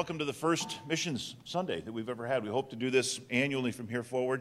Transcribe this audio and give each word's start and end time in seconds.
Welcome 0.00 0.20
to 0.20 0.24
the 0.24 0.32
first 0.32 0.78
Missions 0.88 1.36
Sunday 1.44 1.82
that 1.82 1.92
we've 1.92 2.08
ever 2.08 2.26
had. 2.26 2.42
We 2.42 2.48
hope 2.48 2.70
to 2.70 2.76
do 2.76 2.88
this 2.88 3.20
annually 3.28 3.70
from 3.70 3.86
here 3.86 4.02
forward. 4.02 4.40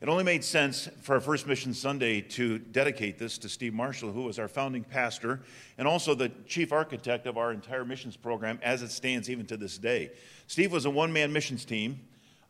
It 0.00 0.08
only 0.08 0.24
made 0.24 0.42
sense 0.42 0.88
for 1.00 1.14
our 1.14 1.20
first 1.20 1.46
Mission 1.46 1.72
Sunday 1.74 2.20
to 2.22 2.58
dedicate 2.58 3.16
this 3.16 3.38
to 3.38 3.48
Steve 3.48 3.72
Marshall, 3.72 4.10
who 4.10 4.22
was 4.22 4.40
our 4.40 4.48
founding 4.48 4.82
pastor 4.82 5.42
and 5.78 5.86
also 5.86 6.16
the 6.16 6.32
chief 6.48 6.72
architect 6.72 7.28
of 7.28 7.38
our 7.38 7.52
entire 7.52 7.84
missions 7.84 8.16
program 8.16 8.58
as 8.64 8.82
it 8.82 8.90
stands 8.90 9.30
even 9.30 9.46
to 9.46 9.56
this 9.56 9.78
day. 9.78 10.10
Steve 10.48 10.72
was 10.72 10.86
a 10.86 10.90
one 10.90 11.12
man 11.12 11.32
missions 11.32 11.64
team. 11.64 12.00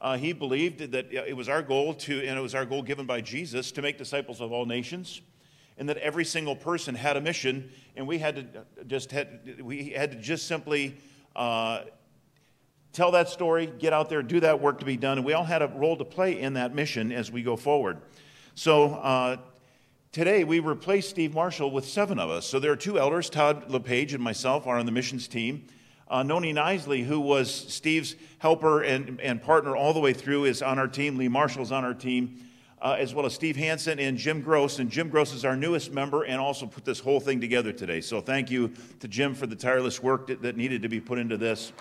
Uh, 0.00 0.16
he 0.16 0.32
believed 0.32 0.93
that 0.93 1.12
it 1.12 1.36
was 1.36 1.50
our 1.50 1.61
goal 1.61 1.93
to, 1.93 2.27
and 2.27 2.38
it 2.38 2.43
was 2.43 2.54
our 2.54 2.64
goal 2.64 2.80
given 2.80 3.04
by 3.04 3.20
Jesus, 3.20 3.70
to 3.70 3.82
make 3.82 3.98
disciples 3.98 4.41
of 4.41 4.50
all 4.50 4.64
nations 4.64 5.20
and 5.77 5.86
that 5.91 5.98
every 5.98 6.25
single 6.25 6.57
person 6.57 6.95
had 6.95 7.18
a 7.18 7.20
mission, 7.20 7.70
and 7.96 8.09
we 8.09 8.16
had 8.16 8.36
to 8.36 8.84
just 8.86 9.11
had 9.11 9.61
we 9.61 9.91
had 9.91 10.11
to 10.11 10.16
just 10.16 10.46
simply 10.46 10.96
uh, 11.36 11.82
tell 12.96 13.10
that 13.10 13.28
story, 13.28 13.66
get 13.66 13.92
out 13.92 14.08
there, 14.08 14.22
do 14.22 14.40
that 14.40 14.59
work 14.59 14.78
to 14.78 14.86
be 14.86 14.96
done. 14.96 15.18
And 15.18 15.27
we 15.27 15.34
all 15.34 15.45
had 15.45 15.60
a 15.60 15.68
role 15.68 15.98
to 15.98 16.04
play 16.04 16.41
in 16.41 16.54
that 16.54 16.74
mission 16.74 17.12
as 17.12 17.30
we 17.30 17.42
go 17.42 17.54
forward. 17.54 17.98
So 18.54 18.95
uh, 18.95 19.37
today 20.12 20.45
we 20.45 20.60
replaced 20.60 21.10
Steve 21.10 21.34
Marshall 21.34 21.70
with 21.70 21.84
seven 21.87 22.18
of 22.18 22.30
us. 22.30 22.46
So 22.46 22.59
there 22.59 22.73
are 22.73 22.77
two 22.77 22.98
elders, 22.98 23.28
Todd 23.28 23.70
LePage 23.70 24.14
and 24.14 24.24
myself, 24.24 24.66
are 24.66 24.78
on 24.78 24.87
the 24.87 24.92
missions 24.92 25.28
team. 25.28 25.66
Uh, 26.09 26.23
Noni 26.23 26.54
Nisley, 26.54 27.04
who 27.04 27.20
was 27.20 27.52
Steve's 27.52 28.16
helper 28.38 28.82
and, 28.82 29.20
and 29.20 29.42
partner 29.42 29.76
all 29.76 29.92
the 29.92 30.01
way 30.01 30.15
through, 30.15 30.46
is 30.46 30.62
on 30.62 30.78
our 30.78 30.88
team. 30.88 31.18
Lee 31.18 31.28
Marshall's 31.28 31.73
on 31.73 31.84
our 31.84 31.95
team. 31.95 32.42
Uh, 32.80 32.95
as 32.98 33.15
well 33.15 33.24
as 33.24 33.32
Steve 33.32 33.56
Hansen 33.56 33.98
and 33.98 34.18
Jim 34.18 34.42
Gross. 34.42 34.78
And 34.78 34.90
Jim 34.90 35.09
Gross 35.09 35.32
is 35.32 35.46
our 35.46 35.56
newest 35.56 35.92
member 35.92 36.24
and 36.24 36.38
also 36.38 36.66
put 36.66 36.84
this 36.84 37.01
whole 37.01 37.20
thing 37.20 37.40
together 37.40 37.73
today. 37.73 38.02
So 38.02 38.20
thank 38.20 38.51
you 38.51 38.70
to 39.01 39.09
Jim 39.09 39.34
for 39.34 39.46
the 39.46 39.56
tireless 39.56 40.02
work 40.02 40.26
that, 40.26 40.42
that 40.42 40.59
needed 40.59 40.82
to 40.82 40.88
be 40.88 41.01
put 41.01 41.18
into 41.18 41.38
this. 41.38 41.73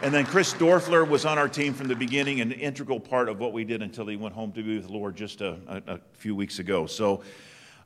And 0.00 0.14
then 0.14 0.26
Chris 0.26 0.54
Dorfler 0.54 1.06
was 1.08 1.24
on 1.24 1.38
our 1.38 1.48
team 1.48 1.74
from 1.74 1.88
the 1.88 1.96
beginning, 1.96 2.40
an 2.40 2.52
integral 2.52 3.00
part 3.00 3.28
of 3.28 3.40
what 3.40 3.52
we 3.52 3.64
did 3.64 3.82
until 3.82 4.06
he 4.06 4.14
went 4.14 4.32
home 4.32 4.52
to 4.52 4.62
be 4.62 4.76
with 4.76 4.86
the 4.86 4.92
Lord 4.92 5.16
just 5.16 5.40
a, 5.40 5.56
a, 5.66 5.94
a 5.94 6.00
few 6.12 6.36
weeks 6.36 6.60
ago. 6.60 6.86
So, 6.86 7.24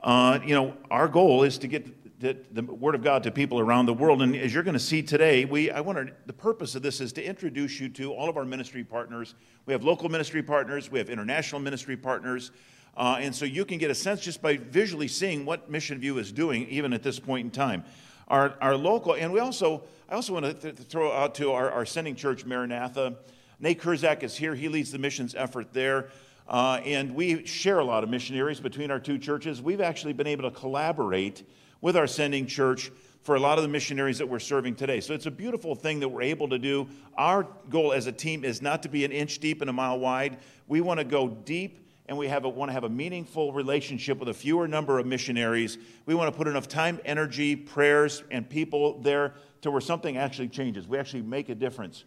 uh, 0.02 0.38
you 0.44 0.54
know, 0.54 0.74
our 0.90 1.08
goal 1.08 1.42
is 1.42 1.56
to 1.56 1.68
get 1.68 2.20
the, 2.20 2.36
the, 2.52 2.62
Word 2.64 2.94
of 2.94 3.02
God 3.02 3.22
to 3.22 3.30
people 3.30 3.60
around 3.60 3.86
the 3.86 3.94
world. 3.94 4.20
And 4.20 4.36
as 4.36 4.52
you're 4.52 4.62
going 4.62 4.74
to 4.74 4.78
see 4.78 5.02
today, 5.02 5.46
we, 5.46 5.70
I 5.70 5.80
wanted, 5.80 6.12
the 6.26 6.34
purpose 6.34 6.74
of 6.74 6.82
this 6.82 7.00
is 7.00 7.14
to 7.14 7.24
introduce 7.24 7.80
you 7.80 7.88
to 7.90 8.12
all 8.12 8.28
of 8.28 8.36
our 8.36 8.44
ministry 8.44 8.84
partners. 8.84 9.34
We 9.64 9.72
have 9.72 9.82
local 9.82 10.10
ministry 10.10 10.42
partners, 10.42 10.90
we 10.90 10.98
have 10.98 11.08
international 11.08 11.62
ministry 11.62 11.96
partners. 11.96 12.50
Uh, 12.94 13.16
and 13.20 13.34
so 13.34 13.46
you 13.46 13.64
can 13.64 13.78
get 13.78 13.90
a 13.90 13.94
sense 13.94 14.20
just 14.20 14.42
by 14.42 14.58
visually 14.58 15.08
seeing 15.08 15.46
what 15.46 15.70
Mission 15.70 15.98
View 15.98 16.18
is 16.18 16.30
doing, 16.30 16.68
even 16.68 16.92
at 16.92 17.02
this 17.02 17.18
point 17.18 17.46
in 17.46 17.50
time. 17.50 17.84
Our, 18.32 18.54
our 18.62 18.76
local, 18.78 19.12
and 19.12 19.30
we 19.30 19.40
also, 19.40 19.82
I 20.08 20.14
also 20.14 20.32
want 20.32 20.46
to 20.46 20.54
th- 20.54 20.88
throw 20.88 21.12
out 21.12 21.34
to 21.34 21.52
our, 21.52 21.70
our 21.70 21.84
sending 21.84 22.16
church, 22.16 22.46
Maranatha. 22.46 23.16
Nate 23.60 23.78
Kurzak 23.78 24.22
is 24.22 24.34
here. 24.34 24.54
He 24.54 24.70
leads 24.70 24.90
the 24.90 24.96
missions 24.96 25.34
effort 25.34 25.74
there. 25.74 26.08
Uh, 26.48 26.80
and 26.86 27.14
we 27.14 27.44
share 27.44 27.78
a 27.78 27.84
lot 27.84 28.02
of 28.02 28.08
missionaries 28.08 28.58
between 28.58 28.90
our 28.90 28.98
two 28.98 29.18
churches. 29.18 29.60
We've 29.60 29.82
actually 29.82 30.14
been 30.14 30.26
able 30.26 30.50
to 30.50 30.50
collaborate 30.50 31.46
with 31.82 31.94
our 31.94 32.06
sending 32.06 32.46
church 32.46 32.90
for 33.22 33.34
a 33.34 33.38
lot 33.38 33.58
of 33.58 33.64
the 33.64 33.68
missionaries 33.68 34.16
that 34.16 34.26
we're 34.26 34.38
serving 34.38 34.76
today. 34.76 35.00
So 35.00 35.12
it's 35.12 35.26
a 35.26 35.30
beautiful 35.30 35.74
thing 35.74 36.00
that 36.00 36.08
we're 36.08 36.22
able 36.22 36.48
to 36.48 36.58
do. 36.58 36.88
Our 37.18 37.46
goal 37.68 37.92
as 37.92 38.06
a 38.06 38.12
team 38.12 38.46
is 38.46 38.62
not 38.62 38.82
to 38.84 38.88
be 38.88 39.04
an 39.04 39.12
inch 39.12 39.40
deep 39.40 39.60
and 39.60 39.68
a 39.68 39.74
mile 39.74 39.98
wide. 39.98 40.38
We 40.68 40.80
want 40.80 41.00
to 41.00 41.04
go 41.04 41.28
deep 41.28 41.86
and 42.06 42.18
we 42.18 42.28
have 42.28 42.44
a, 42.44 42.48
want 42.48 42.68
to 42.68 42.72
have 42.72 42.84
a 42.84 42.88
meaningful 42.88 43.52
relationship 43.52 44.18
with 44.18 44.28
a 44.28 44.34
fewer 44.34 44.66
number 44.66 44.98
of 44.98 45.06
missionaries. 45.06 45.78
We 46.06 46.14
want 46.14 46.32
to 46.32 46.36
put 46.36 46.48
enough 46.48 46.68
time, 46.68 47.00
energy, 47.04 47.54
prayers, 47.56 48.22
and 48.30 48.48
people 48.48 48.98
there 49.00 49.34
to 49.62 49.70
where 49.70 49.80
something 49.80 50.16
actually 50.16 50.48
changes. 50.48 50.88
We 50.88 50.98
actually 50.98 51.22
make 51.22 51.48
a 51.48 51.54
difference. 51.54 52.04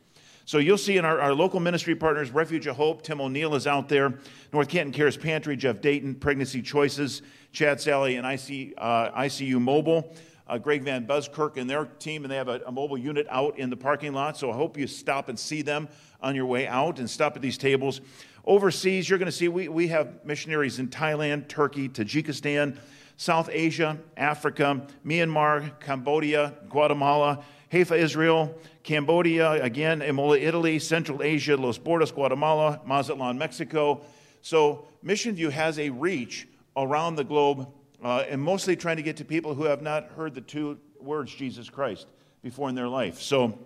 So 0.48 0.60
you'll 0.60 0.78
see 0.78 0.98
in 0.98 1.06
our, 1.06 1.20
our 1.20 1.34
local 1.34 1.60
ministry 1.60 1.96
partners, 1.96 2.30
Refuge 2.30 2.68
of 2.68 2.76
Hope, 2.76 3.02
Tim 3.02 3.20
O'Neill 3.20 3.56
is 3.56 3.66
out 3.66 3.90
there, 3.90 4.20
North 4.54 4.70
Canton 4.70 4.94
Cares 4.94 5.18
Pantry, 5.18 5.56
Jeff 5.56 5.82
Dayton, 5.82 6.14
Pregnancy 6.14 6.62
Choices, 6.62 7.24
Chad 7.52 7.82
Sally, 7.82 8.18
and 8.18 8.28
IC, 8.28 8.76
uh, 8.78 9.10
ICU 9.22 9.60
Mobile. 9.60 10.14
Uh, 10.48 10.60
Greg 10.60 10.84
Van 10.84 11.08
Buskirk 11.08 11.58
and 11.58 11.68
their 11.68 11.86
team, 11.86 12.24
and 12.24 12.32
they 12.32 12.36
have 12.36 12.50
a, 12.50 12.62
a, 12.68 12.72
mobile 12.72 13.00
unit 13.00 13.26
out 13.32 13.58
in 13.58 13.72
the 13.72 13.76
parking 13.76 14.14
lot. 14.14 14.38
So 14.38 14.52
I 14.52 14.54
hope 14.54 14.78
you 14.78 14.86
stop 14.86 15.28
and 15.28 15.40
see 15.40 15.64
them 15.64 15.90
on 16.22 16.36
your 16.36 16.46
way 16.46 16.68
out 16.68 17.00
and 17.00 17.10
stop 17.10 17.36
at 17.36 17.42
these 17.42 17.58
tables. 17.58 18.00
Overseas, 18.46 19.10
you're 19.10 19.18
going 19.18 19.26
to 19.26 19.32
see 19.32 19.48
we, 19.48 19.68
we 19.68 19.88
have 19.88 20.24
missionaries 20.24 20.78
in 20.78 20.88
Thailand, 20.88 21.48
Turkey, 21.48 21.90
Tajikistan, 21.90 22.78
South 23.18 23.50
Asia, 23.52 23.98
Africa, 24.16 24.86
Myanmar, 25.06 25.80
Cambodia, 25.80 26.54
Guatemala, 26.70 27.44
Haifa, 27.72 27.96
Israel, 27.96 28.56
Cambodia, 28.84 29.64
again, 29.64 30.04
Imola, 30.04 30.38
Italy, 30.38 30.78
Central 30.78 31.24
Asia, 31.24 31.58
Los 31.58 31.80
Bordos, 31.80 32.14
Guatemala, 32.14 32.82
Mazatlan, 32.86 33.38
Mexico. 33.38 34.02
So 34.42 34.86
Mission 35.02 35.34
View 35.34 35.50
has 35.50 35.80
a 35.80 35.90
reach 35.90 36.48
around 36.78 37.16
the 37.16 37.24
globe 37.24 37.68
uh, 38.04 38.26
and 38.30 38.40
mostly 38.40 38.76
trying 38.76 38.98
to 38.98 39.04
get 39.04 39.18
to 39.18 39.26
people 39.26 39.56
who 39.56 39.64
have 39.64 39.82
not 39.82 40.10
heard 40.10 40.36
the 40.36 40.42
two 40.42 40.78
words 41.00 41.34
Jesus 41.34 41.70
Christ 41.70 42.06
before 42.44 42.70
in 42.70 42.76
their 42.76 42.88
life. 42.88 43.20
So 43.22 43.58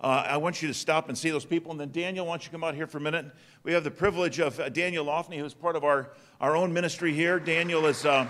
uh, 0.00 0.24
I 0.26 0.38
want 0.38 0.62
you 0.62 0.68
to 0.68 0.74
stop 0.74 1.08
and 1.08 1.18
see 1.18 1.30
those 1.30 1.44
people. 1.44 1.70
And 1.70 1.78
then, 1.78 1.90
Daniel, 1.90 2.26
why 2.26 2.32
don't 2.32 2.44
you 2.44 2.50
come 2.50 2.64
out 2.64 2.74
here 2.74 2.86
for 2.86 2.98
a 2.98 3.02
minute? 3.02 3.26
We 3.64 3.72
have 3.74 3.84
the 3.84 3.90
privilege 3.90 4.38
of 4.38 4.58
uh, 4.58 4.70
Daniel 4.70 5.04
Lofney, 5.04 5.38
who's 5.38 5.52
part 5.52 5.76
of 5.76 5.84
our, 5.84 6.10
our 6.40 6.56
own 6.56 6.72
ministry 6.72 7.12
here. 7.12 7.38
Daniel 7.38 7.82
has 7.82 8.06
uh, 8.06 8.26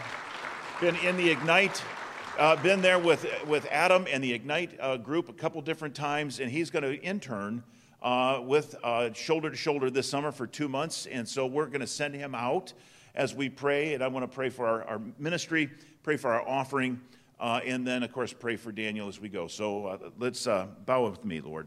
been 0.81 0.97
in 0.97 1.17
the 1.17 1.31
Ignite, 1.31 1.81
uh, 2.39 2.57
been 2.57 2.83
there 2.83 2.99
with, 2.99 3.25
with 3.47 3.67
Adam 3.71 4.07
and 4.11 4.23
the 4.25 4.33
Ignite 4.33 4.77
uh, 4.81 4.97
group 4.97 5.29
a 5.29 5.33
couple 5.33 5.63
different 5.63 5.95
times, 5.95 6.41
and 6.41 6.51
he's 6.51 6.71
going 6.71 6.83
to 6.83 7.01
intern 7.03 7.63
uh, 8.03 8.41
with 8.43 8.75
Shoulder 9.15 9.51
to 9.51 9.57
Shoulder 9.57 9.91
this 9.91 10.09
summer 10.11 10.33
for 10.33 10.49
two 10.49 10.69
months. 10.69 11.07
And 11.07 11.29
so 11.29 11.47
we're 11.47 11.67
going 11.67 11.83
to 11.83 11.87
send 11.87 12.15
him 12.15 12.35
out 12.35 12.73
as 13.15 13.33
we 13.35 13.49
pray. 13.49 13.95
And 13.95 14.03
I 14.03 14.09
want 14.09 14.25
to 14.25 14.35
pray 14.35 14.49
for 14.49 14.67
our, 14.67 14.83
our 14.85 15.01
ministry, 15.19 15.71
pray 16.03 16.17
for 16.17 16.33
our 16.33 16.49
offering. 16.49 17.01
Uh, 17.41 17.59
and 17.65 17.87
then, 17.87 18.03
of 18.03 18.13
course, 18.13 18.35
pray 18.35 18.55
for 18.55 18.71
Daniel 18.71 19.09
as 19.09 19.19
we 19.19 19.31
go. 19.31 19.47
So 19.47 19.87
uh, 19.87 19.99
let's 20.19 20.47
uh, 20.47 20.67
bow 20.85 21.09
with 21.09 21.25
me, 21.25 21.41
Lord. 21.41 21.67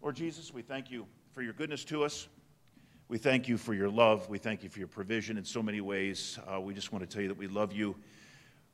Lord 0.00 0.14
Jesus, 0.14 0.54
we 0.54 0.62
thank 0.62 0.88
you 0.88 1.04
for 1.32 1.42
your 1.42 1.52
goodness 1.52 1.84
to 1.86 2.04
us. 2.04 2.28
We 3.08 3.18
thank 3.18 3.48
you 3.48 3.58
for 3.58 3.74
your 3.74 3.88
love. 3.88 4.28
We 4.28 4.38
thank 4.38 4.62
you 4.62 4.68
for 4.68 4.78
your 4.78 4.86
provision 4.86 5.36
in 5.36 5.44
so 5.44 5.64
many 5.64 5.80
ways. 5.80 6.38
Uh, 6.46 6.60
we 6.60 6.74
just 6.74 6.92
want 6.92 7.02
to 7.02 7.12
tell 7.12 7.20
you 7.20 7.26
that 7.26 7.36
we 7.36 7.48
love 7.48 7.72
you. 7.72 7.96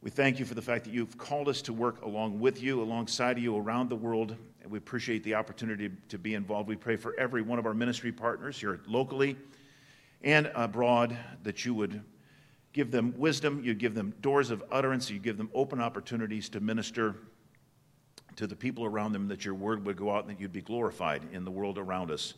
We 0.02 0.10
thank 0.10 0.38
you 0.38 0.44
for 0.44 0.52
the 0.52 0.60
fact 0.60 0.84
that 0.84 0.92
you've 0.92 1.16
called 1.16 1.48
us 1.48 1.62
to 1.62 1.72
work 1.72 2.02
along 2.02 2.38
with 2.38 2.62
you, 2.62 2.82
alongside 2.82 3.38
of 3.38 3.42
you, 3.42 3.56
around 3.56 3.88
the 3.88 3.96
world. 3.96 4.36
And 4.62 4.70
we 4.70 4.76
appreciate 4.76 5.24
the 5.24 5.36
opportunity 5.36 5.90
to 6.10 6.18
be 6.18 6.34
involved. 6.34 6.68
We 6.68 6.76
pray 6.76 6.96
for 6.96 7.18
every 7.18 7.40
one 7.40 7.58
of 7.58 7.64
our 7.64 7.72
ministry 7.72 8.12
partners 8.12 8.60
here 8.60 8.80
locally 8.86 9.36
and 10.22 10.52
abroad 10.54 11.16
that 11.44 11.64
you 11.64 11.72
would 11.72 12.02
give 12.74 12.90
them 12.90 13.14
wisdom, 13.16 13.62
you 13.64 13.72
give 13.72 13.94
them 13.94 14.12
doors 14.20 14.50
of 14.50 14.62
utterance, 14.70 15.08
you 15.08 15.18
give 15.18 15.38
them 15.38 15.48
open 15.54 15.80
opportunities 15.80 16.50
to 16.50 16.60
minister 16.60 17.14
to 18.36 18.46
the 18.48 18.56
people 18.56 18.84
around 18.84 19.12
them, 19.12 19.28
that 19.28 19.44
your 19.44 19.54
word 19.54 19.86
would 19.86 19.96
go 19.96 20.10
out 20.10 20.26
and 20.26 20.36
that 20.36 20.40
you'd 20.40 20.52
be 20.52 20.60
glorified 20.60 21.22
in 21.32 21.44
the 21.44 21.50
world 21.50 21.78
around 21.78 22.10
us. 22.10 22.34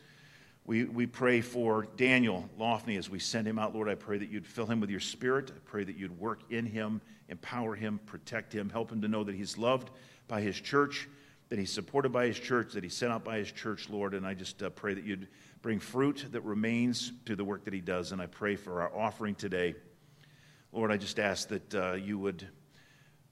We, 0.66 0.84
we 0.84 1.06
pray 1.06 1.40
for 1.40 1.86
Daniel 1.96 2.48
Lofney 2.58 2.98
as 2.98 3.08
we 3.08 3.18
send 3.18 3.46
him 3.46 3.58
out, 3.58 3.74
Lord. 3.74 3.88
I 3.88 3.94
pray 3.94 4.18
that 4.18 4.28
you'd 4.28 4.46
fill 4.46 4.66
him 4.66 4.80
with 4.80 4.90
your 4.90 5.00
spirit. 5.00 5.52
I 5.54 5.58
pray 5.64 5.84
that 5.84 5.96
you'd 5.96 6.18
work 6.18 6.40
in 6.50 6.66
him, 6.66 7.00
empower 7.28 7.74
him, 7.74 7.98
protect 8.04 8.52
him, 8.52 8.68
help 8.68 8.92
him 8.92 9.00
to 9.00 9.08
know 9.08 9.24
that 9.24 9.34
he's 9.34 9.56
loved 9.56 9.90
by 10.28 10.42
his 10.42 10.60
church, 10.60 11.08
that 11.48 11.58
he's 11.58 11.72
supported 11.72 12.12
by 12.12 12.26
his 12.26 12.38
church, 12.38 12.72
that 12.72 12.82
he's 12.82 12.96
sent 12.96 13.12
out 13.12 13.24
by 13.24 13.38
his 13.38 13.50
church, 13.52 13.88
Lord. 13.88 14.12
And 14.12 14.26
I 14.26 14.34
just 14.34 14.62
uh, 14.62 14.68
pray 14.70 14.92
that 14.92 15.04
you'd 15.04 15.28
bring 15.62 15.78
fruit 15.78 16.26
that 16.32 16.42
remains 16.42 17.12
to 17.24 17.36
the 17.36 17.44
work 17.44 17.64
that 17.64 17.72
he 17.72 17.80
does. 17.80 18.10
And 18.12 18.20
I 18.20 18.26
pray 18.26 18.56
for 18.56 18.82
our 18.82 18.94
offering 18.94 19.36
today. 19.36 19.76
Lord, 20.72 20.90
I 20.92 20.96
just 20.96 21.18
ask 21.18 21.48
that 21.48 21.74
uh, 21.74 21.92
you 21.94 22.18
would 22.18 22.48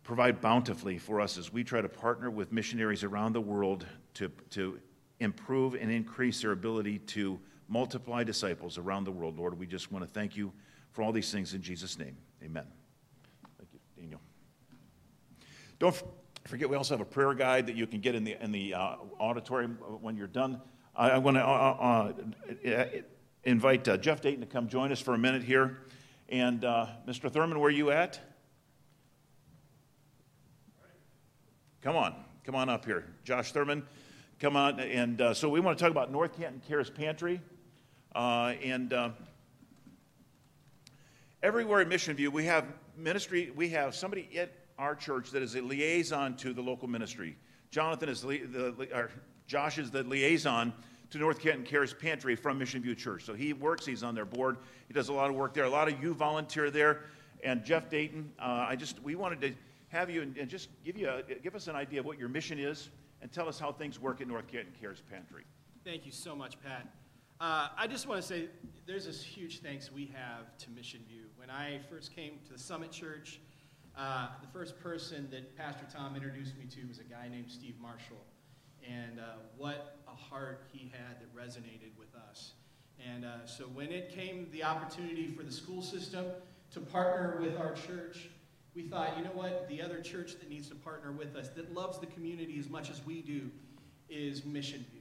provide 0.02 0.40
bountifully 0.40 0.98
for 0.98 1.20
us 1.20 1.38
as 1.38 1.52
we 1.52 1.64
try 1.64 1.80
to 1.80 1.88
partner 1.88 2.30
with 2.30 2.52
missionaries 2.52 3.04
around 3.04 3.32
the 3.32 3.40
world 3.40 3.86
to, 4.14 4.30
to 4.50 4.78
improve 5.20 5.74
and 5.74 5.90
increase 5.90 6.42
their 6.42 6.52
ability 6.52 6.98
to 6.98 7.40
multiply 7.68 8.22
disciples 8.22 8.78
around 8.78 9.04
the 9.04 9.12
world. 9.12 9.38
Lord, 9.38 9.58
we 9.58 9.66
just 9.66 9.90
want 9.90 10.04
to 10.04 10.10
thank 10.10 10.36
you 10.36 10.52
for 10.92 11.02
all 11.02 11.12
these 11.12 11.32
things 11.32 11.54
in 11.54 11.62
Jesus' 11.62 11.98
name. 11.98 12.16
Amen. 12.42 12.66
Thank 13.58 13.70
you, 13.72 13.80
Daniel. 13.96 14.20
Don't 15.78 16.02
forget, 16.44 16.68
we 16.68 16.76
also 16.76 16.94
have 16.94 17.00
a 17.00 17.10
prayer 17.10 17.32
guide 17.34 17.66
that 17.66 17.76
you 17.76 17.86
can 17.86 18.00
get 18.00 18.14
in 18.14 18.24
the, 18.24 18.42
in 18.42 18.52
the 18.52 18.74
uh, 18.74 18.96
auditorium 19.18 19.78
when 20.00 20.16
you're 20.16 20.26
done. 20.26 20.60
I, 20.94 21.10
I 21.10 21.18
want 21.18 21.36
to 21.36 21.44
uh, 21.44 22.12
uh, 22.66 22.68
uh, 22.68 22.86
invite 23.44 23.88
uh, 23.88 23.96
Jeff 23.96 24.20
Dayton 24.20 24.40
to 24.40 24.46
come 24.46 24.68
join 24.68 24.92
us 24.92 25.00
for 25.00 25.14
a 25.14 25.18
minute 25.18 25.42
here. 25.42 25.83
And 26.28 26.64
uh, 26.64 26.86
Mr. 27.06 27.30
Thurman, 27.30 27.58
where 27.60 27.68
are 27.68 27.70
you 27.70 27.90
at? 27.90 28.18
Come 31.82 31.96
on, 31.96 32.14
come 32.44 32.54
on 32.54 32.70
up 32.70 32.84
here. 32.84 33.04
Josh 33.24 33.52
Thurman, 33.52 33.82
come 34.40 34.56
on. 34.56 34.80
And 34.80 35.20
uh, 35.20 35.34
so 35.34 35.50
we 35.50 35.60
want 35.60 35.76
to 35.76 35.84
talk 35.84 35.90
about 35.90 36.10
North 36.10 36.36
Canton 36.36 36.62
Cares 36.66 36.88
Pantry. 36.88 37.42
Uh, 38.14 38.54
and 38.64 38.92
uh, 38.92 39.10
everywhere 41.42 41.82
in 41.82 41.88
Mission 41.88 42.16
View, 42.16 42.30
we 42.30 42.46
have 42.46 42.64
ministry, 42.96 43.52
we 43.54 43.68
have 43.68 43.94
somebody 43.94 44.38
at 44.38 44.50
our 44.78 44.94
church 44.94 45.30
that 45.30 45.42
is 45.42 45.56
a 45.56 45.60
liaison 45.60 46.36
to 46.36 46.54
the 46.54 46.62
local 46.62 46.88
ministry. 46.88 47.36
Jonathan 47.70 48.08
is 48.08 48.22
the, 48.22 48.38
the 48.38 48.88
or 48.94 49.10
Josh 49.46 49.78
is 49.78 49.90
the 49.90 50.04
liaison 50.04 50.72
to 51.14 51.20
North 51.20 51.38
Canton 51.38 51.62
Cares 51.62 51.94
Pantry 51.94 52.34
from 52.34 52.58
Mission 52.58 52.82
View 52.82 52.96
Church. 52.96 53.24
So 53.24 53.34
he 53.34 53.52
works, 53.52 53.86
he's 53.86 54.02
on 54.02 54.16
their 54.16 54.24
board. 54.24 54.56
He 54.88 54.94
does 54.94 55.10
a 55.10 55.12
lot 55.12 55.30
of 55.30 55.36
work 55.36 55.54
there. 55.54 55.62
A 55.62 55.70
lot 55.70 55.86
of 55.86 56.02
you 56.02 56.12
volunteer 56.12 56.72
there. 56.72 57.04
And 57.44 57.64
Jeff 57.64 57.88
Dayton, 57.88 58.32
uh, 58.40 58.66
I 58.68 58.74
just, 58.74 59.00
we 59.00 59.14
wanted 59.14 59.40
to 59.42 59.54
have 59.90 60.10
you 60.10 60.22
and, 60.22 60.36
and 60.36 60.50
just 60.50 60.70
give, 60.84 60.98
you 60.98 61.08
a, 61.08 61.22
give 61.36 61.54
us 61.54 61.68
an 61.68 61.76
idea 61.76 62.00
of 62.00 62.06
what 62.06 62.18
your 62.18 62.28
mission 62.28 62.58
is 62.58 62.90
and 63.22 63.30
tell 63.30 63.48
us 63.48 63.60
how 63.60 63.70
things 63.70 64.00
work 64.00 64.20
at 64.22 64.26
North 64.26 64.48
Canton 64.48 64.72
Cares 64.80 65.02
Pantry. 65.08 65.44
Thank 65.84 66.04
you 66.04 66.10
so 66.10 66.34
much, 66.34 66.60
Pat. 66.60 66.88
Uh, 67.40 67.68
I 67.78 67.86
just 67.86 68.08
want 68.08 68.20
to 68.20 68.26
say 68.26 68.48
there's 68.84 69.06
this 69.06 69.22
huge 69.22 69.62
thanks 69.62 69.92
we 69.92 70.12
have 70.16 70.58
to 70.58 70.70
Mission 70.70 70.98
View. 71.08 71.26
When 71.36 71.48
I 71.48 71.78
first 71.88 72.12
came 72.12 72.40
to 72.46 72.54
the 72.54 72.58
Summit 72.58 72.90
Church, 72.90 73.38
uh, 73.96 74.30
the 74.42 74.48
first 74.48 74.80
person 74.80 75.28
that 75.30 75.56
Pastor 75.56 75.86
Tom 75.92 76.16
introduced 76.16 76.58
me 76.58 76.64
to 76.64 76.88
was 76.88 76.98
a 76.98 77.04
guy 77.04 77.28
named 77.30 77.48
Steve 77.48 77.76
Marshall. 77.80 78.16
And 78.90 79.18
uh, 79.18 79.22
what 79.56 79.98
a 80.06 80.14
heart 80.14 80.64
he 80.72 80.92
had 80.92 81.20
that 81.20 81.34
resonated 81.34 81.96
with 81.98 82.14
us. 82.30 82.52
And 83.12 83.24
uh, 83.24 83.46
so 83.46 83.64
when 83.64 83.90
it 83.90 84.14
came 84.14 84.48
the 84.52 84.64
opportunity 84.64 85.28
for 85.28 85.42
the 85.42 85.52
school 85.52 85.82
system 85.82 86.26
to 86.72 86.80
partner 86.80 87.38
with 87.40 87.58
our 87.58 87.74
church, 87.74 88.28
we 88.74 88.82
thought, 88.82 89.16
you 89.16 89.24
know 89.24 89.30
what? 89.30 89.68
The 89.68 89.80
other 89.80 90.00
church 90.00 90.32
that 90.38 90.48
needs 90.48 90.68
to 90.68 90.74
partner 90.74 91.12
with 91.12 91.36
us, 91.36 91.48
that 91.50 91.72
loves 91.74 91.98
the 91.98 92.06
community 92.06 92.58
as 92.58 92.68
much 92.68 92.90
as 92.90 93.04
we 93.06 93.22
do, 93.22 93.50
is 94.08 94.44
Mission 94.44 94.84
View. 94.90 95.00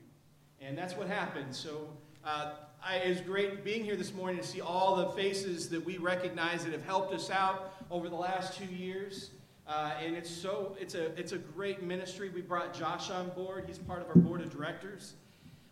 And 0.61 0.77
that's 0.77 0.95
what 0.95 1.07
happened. 1.07 1.55
So 1.55 1.89
uh, 2.23 2.53
I, 2.83 2.97
it 2.97 3.09
was 3.09 3.21
great 3.21 3.63
being 3.63 3.83
here 3.83 3.95
this 3.95 4.13
morning 4.13 4.41
to 4.41 4.47
see 4.47 4.61
all 4.61 4.95
the 4.95 5.09
faces 5.09 5.69
that 5.69 5.83
we 5.83 5.97
recognize 5.97 6.63
that 6.63 6.73
have 6.73 6.85
helped 6.85 7.13
us 7.13 7.29
out 7.29 7.73
over 7.89 8.09
the 8.09 8.15
last 8.15 8.57
two 8.57 8.65
years. 8.65 9.31
Uh, 9.67 9.93
and 10.03 10.15
it's 10.15 10.29
so 10.29 10.75
it's 10.79 10.93
a 10.93 11.17
it's 11.17 11.31
a 11.31 11.37
great 11.37 11.81
ministry. 11.81 12.29
We 12.29 12.41
brought 12.41 12.73
Josh 12.73 13.09
on 13.09 13.29
board. 13.29 13.63
He's 13.65 13.77
part 13.77 14.01
of 14.01 14.09
our 14.09 14.15
board 14.15 14.41
of 14.41 14.51
directors, 14.51 15.13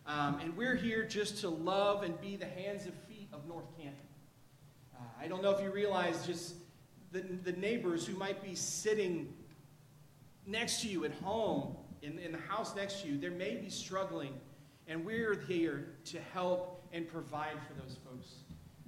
um, 0.06 0.38
and 0.40 0.56
we're 0.56 0.76
here 0.76 1.04
just 1.04 1.38
to 1.42 1.50
love 1.50 2.02
and 2.02 2.18
be 2.20 2.36
the 2.36 2.46
hands 2.46 2.84
and 2.84 2.94
feet 3.06 3.28
of 3.32 3.46
North 3.46 3.66
Canton. 3.76 3.94
Uh, 4.94 5.04
I 5.20 5.28
don't 5.28 5.42
know 5.42 5.50
if 5.50 5.62
you 5.62 5.70
realize 5.70 6.26
just 6.26 6.54
the, 7.12 7.20
the 7.20 7.52
neighbors 7.52 8.06
who 8.06 8.16
might 8.16 8.42
be 8.42 8.54
sitting 8.54 9.32
next 10.46 10.80
to 10.82 10.88
you 10.88 11.04
at 11.04 11.12
home, 11.22 11.76
in, 12.02 12.18
in 12.18 12.32
the 12.32 12.38
house 12.38 12.74
next 12.74 13.02
to 13.02 13.08
you, 13.08 13.18
they 13.18 13.28
may 13.28 13.56
be 13.56 13.70
struggling, 13.70 14.32
and 14.88 15.04
we're 15.04 15.38
here 15.46 15.94
to 16.06 16.18
help 16.32 16.82
and 16.92 17.08
provide 17.08 17.56
for 17.68 17.74
those 17.74 17.96
folks. 18.04 18.34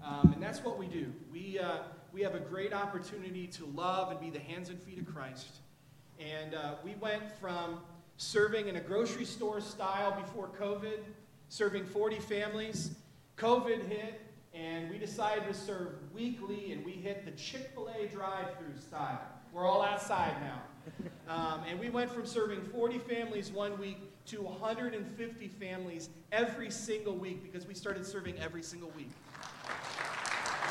Um, 0.05 0.33
and 0.35 0.43
that's 0.43 0.63
what 0.63 0.79
we 0.79 0.87
do. 0.87 1.13
We, 1.33 1.59
uh, 1.59 1.79
we 2.15 2.23
have 2.23 2.37
a 2.37 2.41
great 2.41 2.73
opportunity 2.73 3.49
to 3.49 3.67
love 3.75 4.13
and 4.13 4.21
be 4.21 4.31
the 4.31 4.39
hands 4.39 4.69
and 4.69 4.81
feet 4.81 4.99
of 5.01 5.13
Christ. 5.13 5.49
And 6.21 6.55
uh, 6.55 6.75
we 6.85 6.95
went 7.01 7.25
from 7.41 7.81
serving 8.19 8.69
in 8.69 8.77
a 8.77 8.81
grocery 8.81 9.25
store 9.25 9.61
style 9.61 10.13
before 10.13 10.49
COVID, 10.61 11.01
serving 11.49 11.85
40 11.87 12.21
families. 12.21 12.93
COVID 13.37 13.89
hit, 13.89 14.21
and 14.55 14.89
we 14.91 14.97
decided 14.97 15.45
to 15.49 15.55
serve 15.55 15.89
weekly, 16.15 16.71
and 16.71 16.85
we 16.85 16.93
hit 16.93 17.25
the 17.25 17.33
Chick 17.33 17.73
fil 17.75 17.89
A 17.89 18.07
drive 18.07 18.47
through 18.59 18.81
style. 18.81 19.21
We're 19.53 19.67
all 19.67 19.83
outside 19.83 20.35
now. 20.41 20.63
Um, 21.27 21.63
and 21.67 21.81
we 21.81 21.89
went 21.89 22.11
from 22.11 22.27
serving 22.27 22.61
40 22.61 22.99
families 22.99 23.51
one 23.51 23.79
week 23.79 23.97
to 24.27 24.43
150 24.43 25.49
families 25.49 26.11
every 26.31 26.71
single 26.71 27.17
week 27.17 27.43
because 27.43 27.67
we 27.67 27.73
started 27.73 28.05
serving 28.05 28.39
every 28.39 28.63
single 28.63 28.93
week. 28.95 29.09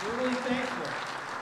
We're 0.06 0.18
really 0.18 0.36
thankful. 0.36 1.33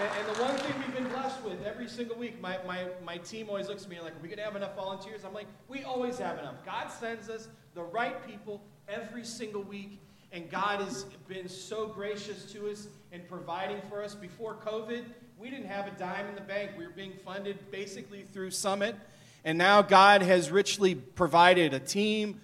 And, 0.00 0.10
and, 0.18 0.36
the 0.36 0.42
one 0.42 0.54
thing 0.56 0.74
we've 0.78 0.94
been 0.94 1.08
blessed 1.08 1.42
with 1.42 1.64
every 1.64 1.88
single 1.88 2.16
week, 2.16 2.40
my, 2.40 2.58
my, 2.66 2.86
my 3.04 3.18
team 3.18 3.48
always 3.48 3.68
looks 3.68 3.84
at 3.84 3.90
me 3.90 4.00
like, 4.00 4.12
are 4.12 4.22
we 4.22 4.28
going 4.28 4.38
to 4.38 4.44
have 4.44 4.54
enough 4.54 4.76
volunteers? 4.76 5.24
I'm 5.24 5.34
like, 5.34 5.48
we 5.68 5.82
always 5.82 6.18
have 6.18 6.38
enough. 6.38 6.64
God 6.64 6.88
sends 6.88 7.28
us 7.28 7.48
the 7.74 7.82
right 7.82 8.24
people 8.26 8.62
every 8.88 9.24
single 9.24 9.62
week 9.62 9.98
and 10.32 10.50
God 10.50 10.80
has 10.80 11.04
been 11.26 11.48
so 11.48 11.86
gracious 11.86 12.44
to 12.52 12.70
us 12.70 12.88
in 13.12 13.22
providing 13.28 13.80
for 13.88 14.02
us. 14.02 14.14
Before 14.14 14.54
COVID, 14.54 15.04
we 15.38 15.48
didn't 15.48 15.66
have 15.66 15.86
a 15.86 15.90
dime 15.92 16.26
in 16.26 16.34
the 16.34 16.42
bank. 16.42 16.72
We 16.76 16.84
were 16.84 16.92
being 16.92 17.14
funded 17.24 17.70
basically 17.70 18.24
through 18.32 18.50
Summit. 18.50 18.94
And 19.44 19.56
now 19.56 19.80
God 19.80 20.20
has 20.20 20.50
richly 20.50 20.94
provided 20.94 21.72
a 21.72 21.80
team, 21.80 22.42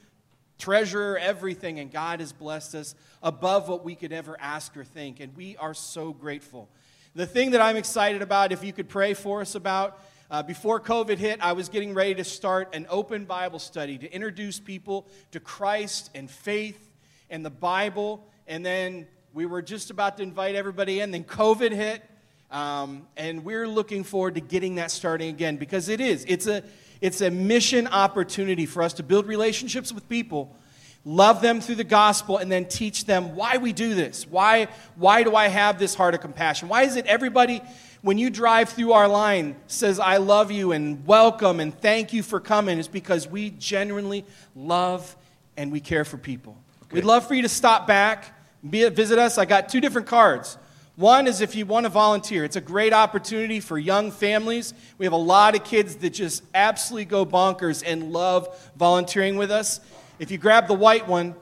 treasurer, 0.58 1.18
everything. 1.18 1.78
And 1.78 1.92
God 1.92 2.20
has 2.20 2.32
blessed 2.32 2.74
us 2.74 2.94
above 3.22 3.68
what 3.68 3.84
we 3.84 3.94
could 3.94 4.12
ever 4.12 4.36
ask 4.40 4.74
or 4.78 4.84
think. 4.84 5.20
And 5.20 5.36
we 5.36 5.56
are 5.58 5.74
so 5.74 6.12
grateful. 6.12 6.70
The 7.16 7.26
thing 7.26 7.52
that 7.52 7.61
I'm 7.61 7.76
excited 7.76 8.22
about, 8.22 8.50
if 8.50 8.64
you 8.64 8.72
could 8.72 8.88
pray 8.88 9.14
for 9.14 9.40
us 9.40 9.55
about, 9.55 10.00
uh, 10.32 10.43
before 10.43 10.81
COVID 10.81 11.16
hit, 11.16 11.38
I 11.40 11.52
was 11.52 11.69
getting 11.69 11.94
ready 11.94 12.12
to 12.16 12.25
start 12.25 12.75
an 12.75 12.88
open 12.90 13.25
Bible 13.25 13.61
study 13.61 13.96
to 13.99 14.12
introduce 14.12 14.58
people 14.58 15.06
to 15.31 15.38
Christ 15.38 16.11
and 16.16 16.28
faith 16.28 16.90
and 17.31 17.46
the 17.46 17.50
Bible. 17.50 18.26
And 18.49 18.66
then 18.66 19.06
we 19.32 19.46
were 19.46 19.62
just 19.62 19.93
about 19.93 20.16
to 20.16 20.25
invite 20.25 20.56
everybody 20.56 20.99
in. 20.99 21.12
Then 21.12 21.22
COVID 21.22 21.70
hit. 21.70 22.02
Um, 22.50 23.06
and 23.16 23.44
we're 23.44 23.69
looking 23.69 24.02
forward 24.02 24.34
to 24.34 24.40
getting 24.40 24.75
that 24.75 24.90
starting 24.90 25.28
again 25.28 25.56
because 25.56 25.88
it 25.88 26.00
is. 26.00 26.25
It's 26.26 26.49
a, 26.49 26.64
it's 27.00 27.20
a 27.20 27.31
mission 27.31 27.87
opportunity 27.87 28.66
for 28.66 28.82
us 28.82 28.93
to 28.94 29.05
build 29.05 29.28
relationships 29.28 29.93
with 29.93 30.08
people, 30.08 30.56
love 31.04 31.42
them 31.42 31.60
through 31.60 31.74
the 31.74 31.84
gospel, 31.84 32.38
and 32.38 32.50
then 32.50 32.64
teach 32.64 33.04
them 33.04 33.36
why 33.36 33.58
we 33.58 33.72
do 33.72 33.94
this. 33.94 34.26
Why, 34.26 34.68
why 34.96 35.22
do 35.22 35.36
I 35.36 35.48
have 35.48 35.78
this 35.78 35.94
heart 35.94 36.14
of 36.14 36.20
compassion? 36.20 36.68
Why 36.68 36.82
is 36.82 36.96
it 36.96 37.06
everybody, 37.06 37.60
when 38.02 38.18
you 38.18 38.30
drive 38.30 38.70
through 38.70 38.92
our 38.92 39.08
line, 39.08 39.56
says, 39.66 39.98
I 39.98 40.16
love 40.16 40.50
you 40.50 40.72
and 40.72 41.06
welcome 41.06 41.60
and 41.60 41.78
thank 41.78 42.12
you 42.12 42.22
for 42.22 42.40
coming? 42.40 42.78
It's 42.78 42.88
because 42.88 43.28
we 43.28 43.50
genuinely 43.50 44.24
love 44.54 45.14
and 45.56 45.70
we 45.70 45.80
care 45.80 46.04
for 46.04 46.16
people. 46.16 46.56
Okay. 46.84 46.96
We'd 46.96 47.04
love 47.04 47.26
for 47.26 47.34
you 47.34 47.42
to 47.42 47.48
stop 47.48 47.86
back, 47.86 48.36
be, 48.68 48.88
visit 48.88 49.18
us. 49.18 49.36
I 49.38 49.44
got 49.44 49.68
two 49.68 49.80
different 49.80 50.06
cards. 50.06 50.58
One 50.96 51.26
is 51.26 51.40
if 51.40 51.56
you 51.56 51.66
want 51.66 51.84
to 51.84 51.90
volunteer. 51.90 52.44
It's 52.44 52.56
a 52.56 52.60
great 52.60 52.92
opportunity 52.92 53.58
for 53.58 53.76
young 53.76 54.10
families. 54.12 54.74
We 54.96 55.06
have 55.06 55.12
a 55.12 55.16
lot 55.16 55.56
of 55.56 55.64
kids 55.64 55.96
that 55.96 56.10
just 56.10 56.44
absolutely 56.54 57.06
go 57.06 57.26
bonkers 57.26 57.82
and 57.84 58.12
love 58.12 58.70
volunteering 58.76 59.36
with 59.36 59.50
us. 59.50 59.80
If 60.19 60.31
you 60.31 60.38
grab 60.38 60.69
the 60.69 60.75
white 60.75 61.06
one, 61.06 61.34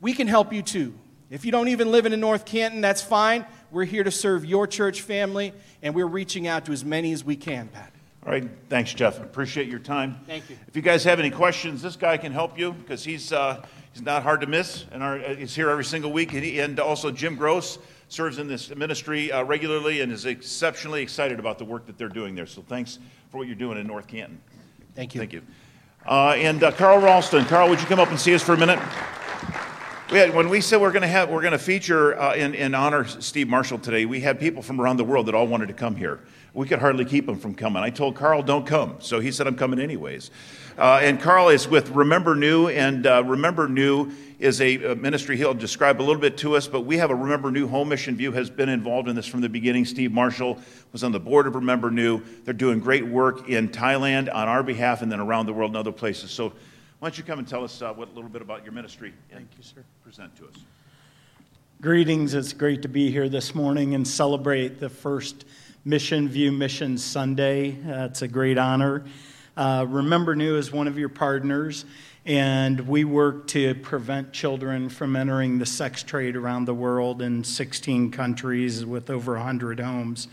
we 0.00 0.12
can 0.12 0.26
help 0.26 0.52
you 0.52 0.62
too. 0.62 0.94
If 1.30 1.44
you 1.44 1.52
don't 1.52 1.68
even 1.68 1.90
live 1.90 2.06
in 2.06 2.18
North 2.20 2.44
Canton, 2.44 2.80
that's 2.80 3.02
fine. 3.02 3.44
We're 3.70 3.84
here 3.84 4.04
to 4.04 4.10
serve 4.10 4.44
your 4.44 4.66
church 4.66 5.02
family, 5.02 5.52
and 5.82 5.94
we're 5.94 6.06
reaching 6.06 6.46
out 6.46 6.66
to 6.66 6.72
as 6.72 6.84
many 6.84 7.12
as 7.12 7.24
we 7.24 7.36
can, 7.36 7.68
Pat. 7.68 7.92
All 8.24 8.32
right, 8.32 8.48
thanks, 8.68 8.92
Jeff. 8.92 9.20
Appreciate 9.20 9.68
your 9.68 9.78
time. 9.78 10.18
Thank 10.26 10.50
you. 10.50 10.56
If 10.66 10.76
you 10.76 10.82
guys 10.82 11.04
have 11.04 11.20
any 11.20 11.30
questions, 11.30 11.82
this 11.82 11.96
guy 11.96 12.16
can 12.16 12.32
help 12.32 12.58
you 12.58 12.72
because 12.72 13.04
he's 13.04 13.32
uh, 13.32 13.64
He's 13.96 14.04
not 14.04 14.22
hard 14.22 14.42
to 14.42 14.46
miss, 14.46 14.84
and 14.92 15.02
our, 15.02 15.18
uh, 15.18 15.34
he's 15.36 15.54
here 15.54 15.70
every 15.70 15.82
single 15.82 16.12
week. 16.12 16.34
And, 16.34 16.44
he, 16.44 16.60
and 16.60 16.78
also, 16.78 17.10
Jim 17.10 17.34
Gross 17.34 17.78
serves 18.08 18.38
in 18.38 18.46
this 18.46 18.68
ministry 18.76 19.32
uh, 19.32 19.42
regularly 19.42 20.02
and 20.02 20.12
is 20.12 20.26
exceptionally 20.26 21.00
excited 21.00 21.38
about 21.38 21.56
the 21.56 21.64
work 21.64 21.86
that 21.86 21.96
they're 21.96 22.10
doing 22.10 22.34
there. 22.34 22.44
So, 22.44 22.60
thanks 22.60 22.98
for 23.30 23.38
what 23.38 23.46
you're 23.46 23.56
doing 23.56 23.78
in 23.78 23.86
North 23.86 24.06
Canton. 24.06 24.38
Thank 24.94 25.14
you. 25.14 25.18
Thank 25.18 25.32
you. 25.32 25.40
Uh, 26.06 26.34
and 26.36 26.62
uh, 26.62 26.70
Carl 26.70 27.00
Ralston, 27.00 27.44
Carl, 27.46 27.68
would 27.68 27.80
you 27.80 27.86
come 27.86 27.98
up 27.98 28.10
and 28.10 28.20
see 28.20 28.32
us 28.32 28.40
for 28.40 28.52
a 28.52 28.56
minute? 28.56 28.78
We 30.12 30.18
had, 30.18 30.32
when 30.32 30.48
we 30.48 30.60
said 30.60 30.80
we're 30.80 30.92
going 30.92 31.02
to 31.02 31.08
have 31.08 31.30
we're 31.30 31.40
going 31.40 31.50
to 31.50 31.58
feature 31.58 32.16
uh, 32.16 32.32
in, 32.36 32.54
in 32.54 32.76
honor 32.76 33.04
Steve 33.06 33.48
Marshall 33.48 33.80
today, 33.80 34.04
we 34.04 34.20
had 34.20 34.38
people 34.38 34.62
from 34.62 34.80
around 34.80 34.98
the 34.98 35.04
world 35.04 35.26
that 35.26 35.34
all 35.34 35.48
wanted 35.48 35.66
to 35.66 35.74
come 35.74 35.96
here. 35.96 36.20
We 36.54 36.68
could 36.68 36.78
hardly 36.78 37.04
keep 37.04 37.26
them 37.26 37.36
from 37.36 37.56
coming. 37.56 37.82
I 37.82 37.90
told 37.90 38.14
Carl, 38.14 38.44
"Don't 38.44 38.64
come," 38.64 38.94
so 39.00 39.18
he 39.18 39.32
said, 39.32 39.48
"I'm 39.48 39.56
coming 39.56 39.80
anyways." 39.80 40.30
Uh, 40.78 41.00
and 41.00 41.18
Carl 41.18 41.48
is 41.48 41.66
with 41.66 41.88
Remember 41.90 42.36
Nhu, 42.36 42.70
and 42.70 43.06
uh, 43.06 43.24
Remember 43.24 43.66
Nhu 43.66 44.12
is 44.38 44.60
a, 44.60 44.92
a, 44.92 44.94
ministry 44.94 45.38
he'll 45.38 45.54
describe 45.54 46.02
a 46.02 46.04
little 46.04 46.20
bit 46.20 46.36
to 46.38 46.54
us, 46.54 46.68
but 46.68 46.82
we 46.82 46.98
have 46.98 47.10
a 47.10 47.14
Remember 47.14 47.50
Nhu 47.50 47.66
Home 47.70 47.88
Mission 47.88 48.14
View 48.14 48.30
has 48.32 48.50
been 48.50 48.68
involved 48.68 49.08
in 49.08 49.16
this 49.16 49.26
from 49.26 49.40
the 49.40 49.48
beginning. 49.48 49.86
Steve 49.86 50.12
Marshall 50.12 50.58
was 50.92 51.02
on 51.02 51.12
the 51.12 51.20
board 51.20 51.46
of 51.46 51.54
Remember 51.54 51.90
Nhu. 51.90 52.22
They're 52.44 52.52
doing 52.52 52.80
great 52.80 53.06
work 53.06 53.48
in 53.48 53.70
Thailand 53.70 54.28
on 54.34 54.48
our 54.48 54.62
behalf 54.62 55.00
and 55.00 55.10
then 55.10 55.18
around 55.18 55.46
the 55.46 55.54
world 55.54 55.70
in 55.70 55.76
other 55.76 55.92
places. 55.92 56.30
So 56.30 56.50
why 56.98 57.08
don't 57.08 57.16
you 57.16 57.24
come 57.24 57.38
and 57.38 57.48
tell 57.48 57.64
us 57.64 57.80
uh, 57.80 57.94
what, 57.94 58.08
a 58.08 58.12
little 58.12 58.28
bit 58.28 58.42
about 58.42 58.62
your 58.62 58.74
ministry 58.74 59.14
Thank 59.32 59.48
you, 59.56 59.62
sir. 59.62 59.82
present 60.04 60.36
to 60.36 60.44
us. 60.44 60.56
Greetings. 61.80 62.34
It's 62.34 62.52
great 62.52 62.82
to 62.82 62.88
be 62.88 63.10
here 63.10 63.30
this 63.30 63.54
morning 63.54 63.94
and 63.94 64.06
celebrate 64.06 64.78
the 64.78 64.90
first 64.90 65.46
Mission 65.86 66.28
View 66.28 66.52
Mission 66.52 66.98
Sunday. 66.98 67.78
Uh, 67.82 68.04
it's 68.04 68.20
a 68.20 68.28
great 68.28 68.58
honor. 68.58 69.06
Uh, 69.56 69.86
Remember 69.88 70.36
Nhu 70.36 70.58
is 70.58 70.70
one 70.70 70.86
of 70.86 70.98
your 70.98 71.08
partners, 71.08 71.86
and 72.26 72.78
we 72.86 73.04
work 73.04 73.46
to 73.48 73.74
prevent 73.76 74.32
children 74.32 74.90
from 74.90 75.16
entering 75.16 75.58
the 75.58 75.64
sex 75.64 76.02
trade 76.02 76.36
around 76.36 76.66
the 76.66 76.74
world 76.74 77.22
in 77.22 77.42
16 77.42 78.10
countries 78.10 78.84
with 78.84 79.08
over 79.08 79.32
100 79.32 79.80
homes. 79.80 80.28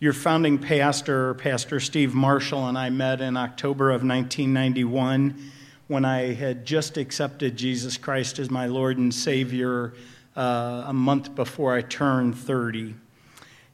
Your 0.00 0.12
founding 0.12 0.58
pastor, 0.58 1.34
Pastor 1.34 1.78
Steve 1.78 2.12
Marshall, 2.12 2.66
and 2.66 2.76
I 2.76 2.90
met 2.90 3.20
in 3.20 3.36
October 3.36 3.90
of 3.90 4.02
1991 4.02 5.52
when 5.86 6.04
I 6.04 6.34
had 6.34 6.64
just 6.64 6.96
accepted 6.96 7.56
Jesus 7.56 7.96
Christ 7.96 8.40
as 8.40 8.50
my 8.50 8.66
Lord 8.66 8.98
and 8.98 9.14
Savior 9.14 9.92
uh, 10.36 10.84
a 10.86 10.92
month 10.92 11.36
before 11.36 11.76
I 11.76 11.82
turned 11.82 12.36
30. 12.36 12.96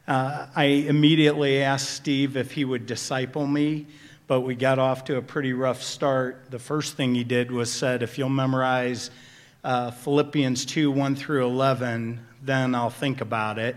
Uh, 0.07 0.47
I 0.55 0.65
immediately 0.65 1.63
asked 1.63 1.91
Steve 1.91 2.37
if 2.37 2.53
he 2.53 2.67
would 2.67 2.85
disciple 2.85 3.47
me 3.47 3.87
but 4.27 4.41
we 4.41 4.55
got 4.55 4.79
off 4.79 5.05
to 5.05 5.17
a 5.17 5.23
pretty 5.23 5.53
rough 5.53 5.83
start. 5.83 6.51
The 6.51 6.59
first 6.59 6.95
thing 6.97 7.15
he 7.15 7.25
did 7.25 7.51
was 7.51 7.73
said, 7.73 8.03
if 8.03 8.19
you'll 8.19 8.29
memorize 8.29 9.11
uh, 9.63 9.91
Philippians 9.91 10.65
2 10.65 10.91
1 10.91 11.17
through 11.17 11.45
11, 11.45 12.21
then 12.43 12.75
I'll 12.75 12.91
think 12.91 13.21
about 13.21 13.59
it. 13.59 13.77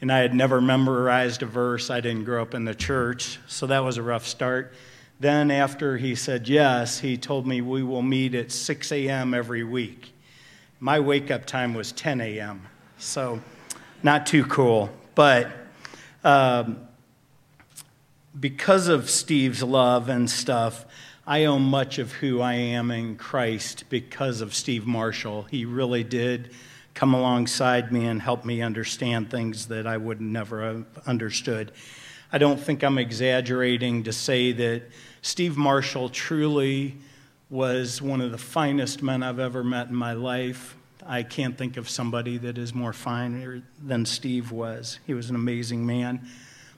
And 0.00 0.10
I 0.10 0.18
had 0.18 0.34
never 0.34 0.60
memorized 0.60 1.42
a 1.42 1.46
verse. 1.46 1.90
I 1.90 2.00
didn't 2.00 2.24
grow 2.24 2.40
up 2.40 2.54
in 2.54 2.64
the 2.64 2.74
church, 2.74 3.38
so 3.46 3.66
that 3.66 3.80
was 3.80 3.96
a 3.96 4.02
rough 4.02 4.26
start. 4.26 4.72
Then, 5.18 5.50
after 5.50 5.98
he 5.98 6.14
said 6.14 6.48
yes, 6.48 6.98
he 7.00 7.18
told 7.18 7.46
me 7.46 7.60
we 7.60 7.82
will 7.82 8.00
meet 8.00 8.34
at 8.34 8.50
6 8.50 8.92
a.m. 8.92 9.34
every 9.34 9.64
week. 9.64 10.14
My 10.78 10.98
wake 10.98 11.30
up 11.30 11.44
time 11.44 11.74
was 11.74 11.92
10 11.92 12.22
a.m., 12.22 12.66
so 12.96 13.40
not 14.02 14.26
too 14.26 14.44
cool. 14.46 14.88
But 15.14 15.52
um, 16.24 16.88
because 18.38 18.88
of 18.88 19.10
Steve's 19.10 19.62
love 19.62 20.08
and 20.08 20.30
stuff, 20.30 20.84
I 21.26 21.44
owe 21.44 21.58
much 21.58 21.98
of 21.98 22.12
who 22.12 22.40
I 22.40 22.54
am 22.54 22.90
in 22.90 23.16
Christ 23.16 23.84
because 23.88 24.40
of 24.40 24.54
Steve 24.54 24.86
Marshall. 24.86 25.42
He 25.44 25.64
really 25.64 26.04
did 26.04 26.52
come 26.94 27.14
alongside 27.14 27.92
me 27.92 28.06
and 28.06 28.20
help 28.20 28.44
me 28.44 28.62
understand 28.62 29.30
things 29.30 29.66
that 29.68 29.86
I 29.86 29.96
would 29.96 30.20
never 30.20 30.62
have 30.64 30.86
understood. 31.06 31.72
I 32.32 32.38
don't 32.38 32.60
think 32.60 32.82
I'm 32.84 32.98
exaggerating 32.98 34.04
to 34.04 34.12
say 34.12 34.52
that 34.52 34.82
Steve 35.22 35.56
Marshall 35.56 36.08
truly 36.08 36.96
was 37.48 38.00
one 38.00 38.20
of 38.20 38.30
the 38.30 38.38
finest 38.38 39.02
men 39.02 39.22
I've 39.22 39.40
ever 39.40 39.64
met 39.64 39.88
in 39.88 39.94
my 39.94 40.12
life. 40.12 40.76
I 41.06 41.22
can't 41.24 41.58
think 41.58 41.76
of 41.76 41.88
somebody 41.88 42.38
that 42.38 42.58
is 42.58 42.72
more 42.72 42.92
finer 42.92 43.62
than 43.82 44.06
Steve 44.06 44.52
was. 44.52 45.00
He 45.06 45.14
was 45.14 45.30
an 45.30 45.36
amazing 45.36 45.84
man. 45.84 46.28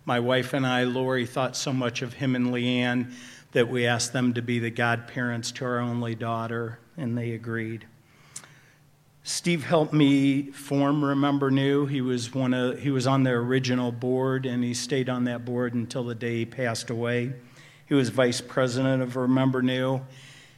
My 0.05 0.19
wife 0.19 0.53
and 0.53 0.67
I, 0.67 0.85
Lori, 0.85 1.27
thought 1.27 1.57
so 1.57 1.73
much 1.73 2.03
of 2.03 2.15
him 2.15 2.35
and 2.35 2.49
Leanne 2.49 3.13
that 3.53 3.69
we 3.69 3.87
asked 3.87 4.13
them 4.13 4.35
to 4.35 4.43
be 4.43 4.59
the 4.59 4.71
godparents 4.71 5.53
to 5.53 5.65
our 5.65 5.79
only 5.79 6.15
daughter, 6.15 6.79
and 6.97 7.17
they 7.17 7.33
agreed. 7.33 7.87
Steve 9.25 9.63
helped 9.65 9.93
me 9.93 10.51
form 10.51 11.05
Remember 11.05 11.51
Nhu. 11.51 11.89
He 11.89 12.01
was 12.01 12.35
one 12.35 12.53
of 12.53 12.81
he 12.81 12.91
was 12.91 13.07
on 13.07 13.23
the 13.23 13.31
original 13.31 13.93
board 13.93 14.47
and 14.47 14.65
he 14.65 14.75
stayed 14.75 15.09
on 15.09 15.25
that 15.25 15.45
board 15.45 15.75
until 15.75 16.03
the 16.03 16.15
day 16.17 16.39
he 16.39 16.45
passed 16.45 16.91
away. 16.91 17.33
He 17.87 17.95
was 17.95 18.09
vice 18.09 18.41
president 18.41 19.01
of 19.01 19.15
Remember 19.15 19.63
Nhu. 19.63 20.03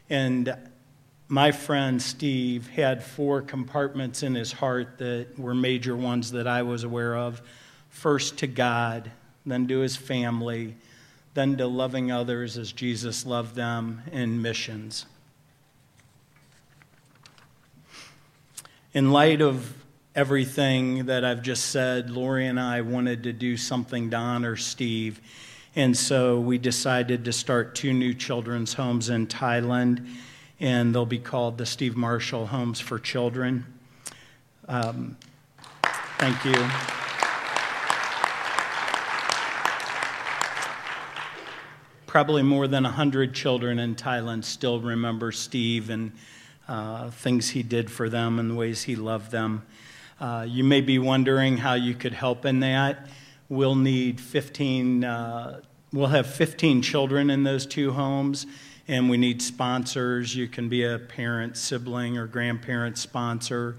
And 0.08 0.56
my 1.28 1.52
friend 1.52 2.00
Steve 2.00 2.68
had 2.68 3.02
four 3.02 3.42
compartments 3.42 4.22
in 4.22 4.34
his 4.34 4.52
heart 4.52 4.96
that 4.96 5.38
were 5.38 5.54
major 5.54 5.94
ones 5.94 6.30
that 6.32 6.46
I 6.46 6.62
was 6.62 6.84
aware 6.84 7.18
of. 7.18 7.42
First 7.90 8.38
to 8.38 8.46
God, 8.46 9.10
then 9.46 9.66
to 9.68 9.80
his 9.80 9.96
family, 9.96 10.76
then 11.34 11.56
to 11.56 11.66
loving 11.66 12.10
others 12.10 12.56
as 12.56 12.72
Jesus 12.72 13.26
loved 13.26 13.54
them 13.54 14.02
in 14.12 14.40
missions. 14.40 15.06
In 18.92 19.10
light 19.10 19.40
of 19.40 19.74
everything 20.14 21.06
that 21.06 21.24
I've 21.24 21.42
just 21.42 21.66
said, 21.66 22.10
Lori 22.10 22.46
and 22.46 22.60
I 22.60 22.80
wanted 22.82 23.24
to 23.24 23.32
do 23.32 23.56
something 23.56 24.10
to 24.10 24.16
honor 24.16 24.56
Steve. 24.56 25.20
And 25.74 25.96
so 25.96 26.38
we 26.38 26.58
decided 26.58 27.24
to 27.24 27.32
start 27.32 27.74
two 27.74 27.92
new 27.92 28.14
children's 28.14 28.74
homes 28.74 29.08
in 29.08 29.26
Thailand, 29.26 30.08
and 30.60 30.94
they'll 30.94 31.04
be 31.04 31.18
called 31.18 31.58
the 31.58 31.66
Steve 31.66 31.96
Marshall 31.96 32.46
Homes 32.46 32.78
for 32.78 33.00
Children. 33.00 33.66
Um, 34.68 35.16
thank 36.18 36.44
you. 36.44 37.03
Probably 42.14 42.44
more 42.44 42.68
than 42.68 42.84
100 42.84 43.34
children 43.34 43.80
in 43.80 43.96
Thailand 43.96 44.44
still 44.44 44.78
remember 44.78 45.32
Steve 45.32 45.90
and 45.90 46.12
uh, 46.68 47.10
things 47.10 47.50
he 47.50 47.64
did 47.64 47.90
for 47.90 48.08
them 48.08 48.38
and 48.38 48.52
the 48.52 48.54
ways 48.54 48.84
he 48.84 48.94
loved 48.94 49.32
them. 49.32 49.66
Uh, 50.20 50.46
you 50.48 50.62
may 50.62 50.80
be 50.80 51.00
wondering 51.00 51.56
how 51.56 51.74
you 51.74 51.92
could 51.92 52.12
help 52.12 52.46
in 52.46 52.60
that. 52.60 53.08
We'll 53.48 53.74
need 53.74 54.20
15, 54.20 55.02
uh, 55.02 55.60
we'll 55.92 56.06
have 56.06 56.28
15 56.28 56.82
children 56.82 57.30
in 57.30 57.42
those 57.42 57.66
two 57.66 57.90
homes, 57.90 58.46
and 58.86 59.10
we 59.10 59.16
need 59.16 59.42
sponsors. 59.42 60.36
You 60.36 60.46
can 60.46 60.68
be 60.68 60.84
a 60.84 61.00
parent, 61.00 61.56
sibling, 61.56 62.16
or 62.16 62.28
grandparent 62.28 62.96
sponsor. 62.96 63.74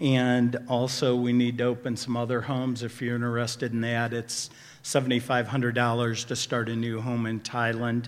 And 0.00 0.58
also, 0.68 1.14
we 1.14 1.32
need 1.32 1.58
to 1.58 1.64
open 1.64 1.96
some 1.96 2.16
other 2.16 2.40
homes 2.40 2.82
if 2.82 3.00
you're 3.00 3.14
interested 3.14 3.72
in 3.72 3.82
that. 3.82 4.12
It's 4.12 4.50
$7,500 4.86 6.26
to 6.28 6.36
start 6.36 6.68
a 6.68 6.76
new 6.76 7.00
home 7.00 7.26
in 7.26 7.40
Thailand. 7.40 8.06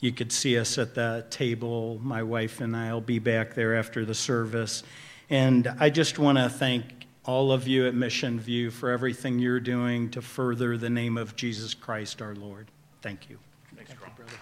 You 0.00 0.10
could 0.10 0.32
see 0.32 0.58
us 0.58 0.76
at 0.76 0.96
the 0.96 1.24
table. 1.30 2.00
My 2.02 2.24
wife 2.24 2.60
and 2.60 2.76
I 2.76 2.92
will 2.92 3.00
be 3.00 3.20
back 3.20 3.54
there 3.54 3.76
after 3.76 4.04
the 4.04 4.16
service. 4.16 4.82
And 5.30 5.68
I 5.78 5.90
just 5.90 6.18
want 6.18 6.38
to 6.38 6.48
thank 6.48 7.06
all 7.24 7.52
of 7.52 7.68
you 7.68 7.86
at 7.86 7.94
Mission 7.94 8.40
View 8.40 8.72
for 8.72 8.90
everything 8.90 9.38
you're 9.38 9.60
doing 9.60 10.10
to 10.10 10.20
further 10.20 10.76
the 10.76 10.90
name 10.90 11.16
of 11.16 11.36
Jesus 11.36 11.72
Christ 11.72 12.20
our 12.20 12.34
Lord. 12.34 12.68
Thank 13.00 13.30
you. 13.30 13.38
Thanks, 13.76 13.92
Thank 13.92 14.00
you, 14.00 14.24
brother. 14.24 14.32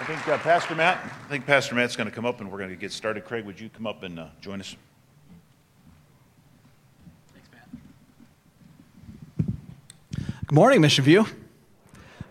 I 0.00 0.04
think 0.04 0.28
uh, 0.28 0.38
Pastor 0.38 0.76
Matt, 0.76 1.02
I 1.04 1.28
think 1.28 1.46
Pastor 1.46 1.74
Matt's 1.74 1.96
going 1.96 2.08
to 2.08 2.14
come 2.14 2.24
up 2.24 2.40
and 2.40 2.48
we're 2.48 2.58
going 2.58 2.70
to 2.70 2.76
get 2.76 2.92
started. 2.92 3.24
Craig, 3.24 3.44
would 3.44 3.58
you 3.58 3.68
come 3.68 3.88
up 3.88 4.04
and 4.04 4.20
uh, 4.20 4.26
join 4.40 4.60
us? 4.60 4.76
Thanks, 7.34 7.48
Matt. 7.50 7.64
Good 10.48 10.54
morning, 10.54 10.80
Mission 10.80 11.04
View. 11.04 11.26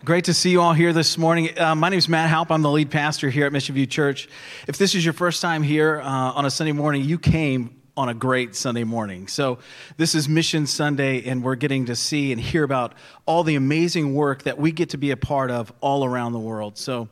Great 0.04 0.26
to 0.26 0.34
see 0.34 0.50
you 0.50 0.60
all 0.60 0.74
here 0.74 0.92
this 0.92 1.20
morning. 1.20 1.56
Uh, 1.56 1.76
my 1.76 1.90
name 1.90 2.00
is 2.00 2.10
Matt 2.10 2.32
Halp. 2.32 2.50
I'm 2.50 2.64
the 2.64 2.72
lead 2.72 2.90
pastor 2.90 3.30
here 3.30 3.46
at 3.46 3.54
Mission 3.54 3.76
View 3.76 3.86
Church. 3.86 4.28
If 4.68 4.80
this 4.80 4.96
is 4.96 5.06
your 5.06 5.14
first 5.14 5.40
time 5.40 5.62
here 5.62 6.02
uh, 6.02 6.32
on 6.32 6.44
a 6.44 6.50
Sunday 6.50 6.72
morning, 6.72 7.04
you 7.04 7.20
came 7.20 7.80
on 7.96 8.10
a 8.10 8.16
great 8.16 8.56
Sunday 8.56 8.84
morning. 8.84 9.28
So, 9.28 9.60
this 9.98 10.16
is 10.16 10.28
Mission 10.28 10.66
Sunday, 10.66 11.26
and 11.26 11.44
we're 11.44 11.54
getting 11.54 11.86
to 11.86 11.96
see 11.96 12.32
and 12.32 12.42
hear 12.42 12.64
about 12.64 12.96
all 13.28 13.44
the 13.44 13.54
amazing 13.54 14.16
work 14.16 14.42
that 14.44 14.58
we 14.58 14.72
get 14.72 14.90
to 14.90 14.98
be 14.98 15.12
a 15.12 15.18
part 15.18 15.52
of 15.52 15.72
all 15.80 16.04
around 16.04 16.34
the 16.34 16.40
world. 16.40 16.80
So, 16.80 17.10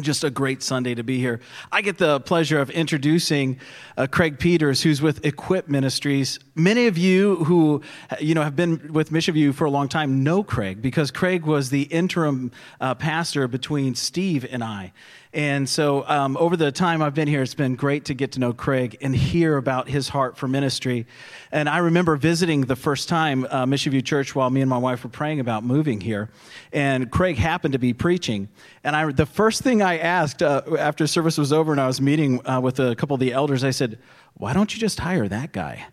just 0.00 0.24
a 0.24 0.30
great 0.30 0.62
Sunday 0.62 0.94
to 0.94 1.02
be 1.02 1.18
here. 1.18 1.40
I 1.72 1.82
get 1.82 1.98
the 1.98 2.20
pleasure 2.20 2.60
of 2.60 2.70
introducing 2.70 3.58
uh, 3.96 4.06
Craig 4.06 4.38
Peters, 4.38 4.82
who's 4.82 5.02
with 5.02 5.24
Equip 5.24 5.68
Ministries. 5.68 6.38
Many 6.54 6.86
of 6.86 6.96
you 6.96 7.36
who 7.44 7.82
you 8.20 8.34
know 8.34 8.42
have 8.42 8.56
been 8.56 8.92
with 8.92 9.12
Mission 9.12 9.34
View 9.34 9.52
for 9.52 9.64
a 9.64 9.70
long 9.70 9.88
time 9.88 10.22
know 10.22 10.42
Craig 10.42 10.80
because 10.82 11.10
Craig 11.10 11.44
was 11.44 11.70
the 11.70 11.82
interim 11.82 12.52
uh, 12.80 12.94
pastor 12.94 13.48
between 13.48 13.94
Steve 13.94 14.46
and 14.50 14.62
I. 14.62 14.92
And 15.38 15.68
so, 15.68 16.04
um, 16.08 16.36
over 16.36 16.56
the 16.56 16.72
time 16.72 17.00
I've 17.00 17.14
been 17.14 17.28
here, 17.28 17.42
it's 17.42 17.54
been 17.54 17.76
great 17.76 18.06
to 18.06 18.14
get 18.14 18.32
to 18.32 18.40
know 18.40 18.52
Craig 18.52 18.98
and 19.00 19.14
hear 19.14 19.56
about 19.56 19.88
his 19.88 20.08
heart 20.08 20.36
for 20.36 20.48
ministry. 20.48 21.06
And 21.52 21.68
I 21.68 21.78
remember 21.78 22.16
visiting 22.16 22.62
the 22.62 22.74
first 22.74 23.08
time 23.08 23.46
uh, 23.48 23.64
Mission 23.64 23.92
View 23.92 24.02
Church 24.02 24.34
while 24.34 24.50
me 24.50 24.62
and 24.62 24.68
my 24.68 24.78
wife 24.78 25.04
were 25.04 25.10
praying 25.10 25.38
about 25.38 25.62
moving 25.62 26.00
here. 26.00 26.28
And 26.72 27.08
Craig 27.08 27.36
happened 27.36 27.70
to 27.74 27.78
be 27.78 27.92
preaching. 27.92 28.48
And 28.82 28.96
I, 28.96 29.12
the 29.12 29.26
first 29.26 29.62
thing 29.62 29.80
I 29.80 29.98
asked 29.98 30.42
uh, 30.42 30.62
after 30.76 31.06
service 31.06 31.38
was 31.38 31.52
over 31.52 31.70
and 31.70 31.80
I 31.80 31.86
was 31.86 32.00
meeting 32.00 32.44
uh, 32.44 32.60
with 32.60 32.80
a 32.80 32.96
couple 32.96 33.14
of 33.14 33.20
the 33.20 33.32
elders, 33.32 33.62
I 33.62 33.70
said, 33.70 34.00
Why 34.34 34.52
don't 34.52 34.74
you 34.74 34.80
just 34.80 34.98
hire 34.98 35.28
that 35.28 35.52
guy? 35.52 35.86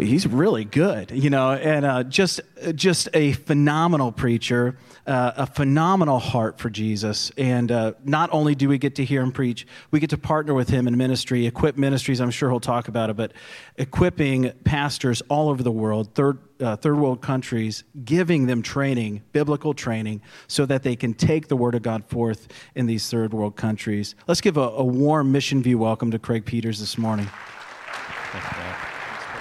He's 0.00 0.26
really 0.26 0.64
good, 0.64 1.10
you 1.10 1.30
know, 1.30 1.52
and 1.52 1.84
uh, 1.84 2.02
just 2.04 2.40
just 2.74 3.08
a 3.14 3.32
phenomenal 3.32 4.12
preacher, 4.12 4.78
uh, 5.06 5.32
a 5.36 5.46
phenomenal 5.46 6.18
heart 6.18 6.58
for 6.58 6.70
Jesus. 6.70 7.30
And 7.36 7.70
uh, 7.70 7.92
not 8.04 8.30
only 8.32 8.54
do 8.54 8.68
we 8.68 8.78
get 8.78 8.94
to 8.96 9.04
hear 9.04 9.22
him 9.22 9.32
preach, 9.32 9.66
we 9.90 10.00
get 10.00 10.10
to 10.10 10.18
partner 10.18 10.54
with 10.54 10.68
him 10.68 10.88
in 10.88 10.96
ministry, 10.96 11.46
equip 11.46 11.76
ministries. 11.76 12.20
I'm 12.20 12.30
sure 12.30 12.50
he'll 12.50 12.60
talk 12.60 12.88
about 12.88 13.10
it, 13.10 13.16
but 13.16 13.32
equipping 13.76 14.52
pastors 14.64 15.22
all 15.28 15.48
over 15.48 15.62
the 15.62 15.72
world, 15.72 16.14
third 16.14 16.38
uh, 16.60 16.76
third 16.76 16.98
world 16.98 17.20
countries, 17.20 17.84
giving 18.04 18.46
them 18.46 18.62
training, 18.62 19.22
biblical 19.32 19.74
training, 19.74 20.22
so 20.48 20.64
that 20.66 20.82
they 20.82 20.96
can 20.96 21.12
take 21.12 21.48
the 21.48 21.56
word 21.56 21.74
of 21.74 21.82
God 21.82 22.04
forth 22.06 22.48
in 22.74 22.86
these 22.86 23.10
third 23.10 23.34
world 23.34 23.56
countries. 23.56 24.14
Let's 24.26 24.40
give 24.40 24.56
a, 24.56 24.60
a 24.60 24.84
warm 24.84 25.32
mission 25.32 25.62
view 25.62 25.78
welcome 25.78 26.10
to 26.10 26.18
Craig 26.18 26.46
Peters 26.46 26.80
this 26.80 26.96
morning. 26.96 27.28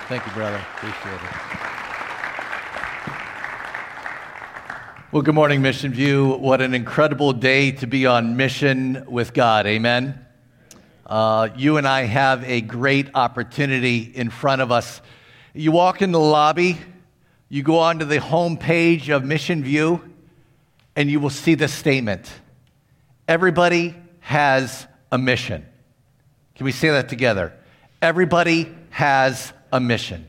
Thank 0.08 0.24
you, 0.28 0.32
brother. 0.34 0.64
Appreciate 0.76 1.16
it. 1.16 1.66
Well, 5.12 5.24
good 5.24 5.34
morning, 5.34 5.64
Mission 5.64 5.92
View. 5.94 6.36
What 6.36 6.62
an 6.62 6.76
incredible 6.76 7.34
day 7.34 7.72
to 7.72 7.88
be 7.88 8.06
on 8.06 8.38
mission 8.38 9.04
with 9.08 9.34
God. 9.34 9.66
Amen. 9.66 10.24
Uh, 11.08 11.50
you 11.58 11.78
and 11.78 11.88
I 11.88 12.04
have 12.04 12.44
a 12.44 12.62
great 12.62 13.10
opportunity 13.16 14.12
in 14.14 14.30
front 14.30 14.62
of 14.62 14.72
us. 14.72 15.02
You 15.56 15.72
walk 15.72 16.04
in 16.04 16.12
the 16.12 16.20
lobby, 16.20 16.78
you 17.50 17.64
go 17.64 17.80
onto 17.80 18.06
the 18.06 18.20
home 18.20 18.58
page 18.58 19.10
of 19.10 19.26
Mission 19.26 19.64
View, 19.64 20.04
and 20.96 21.10
you 21.10 21.20
will 21.20 21.32
see 21.32 21.56
this 21.56 21.74
statement 21.74 22.32
Everybody 23.28 23.96
has 24.20 24.86
a 25.12 25.18
mission. 25.18 25.66
Can 26.54 26.66
we 26.66 26.72
say 26.72 26.90
that 26.90 27.10
together? 27.10 27.54
Everybody 28.04 28.72
has 28.92 29.52
a 29.76 29.80
mission. 29.80 30.28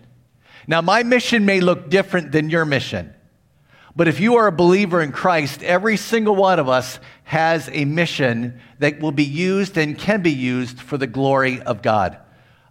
Now, 0.67 0.81
my 0.81 1.03
mission 1.03 1.47
may 1.47 1.61
look 1.61 1.89
different 1.89 2.33
than 2.33 2.51
your 2.51 2.65
mission, 2.65 3.15
But 3.95 4.09
if 4.09 4.21
you 4.21 4.37
are 4.37 4.47
a 4.47 4.53
believer 4.53 5.01
in 5.01 5.11
Christ, 5.11 5.63
every 5.63 5.97
single 5.97 6.37
one 6.37 6.59
of 6.59 6.69
us 6.69 6.99
has 7.25 7.71
a 7.73 7.87
mission 7.87 8.61
that 8.79 9.01
will 9.01 9.13
be 9.13 9.25
used 9.25 9.79
and 9.79 9.99
can 9.99 10.21
be 10.21 10.33
used 10.33 10.79
for 10.79 10.99
the 10.99 11.07
glory 11.07 11.63
of 11.63 11.81
God. 11.81 12.19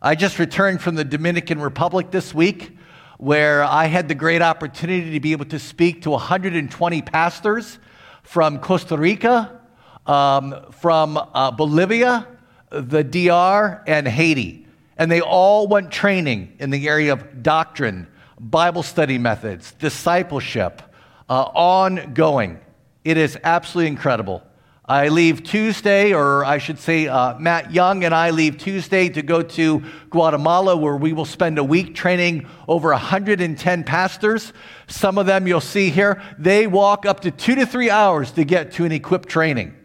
I 0.01 0.13
just 0.13 0.37
returned 0.37 0.81
from 0.81 0.93
the 0.93 1.03
Dominican 1.03 1.59
Republic 1.59 2.11
this 2.11 2.31
week, 2.31 2.77
where 3.17 3.63
I 3.63 3.85
had 3.85 4.07
the 4.07 4.13
great 4.13 4.43
opportunity 4.43 5.13
to 5.13 5.19
be 5.19 5.31
able 5.31 5.45
to 5.45 5.57
speak 5.57 6.03
to 6.03 6.11
120 6.11 7.01
pastors 7.01 7.79
from 8.21 8.59
Costa 8.59 8.97
Rica, 8.97 9.59
um, 10.05 10.53
from 10.73 11.17
uh, 11.17 11.49
Bolivia, 11.49 12.27
the 12.69 13.03
DR, 13.03 13.81
and 13.87 14.07
Haiti. 14.07 14.64
And 14.97 15.11
they 15.11 15.21
all 15.21 15.67
went 15.67 15.91
training 15.91 16.55
in 16.59 16.69
the 16.69 16.87
area 16.87 17.13
of 17.13 17.43
doctrine, 17.43 18.07
Bible 18.39 18.83
study 18.83 19.17
methods, 19.17 19.73
discipleship, 19.73 20.81
uh, 21.29 21.43
ongoing. 21.43 22.59
It 23.03 23.17
is 23.17 23.37
absolutely 23.43 23.89
incredible. 23.89 24.43
I 24.87 25.07
leave 25.07 25.41
Tuesday, 25.41 26.13
or 26.13 26.45
I 26.45 26.59
should 26.59 26.77
say, 26.77 27.07
uh, 27.07 27.39
Matt 27.39 27.73
Young 27.73 28.03
and 28.03 28.13
I 28.13 28.29
leave 28.29 28.59
Tuesday 28.59 29.09
to 29.09 29.23
go 29.23 29.41
to 29.41 29.83
Guatemala, 30.11 30.77
where 30.77 30.95
we 30.95 31.11
will 31.11 31.25
spend 31.25 31.57
a 31.57 31.63
week 31.63 31.95
training 31.95 32.47
over 32.67 32.91
110 32.91 33.83
pastors. 33.83 34.53
Some 34.85 35.17
of 35.17 35.25
them 35.25 35.47
you'll 35.47 35.59
see 35.59 35.89
here, 35.89 36.21
they 36.37 36.67
walk 36.67 37.07
up 37.07 37.21
to 37.21 37.31
two 37.31 37.55
to 37.55 37.65
three 37.65 37.89
hours 37.89 38.29
to 38.33 38.43
get 38.43 38.73
to 38.73 38.85
an 38.85 38.91
equipped 38.91 39.27
training. 39.27 39.75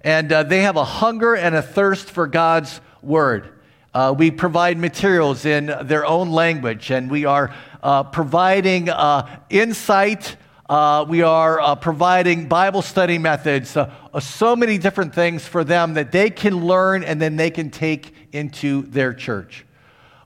And 0.00 0.32
uh, 0.32 0.42
they 0.42 0.62
have 0.62 0.76
a 0.76 0.84
hunger 0.84 1.36
and 1.36 1.54
a 1.54 1.62
thirst 1.62 2.10
for 2.10 2.26
God's 2.26 2.80
word. 3.02 3.59
Uh, 3.92 4.14
we 4.16 4.30
provide 4.30 4.78
materials 4.78 5.44
in 5.44 5.66
their 5.82 6.06
own 6.06 6.30
language, 6.30 6.90
and 6.90 7.10
we 7.10 7.24
are 7.24 7.54
uh, 7.82 8.04
providing 8.04 8.88
uh, 8.88 9.40
insight 9.50 10.36
uh, 10.70 11.04
we 11.08 11.20
are 11.20 11.60
uh, 11.60 11.74
providing 11.74 12.46
Bible 12.46 12.80
study 12.80 13.18
methods, 13.18 13.76
uh, 13.76 13.90
so 14.20 14.54
many 14.54 14.78
different 14.78 15.12
things 15.12 15.44
for 15.44 15.64
them 15.64 15.94
that 15.94 16.12
they 16.12 16.30
can 16.30 16.64
learn 16.64 17.02
and 17.02 17.20
then 17.20 17.34
they 17.34 17.50
can 17.50 17.70
take 17.70 18.14
into 18.30 18.82
their 18.82 19.12
church. 19.12 19.66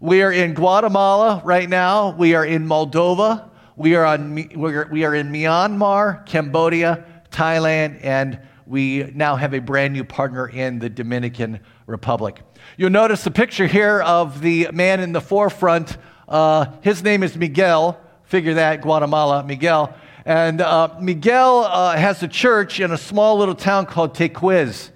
We 0.00 0.20
are 0.20 0.30
in 0.30 0.52
Guatemala 0.52 1.40
right 1.46 1.66
now. 1.66 2.10
We 2.10 2.34
are 2.34 2.44
in 2.44 2.66
Moldova. 2.66 3.48
We 3.76 3.94
are, 3.94 4.04
on, 4.04 4.34
we 4.34 4.74
are, 4.74 4.86
we 4.92 5.04
are 5.06 5.14
in 5.14 5.32
Myanmar, 5.32 6.26
Cambodia, 6.26 7.06
Thailand, 7.30 8.00
and 8.02 8.38
we 8.66 9.04
now 9.14 9.36
have 9.36 9.54
a 9.54 9.60
brand 9.60 9.94
new 9.94 10.04
partner 10.04 10.46
in 10.46 10.78
the 10.78 10.90
Dominican 10.90 11.60
Republic. 11.86 12.42
You'll 12.76 12.90
notice 12.90 13.22
the 13.22 13.30
picture 13.30 13.68
here 13.68 14.00
of 14.00 14.40
the 14.40 14.68
man 14.72 14.98
in 14.98 15.12
the 15.12 15.20
forefront. 15.20 15.96
Uh, 16.28 16.66
his 16.80 17.04
name 17.04 17.22
is 17.22 17.36
Miguel. 17.36 18.00
Figure 18.24 18.54
that, 18.54 18.82
Guatemala, 18.82 19.44
Miguel. 19.44 19.94
And 20.24 20.60
uh, 20.60 20.96
Miguel 21.00 21.60
uh, 21.60 21.96
has 21.96 22.24
a 22.24 22.28
church 22.28 22.80
in 22.80 22.90
a 22.90 22.98
small 22.98 23.38
little 23.38 23.54
town 23.54 23.86
called 23.86 24.16
Tequiz. 24.16 24.90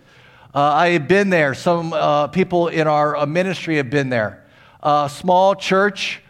Uh, 0.53 0.61
I 0.61 0.89
have 0.89 1.07
been 1.07 1.31
there. 1.31 1.55
Some 1.55 1.93
uh, 1.93 2.27
people 2.27 2.67
in 2.67 2.89
our 2.89 3.17
uh, 3.17 3.27
ministry 3.27 3.77
have 3.77 3.91
been 3.91 4.09
there. 4.09 4.45
small 5.09 5.55
church. 5.55 6.21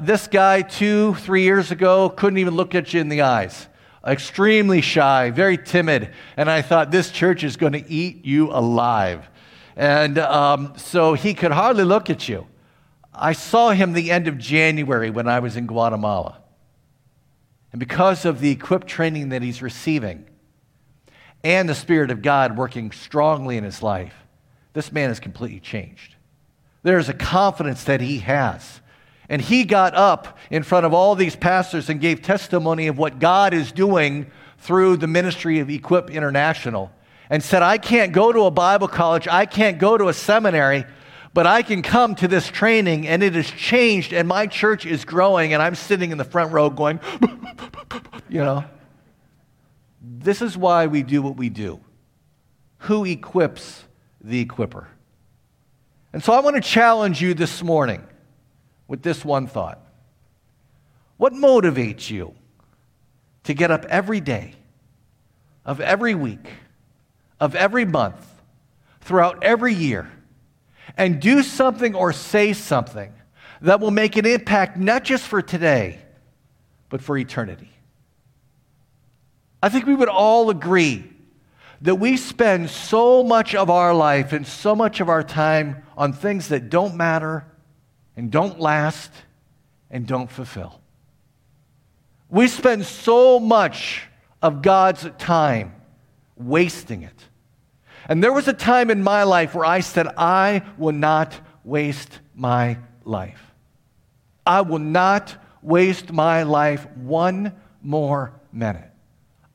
This 0.00 0.26
guy, 0.26 0.62
two, 0.62 1.14
three 1.14 1.42
years 1.42 1.70
ago, 1.70 2.08
couldn't 2.08 2.38
even 2.38 2.56
look 2.56 2.74
at 2.74 2.92
you 2.92 3.00
in 3.00 3.08
the 3.08 3.22
eyes. 3.22 3.68
Extremely 4.04 4.80
shy, 4.80 5.30
very 5.30 5.58
timid. 5.58 6.10
And 6.36 6.50
I 6.50 6.60
thought, 6.60 6.90
this 6.90 7.12
church 7.12 7.44
is 7.44 7.56
going 7.56 7.74
to 7.74 7.88
eat 7.88 8.24
you 8.24 8.50
alive. 8.50 9.28
And 9.76 10.18
um, 10.18 10.74
so 10.76 11.14
he 11.14 11.34
could 11.34 11.52
hardly 11.52 11.84
look 11.84 12.10
at 12.10 12.28
you. 12.28 12.46
I 13.14 13.32
saw 13.32 13.70
him 13.70 13.92
the 13.92 14.10
end 14.10 14.28
of 14.28 14.38
January 14.38 15.10
when 15.10 15.28
I 15.28 15.40
was 15.40 15.56
in 15.56 15.66
Guatemala. 15.66 16.38
And 17.72 17.78
because 17.78 18.24
of 18.24 18.40
the 18.40 18.50
equipped 18.50 18.86
training 18.86 19.30
that 19.30 19.42
he's 19.42 19.62
receiving 19.62 20.26
and 21.42 21.68
the 21.68 21.74
Spirit 21.74 22.10
of 22.10 22.22
God 22.22 22.56
working 22.56 22.92
strongly 22.92 23.56
in 23.56 23.64
his 23.64 23.82
life, 23.82 24.14
this 24.74 24.92
man 24.92 25.10
is 25.10 25.20
completely 25.20 25.60
changed. 25.60 26.14
There's 26.82 27.08
a 27.08 27.14
confidence 27.14 27.84
that 27.84 28.00
he 28.00 28.18
has. 28.18 28.80
And 29.28 29.40
he 29.40 29.64
got 29.64 29.94
up 29.94 30.38
in 30.50 30.62
front 30.62 30.84
of 30.84 30.92
all 30.92 31.14
these 31.14 31.36
pastors 31.36 31.88
and 31.88 32.00
gave 32.00 32.20
testimony 32.20 32.86
of 32.86 32.98
what 32.98 33.18
God 33.18 33.54
is 33.54 33.72
doing 33.72 34.30
through 34.58 34.98
the 34.98 35.06
ministry 35.06 35.58
of 35.60 35.70
Equip 35.70 36.10
International 36.10 36.90
and 37.32 37.42
said, 37.42 37.62
I 37.62 37.78
can't 37.78 38.12
go 38.12 38.30
to 38.30 38.40
a 38.40 38.50
Bible 38.50 38.88
college, 38.88 39.26
I 39.26 39.46
can't 39.46 39.78
go 39.78 39.96
to 39.96 40.08
a 40.08 40.12
seminary, 40.12 40.84
but 41.32 41.46
I 41.46 41.62
can 41.62 41.80
come 41.80 42.14
to 42.16 42.28
this 42.28 42.46
training 42.46 43.08
and 43.08 43.22
it 43.22 43.32
has 43.32 43.50
changed 43.50 44.12
and 44.12 44.28
my 44.28 44.46
church 44.46 44.84
is 44.84 45.06
growing 45.06 45.54
and 45.54 45.62
I'm 45.62 45.74
sitting 45.74 46.10
in 46.10 46.18
the 46.18 46.24
front 46.24 46.52
row 46.52 46.68
going, 46.68 47.00
you 48.28 48.44
know. 48.44 48.64
This 50.02 50.42
is 50.42 50.58
why 50.58 50.88
we 50.88 51.02
do 51.02 51.22
what 51.22 51.36
we 51.36 51.48
do. 51.48 51.80
Who 52.80 53.06
equips 53.06 53.82
the 54.20 54.44
equiper? 54.44 54.88
And 56.12 56.22
so 56.22 56.34
I 56.34 56.40
want 56.40 56.56
to 56.56 56.62
challenge 56.62 57.22
you 57.22 57.32
this 57.32 57.62
morning 57.62 58.06
with 58.88 59.00
this 59.00 59.24
one 59.24 59.46
thought. 59.46 59.80
What 61.16 61.32
motivates 61.32 62.10
you 62.10 62.34
to 63.44 63.54
get 63.54 63.70
up 63.70 63.86
every 63.86 64.20
day, 64.20 64.54
of 65.64 65.80
every 65.80 66.14
week, 66.14 66.46
of 67.42 67.54
every 67.54 67.84
month, 67.84 68.26
throughout 69.02 69.44
every 69.44 69.74
year? 69.74 70.10
and 70.96 71.20
do 71.20 71.42
something 71.42 71.94
or 71.94 72.12
say 72.12 72.52
something 72.52 73.12
that 73.60 73.80
will 73.80 73.90
make 73.90 74.16
an 74.16 74.26
impact 74.26 74.76
not 74.76 75.04
just 75.04 75.24
for 75.24 75.40
today, 75.40 75.98
but 76.88 77.02
for 77.02 77.16
eternity. 77.16 77.70
I 79.62 79.68
think 79.68 79.86
we 79.86 79.94
would 79.94 80.08
all 80.08 80.50
agree 80.50 81.04
that 81.82 81.96
we 81.96 82.16
spend 82.16 82.70
so 82.70 83.22
much 83.22 83.54
of 83.54 83.70
our 83.70 83.94
life 83.94 84.32
and 84.32 84.46
so 84.46 84.74
much 84.74 85.00
of 85.00 85.08
our 85.08 85.22
time 85.22 85.82
on 85.96 86.12
things 86.12 86.48
that 86.48 86.70
don't 86.70 86.96
matter 86.96 87.44
and 88.16 88.30
don't 88.30 88.60
last 88.60 89.10
and 89.90 90.06
don't 90.06 90.30
fulfill. 90.30 90.80
We 92.28 92.48
spend 92.48 92.84
so 92.84 93.38
much 93.38 94.08
of 94.40 94.62
God's 94.62 95.08
time 95.18 95.74
wasting 96.36 97.02
it 97.02 97.28
and 98.08 98.22
there 98.22 98.32
was 98.32 98.48
a 98.48 98.52
time 98.52 98.90
in 98.90 99.02
my 99.02 99.22
life 99.22 99.54
where 99.54 99.64
I 99.64 99.80
said, 99.80 100.08
I 100.16 100.62
will 100.76 100.92
not 100.92 101.38
waste 101.64 102.20
my 102.34 102.78
life. 103.04 103.40
I 104.46 104.62
will 104.62 104.78
not 104.78 105.36
waste 105.62 106.12
my 106.12 106.42
life 106.42 106.86
one 106.96 107.54
more 107.80 108.32
minute. 108.52 108.90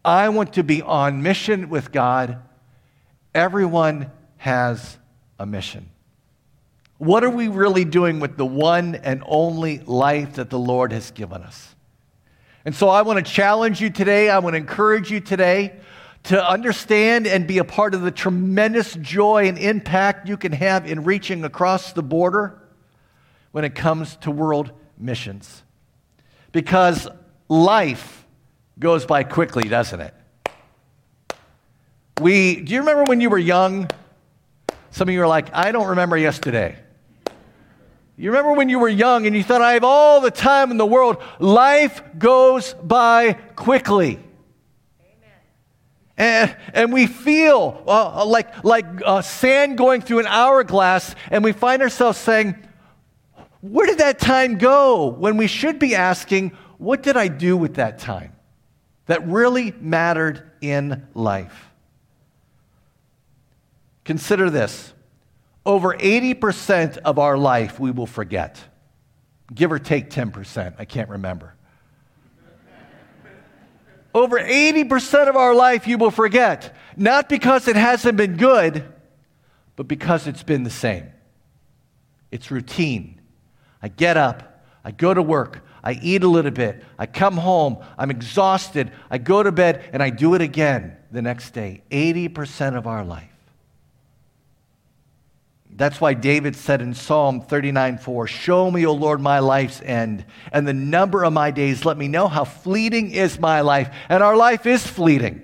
I 0.04 0.30
want 0.30 0.54
to 0.54 0.64
be 0.64 0.82
on 0.82 1.22
mission 1.22 1.70
with 1.70 1.92
God. 1.92 2.42
Everyone 3.36 4.12
has 4.38 4.98
a 5.38 5.46
mission. 5.46 5.90
What 6.98 7.24
are 7.24 7.30
we 7.30 7.50
really 7.50 7.86
doing 7.86 8.20
with 8.20 8.38
the 8.38 8.46
one 8.46 8.96
and 8.96 9.22
only 9.26 9.80
life 9.80 10.36
that 10.36 10.50
the 10.50 10.58
Lord 10.58 10.92
has 10.94 11.12
given 11.12 11.44
us? 11.44 11.76
And 12.66 12.74
so 12.74 12.90
I 12.90 13.02
want 13.04 13.24
to 13.24 13.32
challenge 13.32 13.82
you 13.82 13.90
today. 13.90 14.30
I 14.30 14.40
want 14.40 14.54
to 14.54 14.58
encourage 14.58 15.12
you 15.12 15.20
today 15.20 15.76
to 16.28 16.46
understand 16.46 17.26
and 17.26 17.48
be 17.48 17.58
a 17.58 17.64
part 17.64 17.96
of 17.96 18.02
the 18.02 18.12
tremendous 18.12 18.96
joy 18.96 19.48
and 19.48 19.58
impact 19.58 20.28
you 20.28 20.36
can 20.36 20.52
have 20.52 20.86
in 20.86 21.06
reaching 21.06 21.46
across 21.46 21.94
the 21.94 22.04
border 22.04 22.62
when 23.54 23.64
it 23.64 23.76
comes 23.76 24.18
to 24.18 24.30
world 24.30 24.72
missions. 24.98 25.64
Because 26.52 27.08
life 27.48 28.26
goes 28.78 29.06
by 29.06 29.24
quickly, 29.24 29.70
doesn't 29.70 30.02
it? 30.02 30.14
We, 32.20 32.60
do 32.60 32.74
you 32.74 32.82
remember 32.82 33.06
when 33.06 33.22
you 33.22 33.30
were 33.30 33.38
young? 33.38 33.90
Some 34.92 35.08
of 35.08 35.14
you 35.14 35.22
are 35.22 35.28
like, 35.28 35.56
I 35.56 35.72
don't 35.72 35.88
remember 35.88 36.18
yesterday. 36.18 36.78
You 38.18 38.32
remember 38.32 38.52
when 38.52 38.68
you 38.68 38.80
were 38.80 38.90
young 38.90 39.28
and 39.28 39.36
you 39.36 39.44
thought, 39.44 39.62
I 39.62 39.74
have 39.74 39.86
all 39.86 40.20
the 40.20 40.32
time 40.32 40.72
in 40.72 40.78
the 40.78 40.86
world. 40.86 41.24
Life 41.40 42.02
goes 42.18 42.74
by 42.74 43.34
quickly. 43.56 44.20
And, 46.18 46.56
and 46.74 46.92
we 46.92 47.06
feel 47.06 47.84
uh, 47.88 48.26
like, 48.26 48.64
like 48.64 48.86
uh, 49.06 49.22
sand 49.22 49.78
going 49.78 50.02
through 50.02 50.20
an 50.20 50.28
hourglass, 50.28 51.14
and 51.30 51.44
we 51.44 51.52
find 51.52 51.82
ourselves 51.82 52.18
saying, 52.18 52.56
Where 53.62 53.86
did 53.86 54.00
that 54.00 54.18
time 54.18 54.58
go? 54.58 55.08
When 55.08 55.38
we 55.38 55.46
should 55.46 55.78
be 55.78 55.94
asking, 55.94 56.58
What 56.80 57.04
did 57.04 57.18
I 57.18 57.28
do 57.28 57.56
with 57.56 57.76
that 57.76 58.00
time 58.00 58.34
that 59.06 59.28
really 59.28 59.74
mattered 59.80 60.50
in 60.60 61.08
life? 61.14 61.70
Consider 64.04 64.50
this 64.50 64.94
over 65.68 65.94
80% 65.94 66.98
of 67.00 67.20
our 67.20 67.38
life 67.38 67.78
we 67.78 67.92
will 67.92 68.08
forget, 68.08 68.58
give 69.54 69.72
or 69.72 69.80
take 69.80 70.10
10%. 70.10 70.76
I 70.80 70.86
can't 70.86 71.10
remember. 71.10 71.57
Over 74.18 74.40
80% 74.40 75.30
of 75.30 75.36
our 75.36 75.54
life 75.54 75.86
you 75.86 76.00
will 76.00 76.10
forget, 76.10 76.76
not 76.96 77.30
because 77.30 77.68
it 77.68 77.76
hasn't 77.76 78.18
been 78.18 78.36
good, 78.36 78.84
but 79.76 79.88
because 79.88 80.26
it's 80.26 80.42
been 80.42 80.64
the 80.64 80.72
same. 80.72 81.12
It's 82.32 82.50
routine. 82.50 83.22
I 83.80 83.90
get 83.90 84.18
up, 84.18 84.64
I 84.84 84.90
go 84.90 85.14
to 85.14 85.22
work, 85.22 85.64
I 85.84 86.00
eat 86.02 86.24
a 86.24 86.28
little 86.28 86.50
bit. 86.50 86.84
I 86.98 87.06
come 87.06 87.38
home. 87.38 87.78
I'm 87.96 88.10
exhausted. 88.10 88.92
I 89.12 89.20
go 89.20 89.44
to 89.44 89.52
bed 89.52 89.88
and 89.94 90.02
I 90.02 90.10
do 90.10 90.34
it 90.34 90.42
again 90.42 90.98
the 91.12 91.22
next 91.22 91.52
day. 91.52 91.84
80% 91.92 92.76
of 92.76 92.88
our 92.88 93.06
life. 93.06 93.37
That's 95.78 96.02
why 96.02 96.16
David 96.16 96.56
said 96.56 96.82
in 96.82 96.96
Psalm 96.96 97.40
39 97.40 98.00
4, 98.00 98.26
Show 98.26 98.72
me, 98.72 98.88
O 98.88 98.94
Lord, 98.94 99.22
my 99.22 99.38
life's 99.40 99.80
end, 99.80 100.26
and 100.52 100.68
the 100.68 100.74
number 100.74 101.24
of 101.24 101.34
my 101.34 101.52
days. 101.52 101.86
Let 101.86 101.98
me 101.98 102.08
know 102.08 102.28
how 102.28 102.46
fleeting 102.46 103.12
is 103.12 103.40
my 103.40 103.62
life. 103.62 103.94
And 104.10 104.24
our 104.24 104.36
life 104.36 104.66
is 104.66 104.86
fleeting. 104.86 105.44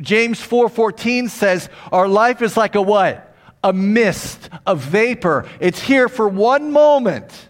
James 0.00 0.40
4:14 0.40 1.30
says, 1.30 1.68
Our 1.90 2.06
life 2.06 2.42
is 2.42 2.56
like 2.56 2.76
a 2.76 2.82
what? 2.82 3.34
A 3.64 3.72
mist, 3.72 4.50
a 4.66 4.76
vapor. 4.76 5.48
It's 5.58 5.80
here 5.80 6.08
for 6.08 6.28
one 6.28 6.70
moment, 6.70 7.48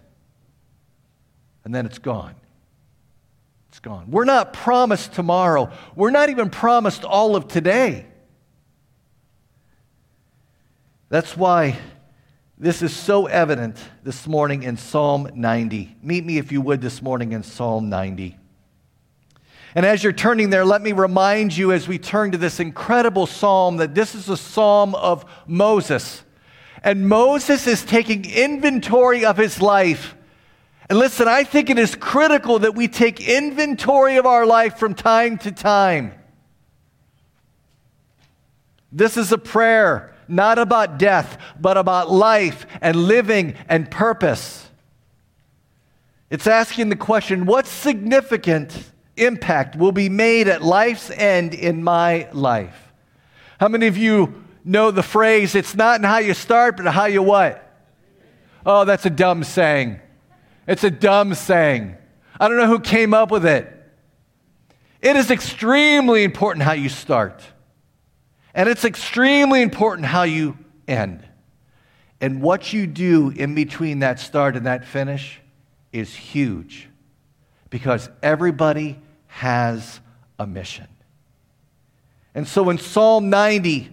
and 1.64 1.74
then 1.74 1.84
it's 1.84 1.98
gone. 1.98 2.34
It's 3.68 3.80
gone. 3.80 4.10
We're 4.10 4.24
not 4.24 4.54
promised 4.54 5.12
tomorrow. 5.12 5.70
We're 5.94 6.12
not 6.12 6.30
even 6.30 6.48
promised 6.48 7.04
all 7.04 7.36
of 7.36 7.48
today. 7.48 8.06
That's 11.08 11.36
why 11.36 11.78
this 12.56 12.82
is 12.82 12.94
so 12.94 13.26
evident 13.26 13.76
this 14.04 14.26
morning 14.26 14.62
in 14.62 14.76
Psalm 14.76 15.28
90. 15.34 15.96
Meet 16.02 16.24
me, 16.24 16.38
if 16.38 16.52
you 16.52 16.60
would, 16.60 16.80
this 16.80 17.02
morning 17.02 17.32
in 17.32 17.42
Psalm 17.42 17.88
90. 17.88 18.38
And 19.74 19.84
as 19.84 20.04
you're 20.04 20.12
turning 20.12 20.50
there, 20.50 20.64
let 20.64 20.80
me 20.80 20.92
remind 20.92 21.56
you 21.56 21.72
as 21.72 21.88
we 21.88 21.98
turn 21.98 22.30
to 22.30 22.38
this 22.38 22.60
incredible 22.60 23.26
psalm 23.26 23.78
that 23.78 23.94
this 23.94 24.14
is 24.14 24.28
a 24.28 24.36
psalm 24.36 24.94
of 24.94 25.24
Moses. 25.46 26.22
And 26.82 27.08
Moses 27.08 27.66
is 27.66 27.84
taking 27.84 28.24
inventory 28.24 29.24
of 29.24 29.36
his 29.36 29.60
life. 29.60 30.14
And 30.88 30.98
listen, 30.98 31.26
I 31.26 31.42
think 31.44 31.70
it 31.70 31.78
is 31.78 31.96
critical 31.96 32.60
that 32.60 32.74
we 32.76 32.88
take 32.88 33.26
inventory 33.26 34.16
of 34.16 34.26
our 34.26 34.46
life 34.46 34.78
from 34.78 34.94
time 34.94 35.38
to 35.38 35.50
time. 35.50 36.12
This 38.92 39.16
is 39.16 39.32
a 39.32 39.38
prayer 39.38 40.13
not 40.28 40.58
about 40.58 40.98
death, 40.98 41.38
but 41.60 41.76
about 41.76 42.10
life 42.10 42.66
and 42.80 42.96
living 42.96 43.54
and 43.68 43.90
purpose. 43.90 44.68
It's 46.30 46.46
asking 46.46 46.88
the 46.88 46.96
question 46.96 47.46
what 47.46 47.66
significant 47.66 48.90
impact 49.16 49.76
will 49.76 49.92
be 49.92 50.08
made 50.08 50.48
at 50.48 50.62
life's 50.62 51.10
end 51.10 51.54
in 51.54 51.82
my 51.84 52.28
life? 52.32 52.92
How 53.60 53.68
many 53.68 53.87
of 53.87 53.96
you 53.96 54.42
know 54.64 54.90
the 54.90 55.02
phrase, 55.02 55.54
it's 55.54 55.74
not 55.74 56.00
in 56.00 56.04
how 56.04 56.18
you 56.18 56.34
start, 56.34 56.76
but 56.76 56.87
how 56.87 57.04
you 57.04 57.22
what? 57.22 57.60
Oh, 58.66 58.84
that's 58.84 59.06
a 59.06 59.10
dumb 59.10 59.44
saying. 59.44 60.00
It's 60.66 60.84
a 60.84 60.90
dumb 60.90 61.34
saying. 61.34 61.96
I 62.40 62.48
don't 62.48 62.56
know 62.56 62.66
who 62.66 62.80
came 62.80 63.14
up 63.14 63.30
with 63.30 63.44
it. 63.44 63.70
It 65.02 65.16
is 65.16 65.30
extremely 65.30 66.24
important 66.24 66.64
how 66.64 66.72
you 66.72 66.88
start. 66.88 67.42
And 68.54 68.68
it's 68.68 68.84
extremely 68.84 69.62
important 69.62 70.06
how 70.06 70.22
you 70.22 70.56
end. 70.86 71.24
And 72.20 72.40
what 72.40 72.72
you 72.72 72.86
do 72.86 73.30
in 73.30 73.54
between 73.54 73.98
that 73.98 74.20
start 74.20 74.56
and 74.56 74.66
that 74.66 74.84
finish 74.84 75.40
is 75.92 76.14
huge 76.14 76.88
because 77.68 78.08
everybody 78.22 78.98
has 79.26 80.00
a 80.38 80.46
mission. 80.46 80.86
And 82.34 82.46
so 82.46 82.70
in 82.70 82.78
Psalm 82.78 83.30
90, 83.30 83.90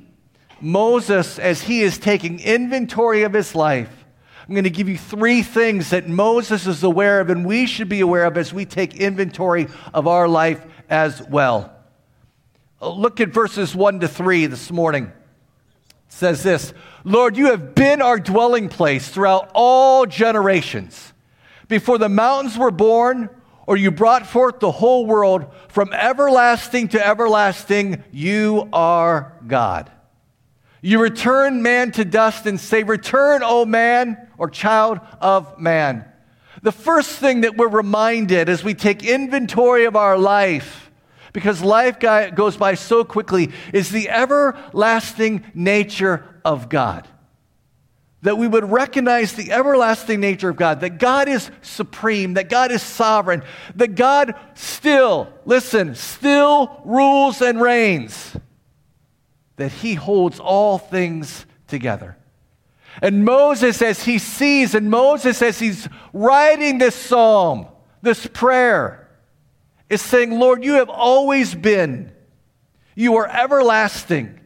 Moses, 0.62 1.40
as 1.40 1.64
he 1.64 1.82
is 1.82 1.98
taking 1.98 2.40
inventory 2.40 3.24
of 3.24 3.34
his 3.34 3.56
life, 3.56 4.06
I'm 4.48 4.54
going 4.54 4.64
to 4.64 4.70
give 4.70 4.90
you 4.90 4.98
three 4.98 5.42
things 5.42 5.90
that 5.90 6.08
Moses 6.08 6.68
is 6.68 6.84
aware 6.84 7.22
of 7.22 7.30
and 7.30 7.46
we 7.46 7.66
should 7.66 7.90
be 7.90 8.02
aware 8.02 8.26
of 8.26 8.38
as 8.38 8.54
we 8.54 8.66
take 8.66 8.96
inventory 8.96 9.68
of 9.94 10.08
our 10.08 10.28
life 10.28 10.64
as 10.90 11.22
well. 11.24 11.81
Look 12.82 13.20
at 13.20 13.30
verses 13.30 13.76
1 13.76 14.00
to 14.00 14.08
3 14.08 14.48
this 14.48 14.72
morning. 14.72 15.06
It 15.06 15.14
says 16.08 16.42
this 16.42 16.74
Lord, 17.04 17.38
you 17.38 17.48
have 17.48 17.76
been 17.76 18.02
our 18.02 18.20
dwelling 18.20 18.70
place 18.70 19.08
throughout 19.08 19.52
all 19.54 20.06
generations. 20.08 21.14
Before 21.68 21.98
the 21.98 22.10
mountains 22.10 22.58
were 22.58 22.72
born, 22.72 23.30
or 23.68 23.78
you 23.78 23.92
brought 23.92 24.26
forth 24.26 24.60
the 24.60 24.72
whole 24.72 25.06
world, 25.06 25.46
from 25.70 25.94
everlasting 25.94 26.90
to 26.90 27.08
everlasting, 27.08 28.04
you 28.12 28.68
are 28.74 29.38
God. 29.46 29.92
You 30.82 31.00
return 31.00 31.62
man 31.62 31.92
to 31.92 32.04
dust 32.04 32.48
and 32.48 32.60
say, 32.60 32.82
Return, 32.82 33.42
O 33.44 33.64
man, 33.64 34.28
or 34.40 34.50
child 34.50 35.00
of 35.22 35.60
man. 35.60 36.06
The 36.64 36.72
first 36.72 37.12
thing 37.12 37.42
that 37.42 37.56
we're 37.56 37.68
reminded 37.68 38.50
as 38.50 38.64
we 38.64 38.74
take 38.74 39.04
inventory 39.04 39.86
of 39.86 39.96
our 39.96 40.18
life 40.18 40.91
because 41.34 41.62
life 41.62 42.00
goes 42.00 42.58
by 42.58 42.76
so 42.76 43.04
quickly, 43.04 43.52
is 43.74 43.90
the 43.90 44.10
everlasting 44.10 45.44
nature 45.54 46.26
of 46.44 46.70
God. 46.70 47.08
That 48.24 48.38
we 48.38 48.48
would 48.48 48.70
recognize 48.70 49.34
the 49.34 49.52
everlasting 49.52 50.20
nature 50.20 50.50
of 50.50 50.56
God, 50.56 50.82
that 50.82 51.00
God 51.00 51.28
is 51.28 51.50
supreme, 51.62 52.36
that 52.36 52.50
God 52.50 52.72
is 52.72 52.84
sovereign, 52.84 53.44
that 53.76 53.96
God 53.96 54.36
still, 54.54 55.34
listen, 55.46 55.96
still 55.96 56.82
rules 56.86 57.42
and 57.42 57.60
reigns, 57.60 58.36
that 59.56 59.72
He 59.72 59.96
holds 59.96 60.40
all 60.40 60.78
things 60.78 61.46
together. 61.68 62.18
And 63.02 63.24
Moses, 63.24 63.82
as 63.82 64.04
he 64.04 64.18
sees, 64.18 64.76
and 64.76 64.90
Moses, 64.90 65.42
as 65.42 65.60
he's 65.60 65.88
writing 66.14 66.78
this 66.78 66.96
psalm, 66.96 67.68
this 68.02 68.28
prayer, 68.28 69.01
is 69.92 70.02
saying, 70.02 70.32
Lord, 70.32 70.64
you 70.64 70.76
have 70.76 70.90
always 70.90 71.54
been. 71.54 72.14
You 72.96 73.18
are 73.18 73.28
everlasting. 73.28 74.40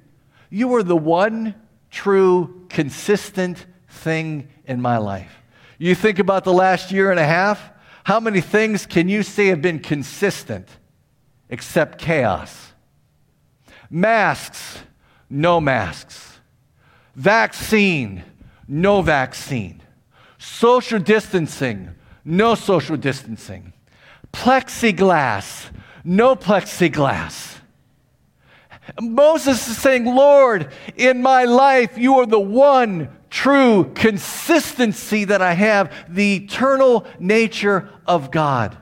You 0.50 0.74
are 0.74 0.82
the 0.82 0.98
one 0.98 1.54
true, 1.92 2.66
consistent 2.68 3.68
thing 3.88 4.48
in 4.66 4.82
my 4.82 4.98
life. 4.98 5.44
You 5.78 5.94
think 5.94 6.18
about 6.18 6.46
the 6.46 6.54
last 6.54 6.92
year 6.92 7.12
and 7.12 7.20
a 7.20 7.26
half, 7.26 7.72
how 8.06 8.20
many 8.20 8.42
things 8.42 8.88
can 8.88 9.08
you 9.08 9.22
say 9.22 9.48
have 9.48 9.62
been 9.62 9.78
consistent 9.78 10.68
except 11.48 12.00
chaos? 12.00 12.74
Masks, 13.88 14.80
no 15.30 15.62
masks. 15.62 16.40
Vaccine, 17.14 18.24
no 18.68 19.04
vaccine. 19.04 19.80
Social 20.40 20.98
distancing, 20.98 21.92
no 22.24 22.56
social 22.56 22.98
distancing 22.98 23.74
plexiglass, 24.36 25.70
no 26.04 26.36
plexiglass. 26.36 27.56
Moses 29.02 29.68
is 29.68 29.78
saying, 29.78 30.06
Lord, 30.06 30.72
in 30.96 31.22
my 31.22 31.46
life, 31.46 31.98
you 31.98 32.16
are 32.20 32.26
the 32.26 32.40
one 32.40 33.10
true 33.30 33.92
consistency 33.96 35.24
that 35.24 35.42
I 35.42 35.54
have, 35.54 35.92
the 36.08 36.36
eternal 36.36 37.08
nature 37.18 37.90
of 38.06 38.30
God. 38.30 38.78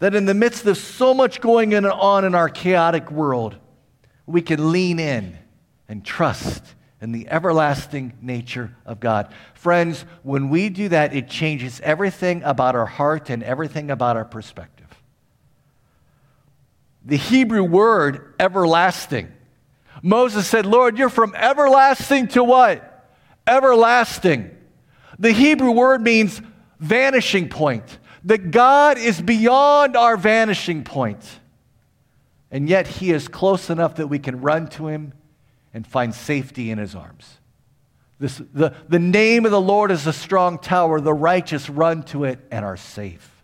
That 0.00 0.14
in 0.14 0.26
the 0.26 0.34
midst 0.34 0.66
of 0.66 0.76
so 0.76 1.14
much 1.14 1.40
going 1.40 1.74
on 1.74 2.24
in 2.24 2.34
our 2.34 2.48
chaotic 2.48 3.10
world, 3.10 3.56
we 4.26 4.42
can 4.42 4.72
lean 4.72 4.98
in 4.98 5.38
and 5.88 6.04
trust 6.04 6.74
and 7.00 7.14
the 7.14 7.28
everlasting 7.28 8.12
nature 8.20 8.76
of 8.84 9.00
God. 9.00 9.32
Friends, 9.54 10.04
when 10.22 10.50
we 10.50 10.68
do 10.68 10.88
that, 10.90 11.14
it 11.14 11.28
changes 11.28 11.80
everything 11.82 12.42
about 12.42 12.76
our 12.76 12.86
heart 12.86 13.30
and 13.30 13.42
everything 13.42 13.90
about 13.90 14.16
our 14.16 14.24
perspective. 14.24 14.86
The 17.04 17.16
Hebrew 17.16 17.64
word 17.64 18.34
everlasting. 18.38 19.32
Moses 20.02 20.46
said, 20.46 20.66
Lord, 20.66 20.98
you're 20.98 21.08
from 21.08 21.34
everlasting 21.34 22.28
to 22.28 22.44
what? 22.44 23.08
Everlasting. 23.46 24.54
The 25.18 25.32
Hebrew 25.32 25.70
word 25.70 26.02
means 26.02 26.40
vanishing 26.78 27.48
point. 27.48 27.98
That 28.24 28.50
God 28.50 28.98
is 28.98 29.20
beyond 29.20 29.96
our 29.96 30.18
vanishing 30.18 30.84
point. 30.84 31.24
And 32.50 32.68
yet 32.68 32.86
he 32.86 33.12
is 33.12 33.28
close 33.28 33.70
enough 33.70 33.94
that 33.94 34.08
we 34.08 34.18
can 34.18 34.42
run 34.42 34.68
to 34.70 34.88
him 34.88 35.14
and 35.72 35.86
find 35.86 36.14
safety 36.14 36.70
in 36.70 36.78
his 36.78 36.94
arms. 36.94 37.38
This, 38.18 38.40
the, 38.52 38.74
the 38.88 38.98
name 38.98 39.46
of 39.46 39.50
the 39.50 39.60
Lord 39.60 39.90
is 39.90 40.06
a 40.06 40.12
strong 40.12 40.58
tower. 40.58 41.00
The 41.00 41.14
righteous 41.14 41.70
run 41.70 42.02
to 42.04 42.24
it 42.24 42.38
and 42.50 42.64
are 42.64 42.76
safe. 42.76 43.42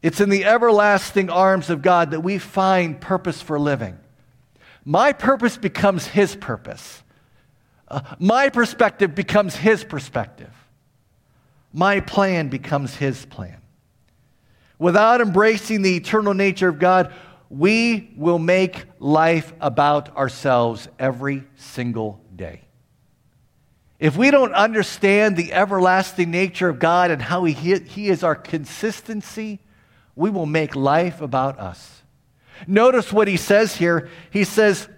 It's 0.00 0.20
in 0.20 0.28
the 0.28 0.44
everlasting 0.44 1.30
arms 1.30 1.68
of 1.68 1.82
God 1.82 2.12
that 2.12 2.20
we 2.20 2.38
find 2.38 3.00
purpose 3.00 3.42
for 3.42 3.58
living. 3.58 3.98
My 4.84 5.12
purpose 5.12 5.56
becomes 5.56 6.06
his 6.06 6.36
purpose. 6.36 7.02
Uh, 7.88 8.00
my 8.20 8.48
perspective 8.48 9.16
becomes 9.16 9.56
his 9.56 9.82
perspective. 9.82 10.52
My 11.72 11.98
plan 11.98 12.48
becomes 12.48 12.94
his 12.94 13.26
plan. 13.26 13.60
Without 14.78 15.20
embracing 15.20 15.82
the 15.82 15.96
eternal 15.96 16.34
nature 16.34 16.68
of 16.68 16.78
God, 16.78 17.12
we 17.48 18.12
will 18.16 18.38
make 18.38 18.84
life 18.98 19.52
about 19.60 20.16
ourselves 20.16 20.88
every 20.98 21.44
single 21.56 22.20
day. 22.34 22.62
if 23.98 24.16
we 24.16 24.30
don't 24.30 24.52
understand 24.52 25.36
the 25.36 25.52
everlasting 25.54 26.30
nature 26.30 26.68
of 26.68 26.78
God 26.78 27.10
and 27.10 27.22
how 27.22 27.44
He, 27.44 27.78
he 27.78 28.08
is 28.08 28.22
our 28.22 28.34
consistency, 28.34 29.58
we 30.14 30.28
will 30.28 30.46
make 30.46 30.76
life 30.76 31.20
about 31.20 31.58
us. 31.58 32.02
Notice 32.66 33.12
what 33.12 33.28
He 33.28 33.36
says 33.36 33.76
here. 33.76 34.08
He 34.30 34.44
says, 34.44 34.88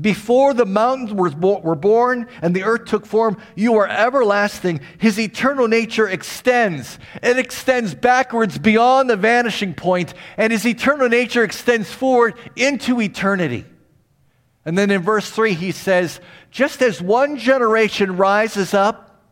before 0.00 0.54
the 0.54 0.66
mountains 0.66 1.12
were 1.12 1.74
born 1.76 2.26
and 2.42 2.54
the 2.54 2.64
earth 2.64 2.86
took 2.86 3.06
form, 3.06 3.36
you 3.54 3.76
are 3.76 3.86
everlasting. 3.86 4.80
His 4.98 5.20
eternal 5.20 5.68
nature 5.68 6.08
extends. 6.08 6.98
It 7.22 7.38
extends 7.38 7.94
backwards 7.94 8.58
beyond 8.58 9.08
the 9.08 9.16
vanishing 9.16 9.72
point, 9.72 10.12
and 10.36 10.52
his 10.52 10.66
eternal 10.66 11.08
nature 11.08 11.44
extends 11.44 11.92
forward 11.92 12.34
into 12.56 13.00
eternity. 13.00 13.64
And 14.64 14.76
then 14.76 14.90
in 14.90 15.02
verse 15.02 15.30
3, 15.30 15.54
he 15.54 15.70
says, 15.70 16.20
Just 16.50 16.82
as 16.82 17.00
one 17.00 17.36
generation 17.36 18.16
rises 18.16 18.74
up, 18.74 19.22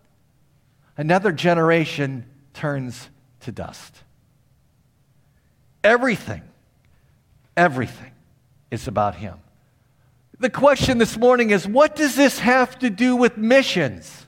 another 0.96 1.32
generation 1.32 2.24
turns 2.54 3.08
to 3.40 3.50
dust. 3.50 3.96
Everything, 5.82 6.42
everything 7.56 8.12
is 8.70 8.86
about 8.86 9.16
him. 9.16 9.41
The 10.42 10.50
question 10.50 10.98
this 10.98 11.16
morning 11.16 11.50
is 11.50 11.68
what 11.68 11.94
does 11.94 12.16
this 12.16 12.40
have 12.40 12.76
to 12.80 12.90
do 12.90 13.14
with 13.14 13.36
missions? 13.36 14.26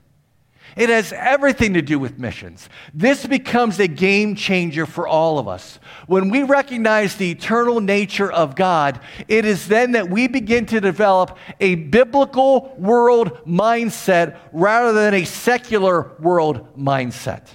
It 0.76 0.88
has 0.88 1.12
everything 1.12 1.74
to 1.74 1.82
do 1.82 1.98
with 1.98 2.20
missions. 2.20 2.68
This 2.94 3.26
becomes 3.26 3.80
a 3.80 3.88
game 3.88 4.36
changer 4.36 4.86
for 4.86 5.08
all 5.08 5.40
of 5.40 5.48
us. 5.48 5.80
When 6.06 6.30
we 6.30 6.44
recognize 6.44 7.16
the 7.16 7.32
eternal 7.32 7.80
nature 7.80 8.30
of 8.30 8.54
God, 8.54 9.00
it 9.26 9.44
is 9.44 9.66
then 9.66 9.90
that 9.92 10.08
we 10.08 10.28
begin 10.28 10.66
to 10.66 10.80
develop 10.80 11.36
a 11.58 11.74
biblical 11.74 12.76
world 12.78 13.44
mindset 13.44 14.38
rather 14.52 14.92
than 14.92 15.14
a 15.14 15.24
secular 15.24 16.12
world 16.20 16.78
mindset. 16.78 17.48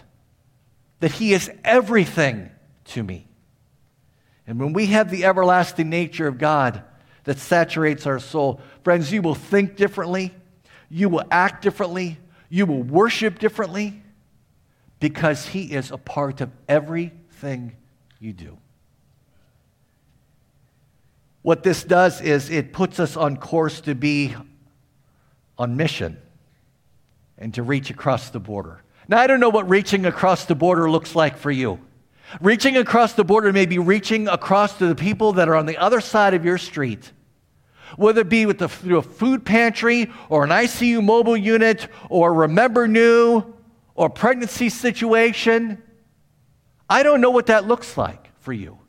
That 0.99 1.13
He 1.13 1.31
is 1.31 1.49
everything 1.63 2.51
to 2.87 3.03
me. 3.03 3.29
And 4.45 4.59
when 4.59 4.73
we 4.73 4.87
have 4.87 5.09
the 5.09 5.23
everlasting 5.23 5.89
nature 5.89 6.27
of 6.27 6.37
God, 6.37 6.83
that 7.29 7.37
saturates 7.37 8.07
our 8.07 8.17
soul. 8.17 8.59
Friends, 8.83 9.11
you 9.11 9.21
will 9.21 9.35
think 9.35 9.75
differently, 9.75 10.33
you 10.89 11.09
will 11.09 11.21
act 11.29 11.61
differently, 11.61 12.17
you 12.49 12.65
will 12.65 12.81
worship 12.81 13.37
differently 13.37 14.01
because 14.99 15.45
He 15.45 15.65
is 15.65 15.91
a 15.91 15.97
part 15.99 16.41
of 16.41 16.49
everything 16.67 17.75
you 18.19 18.33
do. 18.33 18.57
What 21.43 21.61
this 21.61 21.83
does 21.83 22.19
is 22.19 22.49
it 22.49 22.73
puts 22.73 22.99
us 22.99 23.15
on 23.15 23.37
course 23.37 23.81
to 23.81 23.93
be 23.93 24.35
on 25.55 25.77
mission 25.77 26.17
and 27.37 27.53
to 27.53 27.61
reach 27.61 27.91
across 27.91 28.31
the 28.31 28.39
border. 28.39 28.81
Now, 29.07 29.19
I 29.19 29.27
don't 29.27 29.39
know 29.39 29.49
what 29.49 29.69
reaching 29.69 30.07
across 30.07 30.45
the 30.45 30.55
border 30.55 30.89
looks 30.89 31.13
like 31.13 31.37
for 31.37 31.51
you. 31.51 31.79
Reaching 32.41 32.75
across 32.75 33.13
the 33.13 33.23
border 33.23 33.53
may 33.53 33.67
be 33.67 33.77
reaching 33.77 34.27
across 34.27 34.79
to 34.79 34.87
the 34.87 34.95
people 34.95 35.33
that 35.33 35.47
are 35.47 35.55
on 35.55 35.67
the 35.67 35.77
other 35.77 36.01
side 36.01 36.33
of 36.33 36.43
your 36.43 36.57
street 36.57 37.11
whether 37.95 38.21
it 38.21 38.29
be 38.29 38.45
with 38.45 38.59
the, 38.59 38.69
through 38.69 38.97
a 38.97 39.01
food 39.01 39.45
pantry 39.45 40.11
or 40.29 40.43
an 40.43 40.49
ICU 40.49 41.03
mobile 41.03 41.37
unit 41.37 41.87
or 42.09 42.33
Remember 42.33 42.87
Nhu 42.87 43.53
or 43.95 44.09
pregnancy 44.09 44.69
situation. 44.69 45.81
I 46.89 47.03
don't 47.03 47.21
know 47.21 47.29
what 47.29 47.47
that 47.47 47.65
looks 47.65 47.97
like 47.97 48.29
for 48.39 48.53
you. 48.53 48.79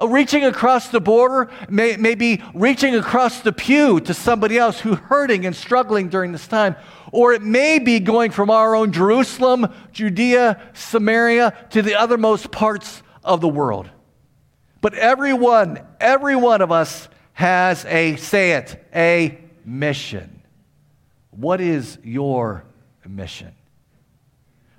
Uh, 0.00 0.08
reaching 0.08 0.44
across 0.44 0.88
the 0.88 1.00
border 1.00 1.50
may, 1.68 1.96
may 1.96 2.14
be 2.14 2.42
reaching 2.54 2.94
across 2.94 3.40
the 3.40 3.52
pew 3.52 4.00
to 4.00 4.12
somebody 4.12 4.58
else 4.58 4.80
who's 4.80 4.98
hurting 4.98 5.46
and 5.46 5.56
struggling 5.56 6.08
during 6.08 6.32
this 6.32 6.46
time. 6.46 6.76
Or 7.10 7.32
it 7.32 7.42
may 7.42 7.78
be 7.78 8.00
going 8.00 8.30
from 8.30 8.50
our 8.50 8.74
own 8.74 8.92
Jerusalem, 8.92 9.72
Judea, 9.92 10.60
Samaria 10.74 11.54
to 11.70 11.80
the 11.80 11.92
othermost 11.92 12.52
parts 12.52 13.02
of 13.24 13.40
the 13.40 13.48
world. 13.48 13.88
But 14.80 14.94
everyone, 14.94 15.80
every 16.00 16.36
one 16.36 16.60
of 16.60 16.70
us 16.70 17.08
has 17.38 17.84
a, 17.84 18.16
say 18.16 18.50
it, 18.50 18.84
a 18.92 19.38
mission. 19.64 20.42
What 21.30 21.60
is 21.60 21.96
your 22.02 22.64
mission? 23.06 23.52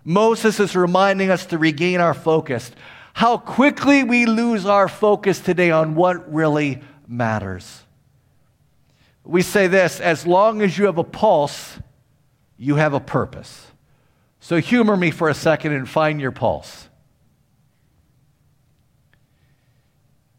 Moses 0.04 0.60
is 0.60 0.76
reminding 0.76 1.30
us 1.30 1.46
to 1.46 1.58
regain 1.58 2.02
our 2.02 2.14
focus. 2.14 2.70
How 3.14 3.38
quickly 3.38 4.04
we 4.04 4.26
lose 4.26 4.66
our 4.66 4.90
focus 4.90 5.40
today 5.40 5.72
on 5.72 5.96
what 5.96 6.34
really 6.34 6.82
matters. 7.08 7.84
We 9.24 9.42
say 9.42 9.68
this 9.68 10.02
as 10.02 10.28
long 10.28 10.62
as 10.62 10.78
you 10.78 10.88
have 10.88 10.98
a 10.98 11.04
pulse, 11.06 11.80
you 12.58 12.76
have 12.76 12.94
a 12.94 13.00
purpose. 13.00 13.68
So 14.42 14.58
humor 14.58 14.98
me 14.98 15.12
for 15.12 15.30
a 15.30 15.34
second 15.34 15.72
and 15.72 15.88
find 15.88 16.20
your 16.20 16.34
pulse. 16.34 16.89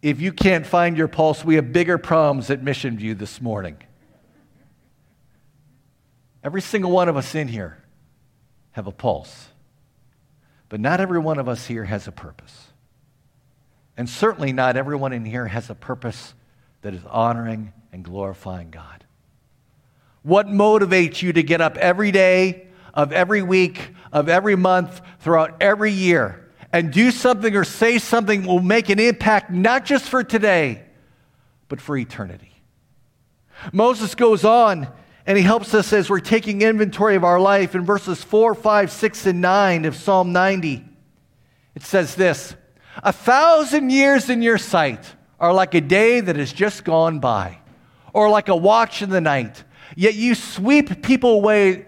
If 0.02 0.20
you 0.20 0.32
can't 0.32 0.66
find 0.66 0.96
your 0.96 1.08
pulse, 1.08 1.44
we 1.44 1.56
have 1.56 1.72
bigger 1.72 1.98
problems 1.98 2.50
at 2.50 2.62
Mission 2.62 2.96
View 2.96 3.14
this 3.14 3.40
morning. 3.40 3.76
Every 6.42 6.62
single 6.62 6.90
one 6.90 7.08
of 7.08 7.16
us 7.16 7.34
in 7.34 7.48
here 7.48 7.82
have 8.72 8.86
a 8.86 8.92
pulse. 8.92 9.48
But 10.70 10.80
not 10.80 11.00
every 11.00 11.18
one 11.18 11.38
of 11.38 11.48
us 11.48 11.66
here 11.66 11.84
has 11.84 12.08
a 12.08 12.12
purpose. 12.12 12.68
And 13.96 14.08
certainly 14.08 14.52
not 14.52 14.76
everyone 14.76 15.12
in 15.12 15.26
here 15.26 15.48
has 15.48 15.68
a 15.68 15.74
purpose 15.74 16.32
that 16.80 16.94
is 16.94 17.02
honoring 17.10 17.74
and 17.92 18.02
glorifying 18.02 18.70
God. 18.70 19.04
What 20.22 20.46
motivates 20.46 21.20
you 21.20 21.34
to 21.34 21.42
get 21.42 21.60
up 21.60 21.76
every 21.76 22.10
day 22.10 22.68
of 22.94 23.12
every 23.12 23.42
week, 23.42 23.94
of 24.12 24.28
every 24.28 24.56
month, 24.56 25.00
throughout 25.20 25.56
every 25.60 25.92
year 25.92 26.49
and 26.72 26.92
do 26.92 27.10
something 27.10 27.54
or 27.56 27.64
say 27.64 27.98
something 27.98 28.46
will 28.46 28.60
make 28.60 28.88
an 28.88 29.00
impact 29.00 29.50
not 29.50 29.84
just 29.84 30.08
for 30.08 30.22
today, 30.22 30.84
but 31.68 31.80
for 31.80 31.96
eternity. 31.96 32.52
Moses 33.72 34.14
goes 34.14 34.44
on 34.44 34.88
and 35.26 35.36
he 35.36 35.44
helps 35.44 35.74
us 35.74 35.92
as 35.92 36.08
we're 36.08 36.20
taking 36.20 36.62
inventory 36.62 37.16
of 37.16 37.24
our 37.24 37.40
life 37.40 37.74
in 37.74 37.84
verses 37.84 38.22
4, 38.22 38.54
5, 38.54 38.90
6, 38.90 39.26
and 39.26 39.40
9 39.40 39.84
of 39.84 39.96
Psalm 39.96 40.32
90. 40.32 40.84
It 41.74 41.82
says 41.82 42.14
this 42.14 42.54
A 43.02 43.12
thousand 43.12 43.90
years 43.90 44.30
in 44.30 44.42
your 44.42 44.58
sight 44.58 45.14
are 45.38 45.52
like 45.52 45.74
a 45.74 45.80
day 45.80 46.20
that 46.20 46.36
has 46.36 46.52
just 46.52 46.84
gone 46.84 47.18
by, 47.18 47.58
or 48.12 48.28
like 48.28 48.48
a 48.48 48.56
watch 48.56 49.02
in 49.02 49.10
the 49.10 49.20
night. 49.20 49.64
Yet 49.96 50.14
you 50.14 50.34
sweep 50.34 51.02
people 51.02 51.34
away 51.34 51.86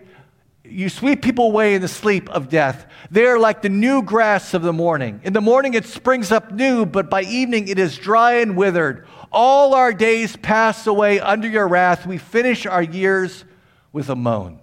you 0.72 0.88
sweep 0.88 1.22
people 1.22 1.46
away 1.46 1.74
in 1.74 1.82
the 1.82 1.88
sleep 1.88 2.28
of 2.30 2.48
death. 2.48 2.86
They 3.10 3.26
are 3.26 3.38
like 3.38 3.62
the 3.62 3.68
new 3.68 4.02
grass 4.02 4.54
of 4.54 4.62
the 4.62 4.72
morning. 4.72 5.20
In 5.22 5.32
the 5.32 5.40
morning 5.40 5.74
it 5.74 5.84
springs 5.84 6.32
up 6.32 6.50
new, 6.50 6.86
but 6.86 7.10
by 7.10 7.22
evening 7.22 7.68
it 7.68 7.78
is 7.78 7.96
dry 7.96 8.34
and 8.34 8.56
withered. 8.56 9.06
All 9.30 9.74
our 9.74 9.92
days 9.92 10.36
pass 10.36 10.86
away 10.86 11.20
under 11.20 11.48
your 11.48 11.68
wrath. 11.68 12.06
We 12.06 12.18
finish 12.18 12.66
our 12.66 12.82
years 12.82 13.44
with 13.92 14.08
a 14.08 14.16
moan. 14.16 14.60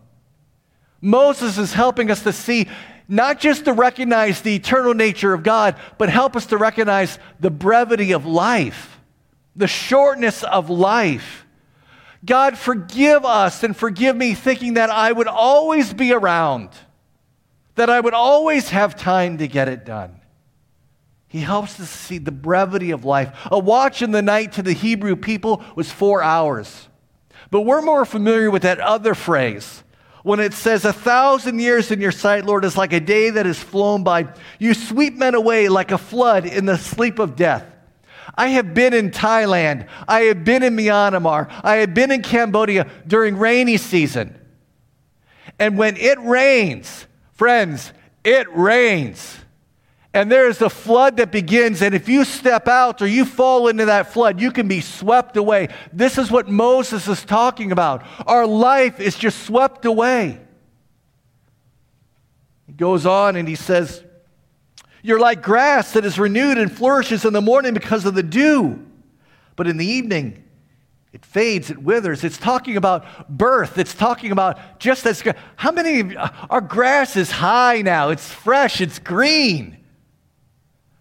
Moses 1.02 1.58
is 1.58 1.74
helping 1.74 2.12
us 2.12 2.24
to 2.24 2.34
see, 2.34 2.68
not 3.08 3.40
just 3.40 3.66
to 3.66 3.74
recognize 3.74 4.42
the 4.42 4.56
eternal 4.56 4.94
nature 4.94 5.34
of 5.34 5.44
God, 5.44 5.76
but 5.98 6.10
help 6.10 6.36
us 6.36 6.48
to 6.48 6.58
recognize 6.58 7.18
the 7.40 7.50
brevity 7.50 8.12
of 8.12 8.26
life, 8.26 9.00
the 9.56 9.68
shortness 9.68 10.44
of 10.44 10.70
life. 10.70 11.46
God, 12.26 12.58
forgive 12.58 13.24
us 13.24 13.64
and 13.64 13.76
forgive 13.76 14.16
me 14.16 14.34
thinking 14.34 14.74
that 14.74 14.90
I 14.90 15.12
would 15.12 15.28
always 15.28 15.94
be 15.94 16.12
around, 16.12 16.70
that 17.76 17.90
I 17.90 18.00
would 18.00 18.14
always 18.14 18.70
have 18.70 18.96
time 18.96 19.38
to 19.38 19.48
get 19.48 19.68
it 19.68 19.86
done. 19.86 20.20
He 21.28 21.40
helps 21.40 21.80
us 21.80 21.90
see 21.90 22.18
the 22.18 22.32
brevity 22.32 22.92
of 22.92 23.06
life. 23.06 23.48
A 23.52 23.60
watch 23.60 24.02
in 24.02 24.12
the 24.12 24.22
night 24.22 24.54
to 24.54 24.64
the 24.64 24.74
Hebrew 24.74 25.16
people 25.16 25.64
was 25.76 25.92
four 25.92 26.24
hours. 26.24 26.88
But 27.52 27.62
we're 27.62 27.82
more 27.82 28.04
familiar 28.04 28.52
with 28.52 28.64
that 28.64 28.80
other 28.80 29.14
phrase 29.14 29.84
when 30.24 30.40
it 30.40 30.54
says, 30.54 30.86
A 30.86 30.94
thousand 30.94 31.60
years 31.60 31.92
in 31.92 32.02
your 32.02 32.12
sight, 32.12 32.46
Lord, 32.46 32.66
is 32.66 32.76
like 32.76 32.94
a 32.94 33.00
day 33.00 33.30
that 33.30 33.46
has 33.46 33.60
flown 33.60 34.04
by. 34.04 34.28
You 34.58 34.74
sweep 34.74 35.16
men 35.16 35.36
away 35.36 35.70
like 35.70 35.92
a 35.92 35.98
flood 35.98 36.46
in 36.46 36.66
the 36.66 36.78
sleep 36.78 37.20
of 37.20 37.36
death. 37.36 37.69
I 38.40 38.48
have 38.48 38.74
been 38.74 38.94
in 38.94 39.12
Thailand. 39.12 39.86
I 40.08 40.22
have 40.22 40.46
been 40.46 40.64
in 40.64 40.74
Myanmar. 40.74 41.52
I 41.62 41.76
have 41.78 41.94
been 41.94 42.10
in 42.10 42.22
Cambodia 42.22 42.90
during 43.06 43.36
rainy 43.36 43.76
season. 43.76 44.40
And 45.60 45.78
when 45.78 45.98
it 45.98 46.18
rains, 46.22 47.06
friends, 47.34 47.92
it 48.24 48.48
rains. 48.56 49.40
And 50.14 50.32
there 50.32 50.48
is 50.48 50.62
a 50.62 50.70
flood 50.70 51.18
that 51.18 51.34
begins, 51.34 51.82
and 51.82 51.94
if 51.94 52.08
you 52.08 52.24
step 52.24 52.70
out 52.70 53.02
or 53.02 53.08
you 53.08 53.26
fall 53.26 53.68
into 53.68 53.86
that 53.86 54.14
flood, 54.14 54.40
you 54.40 54.52
can 54.52 54.70
be 54.70 54.80
swept 54.80 55.36
away. 55.36 55.68
This 55.92 56.18
is 56.18 56.32
what 56.32 56.48
Moses 56.48 57.10
is 57.10 57.26
talking 57.26 57.74
about. 57.74 58.06
Our 58.26 58.48
life 58.48 59.02
is 59.02 59.18
just 59.18 59.44
swept 59.44 59.84
away. 59.84 60.40
He 62.68 62.72
goes 62.72 63.06
on 63.06 63.36
and 63.36 63.50
he 63.50 63.56
says, 63.56 64.02
you're 65.02 65.20
like 65.20 65.42
grass 65.42 65.94
that 65.94 66.06
is 66.06 66.20
renewed 66.20 66.58
and 66.58 66.72
flourishes 66.72 67.26
in 67.26 67.34
the 67.34 67.42
morning 67.42 67.74
because 67.74 68.06
of 68.06 68.16
the 68.16 68.24
dew, 68.24 68.86
but 69.56 69.68
in 69.68 69.78
the 69.78 69.86
evening 69.86 70.44
It 71.12 71.26
fades, 71.26 71.72
it 71.72 71.80
withers. 71.80 72.24
It's 72.24 72.38
talking 72.38 72.78
about 72.78 73.36
birth. 73.36 73.78
It's 73.80 73.96
talking 73.96 74.32
about 74.32 74.80
just 74.80 75.06
as 75.08 75.24
how 75.56 75.72
many 75.72 76.16
of 76.16 76.32
our 76.50 76.62
grass 76.62 77.16
is 77.16 77.32
high 77.32 77.82
now? 77.82 78.10
It's 78.10 78.30
fresh, 78.30 78.80
it's 78.80 79.00
green. 79.00 79.78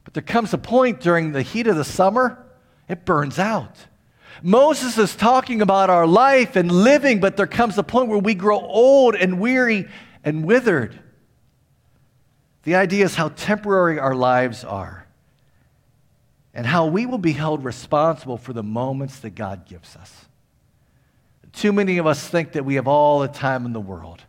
But 0.04 0.14
there 0.14 0.22
comes 0.22 0.54
a 0.54 0.58
point 0.58 1.00
during 1.00 1.32
the 1.32 1.42
heat 1.42 1.66
of 1.66 1.76
the 1.76 1.84
summer, 1.84 2.42
it 2.88 3.04
burns 3.04 3.38
out. 3.38 3.76
Moses 4.42 4.96
is 4.96 5.14
talking 5.14 5.60
about 5.60 5.90
our 5.90 6.06
life 6.06 6.56
and 6.56 6.72
living, 6.72 7.20
but 7.20 7.36
there 7.36 7.46
comes 7.46 7.76
a 7.76 7.82
point 7.82 8.08
where 8.08 8.18
we 8.18 8.34
grow 8.34 8.58
old 8.58 9.14
and 9.14 9.38
weary 9.38 9.88
and 10.24 10.44
withered. 10.44 10.98
The 12.68 12.74
idea 12.74 13.06
is 13.06 13.14
how 13.14 13.30
temporary 13.30 13.98
our 13.98 14.14
lives 14.14 14.62
are 14.62 15.06
and 16.52 16.66
how 16.66 16.84
we 16.84 17.06
will 17.06 17.16
be 17.16 17.32
held 17.32 17.64
responsible 17.64 18.36
for 18.36 18.52
the 18.52 18.62
moments 18.62 19.20
that 19.20 19.30
God 19.30 19.64
gives 19.64 19.96
us. 19.96 20.26
Too 21.54 21.72
many 21.72 21.96
of 21.96 22.06
us 22.06 22.28
think 22.28 22.52
that 22.52 22.66
we 22.66 22.74
have 22.74 22.86
all 22.86 23.20
the 23.20 23.28
time 23.28 23.64
in 23.64 23.72
the 23.72 23.80
world 23.80 24.20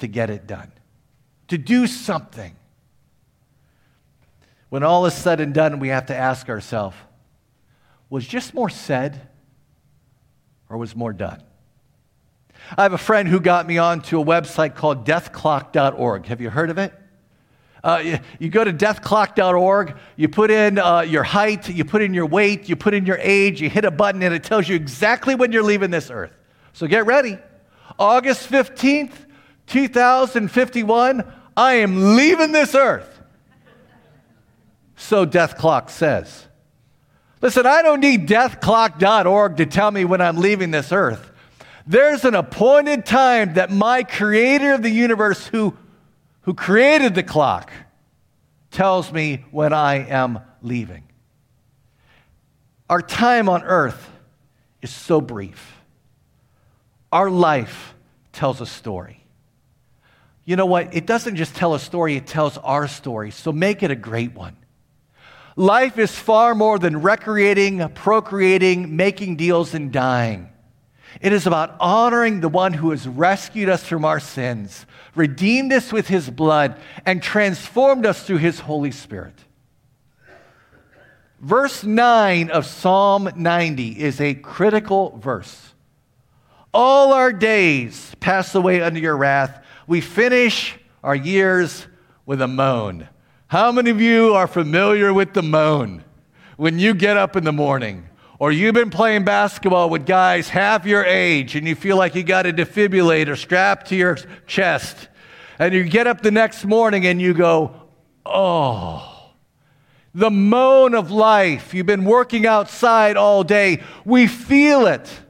to 0.00 0.08
get 0.08 0.30
it 0.30 0.48
done, 0.48 0.72
to 1.46 1.58
do 1.58 1.86
something. 1.86 2.56
When 4.70 4.82
all 4.82 5.06
is 5.06 5.14
said 5.14 5.38
and 5.38 5.54
done, 5.54 5.78
we 5.78 5.90
have 5.90 6.06
to 6.06 6.16
ask 6.16 6.48
ourselves 6.48 6.96
was 8.08 8.26
just 8.26 8.52
more 8.52 8.68
said 8.68 9.28
or 10.68 10.76
was 10.76 10.96
more 10.96 11.12
done? 11.12 11.40
I 12.76 12.82
have 12.82 12.94
a 12.94 12.98
friend 12.98 13.28
who 13.28 13.38
got 13.38 13.68
me 13.68 13.78
onto 13.78 14.20
a 14.20 14.24
website 14.24 14.74
called 14.74 15.06
deathclock.org. 15.06 16.26
Have 16.26 16.40
you 16.40 16.50
heard 16.50 16.70
of 16.70 16.76
it? 16.76 16.94
Uh, 17.82 18.02
you, 18.04 18.18
you, 18.38 18.48
go 18.50 18.62
to 18.62 18.72
deathclock.org, 18.72 19.96
you 20.16 20.28
put 20.28 20.50
in 20.50 20.78
uh, 20.78 21.00
your 21.00 21.22
height, 21.22 21.68
you 21.68 21.84
put 21.84 22.02
in 22.02 22.12
your 22.12 22.26
weight, 22.26 22.68
you 22.68 22.76
put 22.76 22.92
in 22.92 23.06
your 23.06 23.18
age, 23.20 23.60
you 23.60 23.70
hit 23.70 23.86
a 23.86 23.90
button, 23.90 24.22
and 24.22 24.34
it 24.34 24.44
tells 24.44 24.68
you 24.68 24.76
exactly 24.76 25.34
when 25.34 25.50
you're 25.50 25.62
leaving 25.62 25.90
this 25.90 26.10
earth. 26.10 26.32
So 26.74 26.86
get 26.86 27.06
ready. 27.06 27.38
August 27.98 28.50
15th, 28.50 29.12
2051, 29.66 31.32
I 31.56 31.74
am 31.74 32.16
leaving 32.16 32.52
this 32.52 32.74
earth. 32.74 33.20
So 34.96 35.24
Death 35.24 35.56
Clock 35.56 35.88
says. 35.88 36.46
Listen, 37.40 37.66
I 37.66 37.80
don't 37.80 38.00
need 38.00 38.28
deathclock.org 38.28 39.56
to 39.56 39.66
tell 39.66 39.90
me 39.90 40.04
when 40.04 40.20
I'm 40.20 40.36
leaving 40.36 40.70
this 40.70 40.92
earth. 40.92 41.30
There's 41.86 42.24
an 42.24 42.34
appointed 42.34 43.06
time 43.06 43.54
that 43.54 43.70
my 43.70 44.02
creator 44.02 44.74
of 44.74 44.82
the 44.82 44.90
universe, 44.90 45.46
who, 45.46 45.76
who 46.42 46.54
created 46.54 47.14
the 47.14 47.22
clock, 47.22 47.70
tells 48.70 49.12
me 49.12 49.44
when 49.50 49.72
I 49.72 50.06
am 50.08 50.40
leaving. 50.62 51.04
Our 52.88 53.02
time 53.02 53.48
on 53.48 53.62
earth 53.62 54.10
is 54.82 54.90
so 54.90 55.20
brief. 55.20 55.76
Our 57.12 57.30
life 57.30 57.94
tells 58.32 58.60
a 58.60 58.66
story. 58.66 59.24
You 60.44 60.56
know 60.56 60.66
what? 60.66 60.94
It 60.94 61.06
doesn't 61.06 61.36
just 61.36 61.54
tell 61.54 61.74
a 61.74 61.80
story, 61.80 62.16
it 62.16 62.26
tells 62.26 62.58
our 62.58 62.88
story. 62.88 63.30
So 63.30 63.52
make 63.52 63.82
it 63.82 63.90
a 63.90 63.96
great 63.96 64.34
one. 64.34 64.56
Life 65.56 65.98
is 65.98 66.14
far 66.14 66.54
more 66.54 66.78
than 66.78 67.02
recreating, 67.02 67.86
procreating, 67.90 68.96
making 68.96 69.36
deals, 69.36 69.74
and 69.74 69.92
dying. 69.92 70.48
It 71.20 71.32
is 71.32 71.46
about 71.46 71.76
honoring 71.80 72.40
the 72.40 72.48
one 72.48 72.72
who 72.72 72.90
has 72.90 73.06
rescued 73.06 73.68
us 73.68 73.84
from 73.84 74.04
our 74.04 74.20
sins, 74.20 74.86
redeemed 75.14 75.72
us 75.72 75.92
with 75.92 76.08
his 76.08 76.30
blood, 76.30 76.78
and 77.04 77.22
transformed 77.22 78.06
us 78.06 78.22
through 78.22 78.38
his 78.38 78.60
Holy 78.60 78.90
Spirit. 78.90 79.34
Verse 81.40 81.82
9 81.82 82.50
of 82.50 82.66
Psalm 82.66 83.30
90 83.34 83.98
is 83.98 84.20
a 84.20 84.34
critical 84.34 85.18
verse. 85.18 85.72
All 86.72 87.12
our 87.12 87.32
days 87.32 88.14
pass 88.20 88.54
away 88.54 88.82
under 88.82 89.00
your 89.00 89.16
wrath. 89.16 89.64
We 89.86 90.00
finish 90.00 90.78
our 91.02 91.16
years 91.16 91.86
with 92.26 92.42
a 92.42 92.48
moan. 92.48 93.08
How 93.48 93.72
many 93.72 93.90
of 93.90 94.00
you 94.00 94.34
are 94.34 94.46
familiar 94.46 95.12
with 95.12 95.32
the 95.32 95.42
moan 95.42 96.04
when 96.56 96.78
you 96.78 96.94
get 96.94 97.16
up 97.16 97.34
in 97.34 97.44
the 97.44 97.52
morning? 97.52 98.09
Or 98.40 98.50
you've 98.50 98.74
been 98.74 98.88
playing 98.88 99.24
basketball 99.24 99.90
with 99.90 100.06
guys 100.06 100.48
half 100.48 100.86
your 100.86 101.04
age 101.04 101.56
and 101.56 101.68
you 101.68 101.74
feel 101.74 101.98
like 101.98 102.14
you 102.14 102.22
got 102.22 102.46
a 102.46 102.54
defibrillator 102.54 103.36
strapped 103.36 103.88
to 103.88 103.96
your 103.96 104.16
chest. 104.46 105.08
And 105.58 105.74
you 105.74 105.84
get 105.84 106.06
up 106.06 106.22
the 106.22 106.30
next 106.30 106.64
morning 106.64 107.06
and 107.06 107.20
you 107.20 107.34
go, 107.34 107.74
oh, 108.24 109.30
the 110.14 110.30
moan 110.30 110.94
of 110.94 111.10
life. 111.10 111.74
You've 111.74 111.84
been 111.84 112.06
working 112.06 112.46
outside 112.46 113.18
all 113.18 113.44
day. 113.44 113.82
We 114.06 114.26
feel 114.26 114.86
it. 114.86 115.20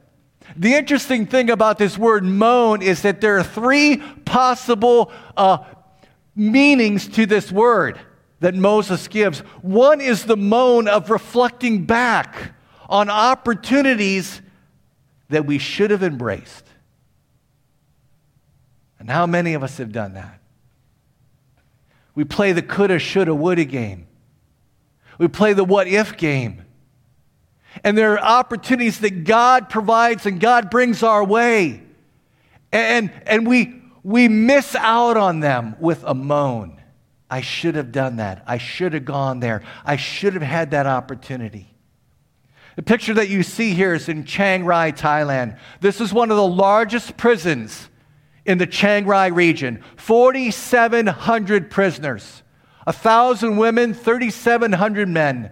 The 0.55 0.75
interesting 0.75 1.25
thing 1.25 1.49
about 1.49 1.77
this 1.77 1.97
word 1.97 2.23
moan 2.23 2.81
is 2.81 3.01
that 3.01 3.19
there 3.19 3.37
are 3.37 3.43
three 3.43 3.97
possible 4.23 5.11
uh, 5.35 5.57
meanings 6.33 7.09
to 7.09 7.25
this 7.25 7.51
word 7.51 7.99
that 8.39 8.55
Moses 8.55 9.09
gives. 9.09 9.39
One 9.61 9.99
is 9.99 10.23
the 10.23 10.37
moan 10.37 10.87
of 10.87 11.09
reflecting 11.09 11.85
back 11.85 12.53
on 12.91 13.09
opportunities 13.09 14.41
that 15.29 15.45
we 15.45 15.57
should 15.57 15.91
have 15.91 16.03
embraced. 16.03 16.65
And 18.99 19.09
how 19.09 19.25
many 19.25 19.53
of 19.53 19.63
us 19.63 19.77
have 19.77 19.91
done 19.91 20.13
that? 20.13 20.39
We 22.13 22.25
play 22.25 22.51
the 22.51 22.61
coulda, 22.61 22.99
shoulda, 22.99 23.33
woulda 23.33 23.63
game. 23.65 24.07
We 25.17 25.29
play 25.29 25.53
the 25.53 25.63
what 25.63 25.87
if 25.87 26.17
game. 26.17 26.65
And 27.83 27.97
there 27.97 28.13
are 28.13 28.19
opportunities 28.19 28.99
that 28.99 29.23
God 29.23 29.69
provides 29.69 30.25
and 30.25 30.39
God 30.39 30.69
brings 30.69 31.01
our 31.01 31.23
way. 31.23 31.81
And, 32.73 33.11
and 33.25 33.47
we, 33.47 33.81
we 34.03 34.27
miss 34.27 34.75
out 34.75 35.15
on 35.15 35.39
them 35.39 35.77
with 35.79 36.03
a 36.03 36.13
moan. 36.13 36.81
I 37.29 37.39
should 37.39 37.75
have 37.75 37.93
done 37.93 38.17
that. 38.17 38.43
I 38.45 38.57
should 38.57 38.93
have 38.93 39.05
gone 39.05 39.39
there. 39.39 39.63
I 39.85 39.95
should 39.95 40.33
have 40.33 40.43
had 40.43 40.71
that 40.71 40.85
opportunity. 40.85 41.70
The 42.81 42.85
picture 42.85 43.13
that 43.13 43.29
you 43.29 43.43
see 43.43 43.75
here 43.75 43.93
is 43.93 44.09
in 44.09 44.25
Chiang 44.25 44.65
Rai, 44.65 44.91
Thailand. 44.91 45.59
This 45.81 46.01
is 46.01 46.11
one 46.11 46.31
of 46.31 46.37
the 46.37 46.47
largest 46.47 47.15
prisons 47.15 47.89
in 48.43 48.57
the 48.57 48.65
Chiang 48.65 49.05
Rai 49.05 49.29
region 49.29 49.83
4,700 49.97 51.69
prisoners, 51.69 52.41
1,000 52.85 53.57
women, 53.57 53.93
3,700 53.93 55.07
men. 55.07 55.51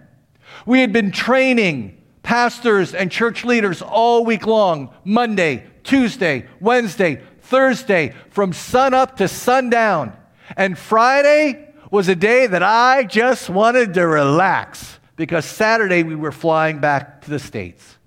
We 0.66 0.80
had 0.80 0.92
been 0.92 1.12
training 1.12 2.02
pastors 2.24 2.94
and 2.94 3.12
church 3.12 3.44
leaders 3.44 3.80
all 3.80 4.24
week 4.24 4.44
long 4.44 4.92
Monday, 5.04 5.68
Tuesday, 5.84 6.48
Wednesday, 6.58 7.22
Thursday, 7.42 8.12
from 8.30 8.52
sun 8.52 8.92
up 8.92 9.18
to 9.18 9.28
sundown. 9.28 10.16
And 10.56 10.76
Friday, 10.76 11.72
was 11.92 12.08
a 12.08 12.16
day 12.16 12.48
that 12.48 12.64
I 12.64 13.04
just 13.04 13.48
wanted 13.48 13.94
to 13.94 14.06
relax 14.06 14.99
because 15.20 15.44
Saturday 15.44 16.02
we 16.02 16.14
were 16.14 16.32
flying 16.32 16.78
back 16.78 17.20
to 17.20 17.30
the 17.30 17.38
States. 17.38 17.98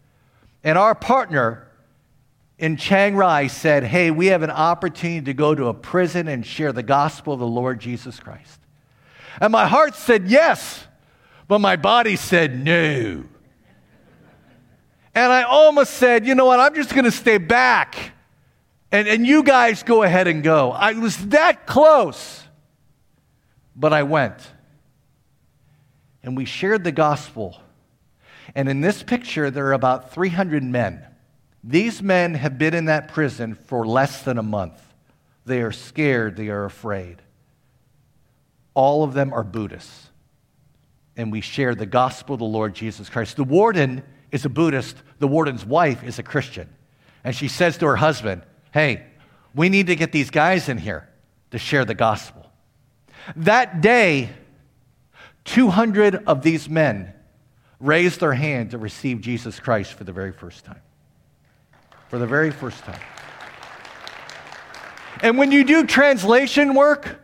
And 0.64 0.80
our 0.80 0.96
partner 0.96 1.68
in 2.58 2.76
Chiang 2.76 3.16
Rai 3.16 3.50
said, 3.50 3.84
Hey, 3.84 4.10
we 4.10 4.28
have 4.28 4.42
an 4.42 4.50
opportunity 4.50 5.26
to 5.26 5.34
go 5.36 5.54
to 5.54 5.68
a 5.68 5.76
prison 5.76 6.28
and 6.28 6.44
share 6.44 6.72
the 6.74 6.82
gospel 6.82 7.34
of 7.34 7.40
the 7.40 7.46
Lord 7.46 7.80
Jesus 7.80 8.20
Christ. 8.20 8.60
And 9.40 9.52
my 9.52 9.68
heart 9.68 9.94
said 9.94 10.28
yes, 10.28 10.88
but 11.48 11.60
my 11.60 11.76
body 11.76 12.16
said 12.16 12.64
no. 12.64 13.24
And 15.14 15.32
I 15.32 15.44
almost 15.44 15.94
said, 15.94 16.26
you 16.26 16.34
know 16.34 16.46
what, 16.46 16.60
I'm 16.60 16.74
just 16.74 16.94
going 16.94 17.06
to 17.06 17.12
stay 17.12 17.38
back. 17.38 17.96
And, 18.92 19.08
and 19.08 19.28
you 19.28 19.44
guys 19.44 19.84
go 19.84 20.02
ahead 20.02 20.28
and 20.28 20.42
go. 20.42 20.72
I 20.72 20.94
was 20.94 21.28
that 21.28 21.68
close 21.68 22.44
but 23.76 23.94
I 23.94 24.04
went. 24.04 24.53
And 26.24 26.38
we 26.38 26.46
shared 26.46 26.84
the 26.84 26.92
gospel. 26.92 27.60
And 28.56 28.70
in 28.70 28.82
this 28.82 29.04
picture, 29.04 29.52
there 29.52 29.68
are 29.68 29.74
about 29.74 30.14
300 30.14 30.64
men. 30.64 31.06
These 31.64 32.02
men 32.02 32.34
have 32.36 32.58
been 32.58 32.74
in 32.74 32.86
that 32.86 33.14
prison 33.14 33.56
for 33.56 33.86
less 33.86 34.24
than 34.24 34.38
a 34.38 34.44
month. 34.44 34.82
They 35.46 35.62
are 35.62 35.72
scared, 35.72 36.36
they 36.36 36.50
are 36.50 36.66
afraid. 36.66 37.22
All 38.74 39.04
of 39.04 39.14
them 39.14 39.34
are 39.34 39.44
Buddhists. 39.44 40.10
And 41.16 41.32
we 41.32 41.42
share 41.42 41.76
the 41.76 41.86
gospel 41.86 42.34
of 42.34 42.40
the 42.40 42.46
Lord 42.46 42.74
Jesus 42.74 43.10
Christ. 43.10 43.36
The 43.36 43.44
warden 43.44 44.04
is 44.32 44.46
a 44.46 44.50
Buddhist, 44.50 44.98
the 45.20 45.28
warden's 45.28 45.66
wife 45.66 46.04
is 46.04 46.18
a 46.20 46.24
Christian. 46.24 46.68
And 47.24 47.36
she 47.36 47.48
says 47.48 47.78
to 47.78 47.86
her 47.86 47.96
husband, 47.96 48.42
Hey, 48.74 49.06
we 49.54 49.70
need 49.70 49.88
to 49.88 49.96
get 49.96 50.12
these 50.12 50.32
guys 50.32 50.70
in 50.70 50.78
here 50.78 51.08
to 51.52 51.60
share 51.60 51.86
the 51.86 51.94
gospel. 51.94 52.50
That 53.36 53.82
day, 53.82 54.30
200 55.46 56.24
of 56.28 56.42
these 56.42 56.70
men 56.70 57.14
raised 57.80 58.20
their 58.22 58.34
hand 58.34 58.72
to 58.72 58.78
receive 58.78 59.22
Jesus 59.22 59.60
Christ 59.60 59.94
for 59.94 60.04
the 60.04 60.14
very 60.14 60.32
first 60.32 60.64
time. 60.64 60.82
For 62.10 62.18
the 62.18 62.28
very 62.28 62.52
first 62.52 62.84
time. 62.84 63.00
And 65.22 65.38
when 65.38 65.52
you 65.52 65.64
do 65.64 65.86
translation 65.86 66.74
work, 66.74 67.20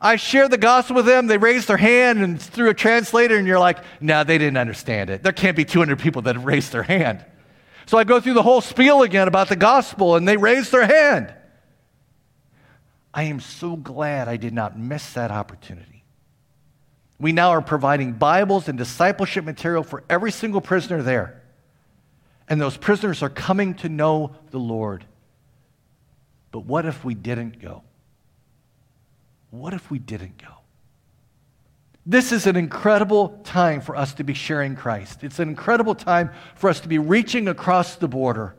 I 0.00 0.16
share 0.16 0.48
the 0.48 0.58
gospel 0.58 0.96
with 0.96 1.06
them. 1.06 1.26
They 1.26 1.38
raise 1.38 1.66
their 1.66 1.76
hand 1.76 2.20
and 2.20 2.40
through 2.40 2.70
a 2.70 2.74
translator, 2.74 3.36
and 3.36 3.46
you're 3.46 3.58
like, 3.58 3.78
no, 4.00 4.24
they 4.24 4.38
didn't 4.38 4.56
understand 4.56 5.10
it. 5.10 5.22
There 5.22 5.32
can't 5.32 5.56
be 5.56 5.64
200 5.64 5.98
people 5.98 6.22
that 6.22 6.36
have 6.36 6.44
raised 6.44 6.72
their 6.72 6.82
hand. 6.82 7.24
So 7.86 7.98
I 7.98 8.04
go 8.04 8.20
through 8.20 8.34
the 8.34 8.42
whole 8.42 8.60
spiel 8.60 9.02
again 9.02 9.28
about 9.28 9.48
the 9.48 9.56
gospel, 9.56 10.16
and 10.16 10.26
they 10.26 10.36
raise 10.36 10.70
their 10.70 10.86
hand. 10.86 11.34
I 13.12 13.24
am 13.24 13.40
so 13.40 13.76
glad 13.76 14.28
I 14.28 14.36
did 14.36 14.54
not 14.54 14.78
miss 14.78 15.12
that 15.14 15.30
opportunity. 15.30 15.99
We 17.20 17.32
now 17.32 17.50
are 17.50 17.60
providing 17.60 18.14
Bibles 18.14 18.66
and 18.66 18.78
discipleship 18.78 19.44
material 19.44 19.82
for 19.82 20.02
every 20.08 20.32
single 20.32 20.62
prisoner 20.62 21.02
there. 21.02 21.42
And 22.48 22.60
those 22.60 22.78
prisoners 22.78 23.22
are 23.22 23.28
coming 23.28 23.74
to 23.74 23.88
know 23.90 24.32
the 24.50 24.58
Lord. 24.58 25.04
But 26.50 26.64
what 26.64 26.86
if 26.86 27.04
we 27.04 27.14
didn't 27.14 27.60
go? 27.60 27.82
What 29.50 29.74
if 29.74 29.90
we 29.90 29.98
didn't 29.98 30.38
go? 30.38 30.48
This 32.06 32.32
is 32.32 32.46
an 32.46 32.56
incredible 32.56 33.40
time 33.44 33.82
for 33.82 33.94
us 33.94 34.14
to 34.14 34.24
be 34.24 34.32
sharing 34.32 34.74
Christ. 34.74 35.22
It's 35.22 35.38
an 35.38 35.48
incredible 35.48 35.94
time 35.94 36.30
for 36.54 36.70
us 36.70 36.80
to 36.80 36.88
be 36.88 36.98
reaching 36.98 37.46
across 37.46 37.96
the 37.96 38.08
border, 38.08 38.56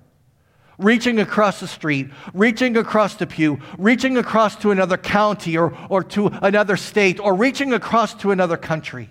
reaching 0.82 1.20
across 1.20 1.60
the 1.60 1.68
street, 1.68 2.10
reaching 2.34 2.76
across 2.78 3.16
the 3.16 3.28
pew, 3.28 3.60
reaching 3.78 4.18
across 4.18 4.56
to 4.58 4.72
another 4.72 4.98
county 4.98 5.58
or, 5.58 5.78
or 5.90 6.04
to 6.04 6.28
another 6.28 6.78
state, 6.78 7.20
or 7.20 7.36
reaching 7.36 7.74
across 7.74 8.14
to 8.16 8.32
another 8.32 8.58
country. 8.58 9.10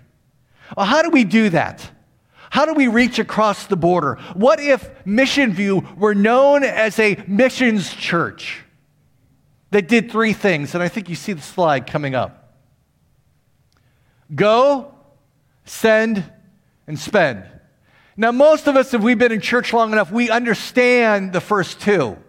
Well, 0.75 0.85
how 0.85 1.01
do 1.01 1.09
we 1.09 1.23
do 1.23 1.49
that? 1.49 1.89
How 2.49 2.65
do 2.65 2.73
we 2.73 2.87
reach 2.87 3.17
across 3.17 3.67
the 3.67 3.77
border? 3.77 4.15
What 4.33 4.59
if 4.59 4.89
Mission 5.05 5.53
View 5.53 5.87
were 5.97 6.13
known 6.13 6.63
as 6.63 6.99
a 6.99 7.23
missions 7.25 7.93
church 7.93 8.63
that 9.71 9.87
did 9.87 10.11
three 10.11 10.33
things? 10.33 10.73
And 10.73 10.83
I 10.83 10.89
think 10.89 11.07
you 11.07 11.15
see 11.15 11.31
the 11.33 11.41
slide 11.41 11.87
coming 11.87 12.13
up. 12.13 12.57
Go, 14.35 14.93
send, 15.65 16.29
and 16.87 16.99
spend. 16.99 17.45
Now, 18.21 18.31
most 18.31 18.67
of 18.67 18.75
us, 18.75 18.93
if 18.93 19.01
we've 19.01 19.17
been 19.17 19.31
in 19.31 19.41
church 19.41 19.73
long 19.73 19.93
enough, 19.93 20.11
we 20.11 20.29
understand 20.29 21.33
the 21.33 21.41
first 21.41 21.81
two. 21.81 22.19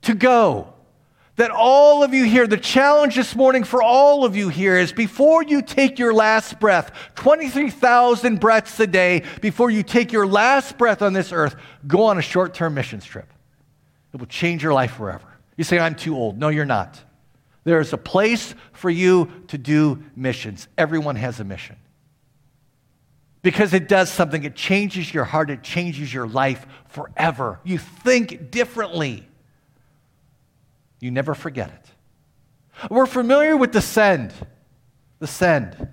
To 0.00 0.14
go. 0.14 0.72
That 1.36 1.50
all 1.50 2.02
of 2.02 2.14
you 2.14 2.24
here, 2.24 2.46
the 2.46 2.56
challenge 2.56 3.14
this 3.14 3.36
morning 3.36 3.64
for 3.64 3.82
all 3.82 4.24
of 4.24 4.34
you 4.34 4.48
here 4.48 4.78
is 4.78 4.94
before 4.94 5.42
you 5.42 5.60
take 5.60 5.98
your 5.98 6.14
last 6.14 6.58
breath, 6.58 6.90
23,000 7.16 8.40
breaths 8.40 8.80
a 8.80 8.86
day, 8.86 9.24
before 9.42 9.68
you 9.68 9.82
take 9.82 10.10
your 10.10 10.26
last 10.26 10.78
breath 10.78 11.02
on 11.02 11.12
this 11.12 11.32
earth, 11.32 11.54
go 11.86 12.04
on 12.04 12.16
a 12.16 12.22
short 12.22 12.54
term 12.54 12.72
missions 12.72 13.04
trip. 13.04 13.30
It 14.14 14.20
will 14.20 14.26
change 14.26 14.62
your 14.62 14.72
life 14.72 14.94
forever. 14.94 15.26
You 15.58 15.64
say, 15.64 15.78
I'm 15.78 15.96
too 15.96 16.16
old. 16.16 16.38
No, 16.38 16.48
you're 16.48 16.64
not. 16.64 16.98
There 17.64 17.80
is 17.80 17.92
a 17.92 17.98
place 17.98 18.54
for 18.72 18.88
you 18.88 19.30
to 19.48 19.58
do 19.58 20.02
missions. 20.16 20.66
Everyone 20.78 21.16
has 21.16 21.40
a 21.40 21.44
mission. 21.44 21.76
Because 23.44 23.74
it 23.74 23.88
does 23.88 24.10
something, 24.10 24.42
it 24.42 24.56
changes 24.56 25.12
your 25.12 25.24
heart, 25.24 25.50
it 25.50 25.62
changes 25.62 26.12
your 26.12 26.26
life 26.26 26.66
forever. 26.88 27.60
You 27.62 27.76
think 27.76 28.50
differently. 28.50 29.28
You 30.98 31.10
never 31.10 31.34
forget 31.34 31.68
it. 31.68 32.90
We're 32.90 33.04
familiar 33.04 33.54
with 33.54 33.72
the 33.72 33.82
send, 33.82 34.32
the 35.18 35.26
send 35.26 35.88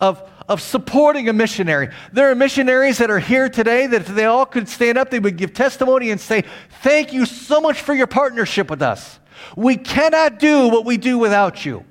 of, 0.00 0.28
of 0.48 0.60
supporting 0.60 1.28
a 1.28 1.32
missionary. 1.32 1.90
There 2.12 2.28
are 2.28 2.34
missionaries 2.34 2.98
that 2.98 3.08
are 3.08 3.20
here 3.20 3.48
today 3.48 3.86
that 3.86 4.00
if 4.00 4.08
they 4.08 4.24
all 4.24 4.44
could 4.44 4.68
stand 4.68 4.98
up, 4.98 5.10
they 5.10 5.20
would 5.20 5.36
give 5.36 5.54
testimony 5.54 6.10
and 6.10 6.20
say, 6.20 6.42
Thank 6.82 7.12
you 7.12 7.24
so 7.24 7.60
much 7.60 7.82
for 7.82 7.94
your 7.94 8.08
partnership 8.08 8.68
with 8.68 8.82
us. 8.82 9.20
We 9.56 9.76
cannot 9.76 10.40
do 10.40 10.66
what 10.70 10.84
we 10.84 10.96
do 10.96 11.18
without 11.18 11.64
you. 11.64 11.84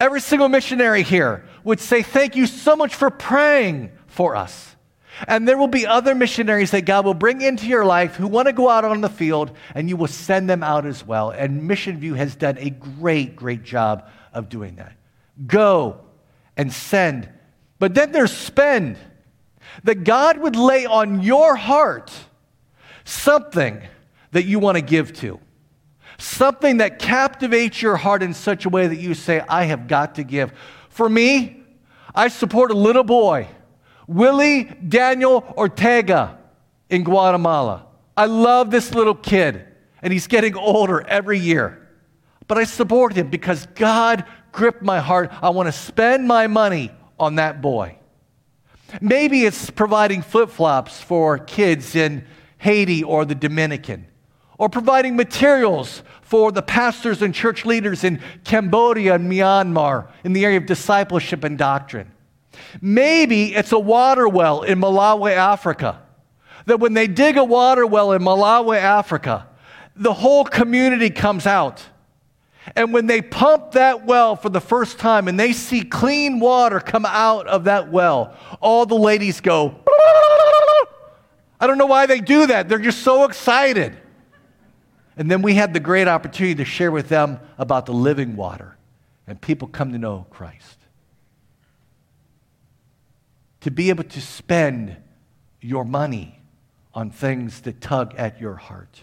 Every 0.00 0.22
single 0.22 0.48
missionary 0.48 1.02
here 1.02 1.44
would 1.62 1.78
say, 1.78 2.02
Thank 2.02 2.34
you 2.34 2.46
so 2.46 2.74
much 2.74 2.94
for 2.94 3.10
praying 3.10 3.92
for 4.06 4.34
us. 4.34 4.74
And 5.28 5.46
there 5.46 5.58
will 5.58 5.68
be 5.68 5.86
other 5.86 6.14
missionaries 6.14 6.70
that 6.70 6.86
God 6.86 7.04
will 7.04 7.14
bring 7.14 7.42
into 7.42 7.66
your 7.66 7.84
life 7.84 8.16
who 8.16 8.26
want 8.26 8.46
to 8.46 8.54
go 8.54 8.70
out 8.70 8.86
on 8.86 9.02
the 9.02 9.10
field, 9.10 9.54
and 9.74 9.88
you 9.88 9.96
will 9.96 10.06
send 10.06 10.48
them 10.48 10.62
out 10.62 10.86
as 10.86 11.06
well. 11.06 11.30
And 11.30 11.68
Mission 11.68 11.98
View 11.98 12.14
has 12.14 12.34
done 12.34 12.56
a 12.58 12.70
great, 12.70 13.36
great 13.36 13.62
job 13.62 14.08
of 14.32 14.48
doing 14.48 14.76
that. 14.76 14.94
Go 15.46 16.00
and 16.56 16.72
send. 16.72 17.28
But 17.78 17.94
then 17.94 18.12
there's 18.12 18.32
spend. 18.32 18.96
That 19.84 20.04
God 20.04 20.38
would 20.38 20.56
lay 20.56 20.86
on 20.86 21.22
your 21.22 21.54
heart 21.54 22.10
something 23.04 23.80
that 24.32 24.44
you 24.44 24.58
want 24.58 24.76
to 24.76 24.82
give 24.82 25.12
to. 25.20 25.38
Something 26.20 26.76
that 26.78 26.98
captivates 26.98 27.80
your 27.80 27.96
heart 27.96 28.22
in 28.22 28.34
such 28.34 28.66
a 28.66 28.68
way 28.68 28.86
that 28.86 28.98
you 28.98 29.14
say, 29.14 29.42
I 29.48 29.64
have 29.64 29.88
got 29.88 30.16
to 30.16 30.22
give. 30.22 30.52
For 30.90 31.08
me, 31.08 31.62
I 32.14 32.28
support 32.28 32.70
a 32.70 32.74
little 32.74 33.04
boy, 33.04 33.48
Willie 34.06 34.64
Daniel 34.64 35.42
Ortega 35.56 36.38
in 36.90 37.04
Guatemala. 37.04 37.86
I 38.18 38.26
love 38.26 38.70
this 38.70 38.92
little 38.94 39.14
kid, 39.14 39.64
and 40.02 40.12
he's 40.12 40.26
getting 40.26 40.54
older 40.56 41.00
every 41.00 41.38
year. 41.38 41.88
But 42.46 42.58
I 42.58 42.64
support 42.64 43.14
him 43.14 43.30
because 43.30 43.64
God 43.74 44.26
gripped 44.52 44.82
my 44.82 45.00
heart. 45.00 45.32
I 45.40 45.48
want 45.48 45.68
to 45.68 45.72
spend 45.72 46.28
my 46.28 46.48
money 46.48 46.90
on 47.18 47.36
that 47.36 47.62
boy. 47.62 47.96
Maybe 49.00 49.46
it's 49.46 49.70
providing 49.70 50.20
flip 50.20 50.50
flops 50.50 51.00
for 51.00 51.38
kids 51.38 51.94
in 51.94 52.26
Haiti 52.58 53.02
or 53.02 53.24
the 53.24 53.34
Dominican 53.34 54.09
or 54.60 54.68
providing 54.68 55.16
materials 55.16 56.02
for 56.20 56.52
the 56.52 56.60
pastors 56.60 57.22
and 57.22 57.34
church 57.34 57.64
leaders 57.64 58.04
in 58.04 58.20
Cambodia 58.44 59.14
and 59.14 59.32
Myanmar 59.32 60.08
in 60.22 60.34
the 60.34 60.44
area 60.44 60.58
of 60.58 60.66
discipleship 60.66 61.44
and 61.44 61.56
doctrine. 61.56 62.12
Maybe 62.82 63.54
it's 63.54 63.72
a 63.72 63.78
water 63.78 64.28
well 64.28 64.60
in 64.60 64.78
Malawi, 64.78 65.32
Africa. 65.32 66.02
That 66.66 66.78
when 66.78 66.92
they 66.92 67.06
dig 67.06 67.38
a 67.38 67.42
water 67.42 67.86
well 67.86 68.12
in 68.12 68.20
Malawi, 68.20 68.76
Africa, 68.76 69.48
the 69.96 70.12
whole 70.12 70.44
community 70.44 71.08
comes 71.08 71.46
out. 71.46 71.82
And 72.76 72.92
when 72.92 73.06
they 73.06 73.22
pump 73.22 73.72
that 73.72 74.04
well 74.04 74.36
for 74.36 74.50
the 74.50 74.60
first 74.60 74.98
time 74.98 75.26
and 75.26 75.40
they 75.40 75.54
see 75.54 75.80
clean 75.80 76.38
water 76.38 76.80
come 76.80 77.06
out 77.06 77.46
of 77.46 77.64
that 77.64 77.90
well, 77.90 78.36
all 78.60 78.84
the 78.84 78.94
ladies 78.94 79.40
go, 79.40 79.74
I 81.58 81.66
don't 81.66 81.78
know 81.78 81.86
why 81.86 82.04
they 82.04 82.20
do 82.20 82.46
that. 82.48 82.68
They're 82.68 82.78
just 82.78 82.98
so 82.98 83.24
excited. 83.24 83.96
And 85.16 85.30
then 85.30 85.42
we 85.42 85.54
had 85.54 85.74
the 85.74 85.80
great 85.80 86.08
opportunity 86.08 86.54
to 86.56 86.64
share 86.64 86.90
with 86.90 87.08
them 87.08 87.40
about 87.58 87.86
the 87.86 87.92
living 87.92 88.36
water, 88.36 88.76
and 89.26 89.40
people 89.40 89.68
come 89.68 89.92
to 89.92 89.98
know 89.98 90.26
Christ. 90.30 90.78
To 93.62 93.70
be 93.70 93.90
able 93.90 94.04
to 94.04 94.20
spend 94.20 94.96
your 95.60 95.84
money 95.84 96.40
on 96.94 97.10
things 97.10 97.60
that 97.62 97.80
tug 97.80 98.14
at 98.16 98.40
your 98.40 98.56
heart. 98.56 99.02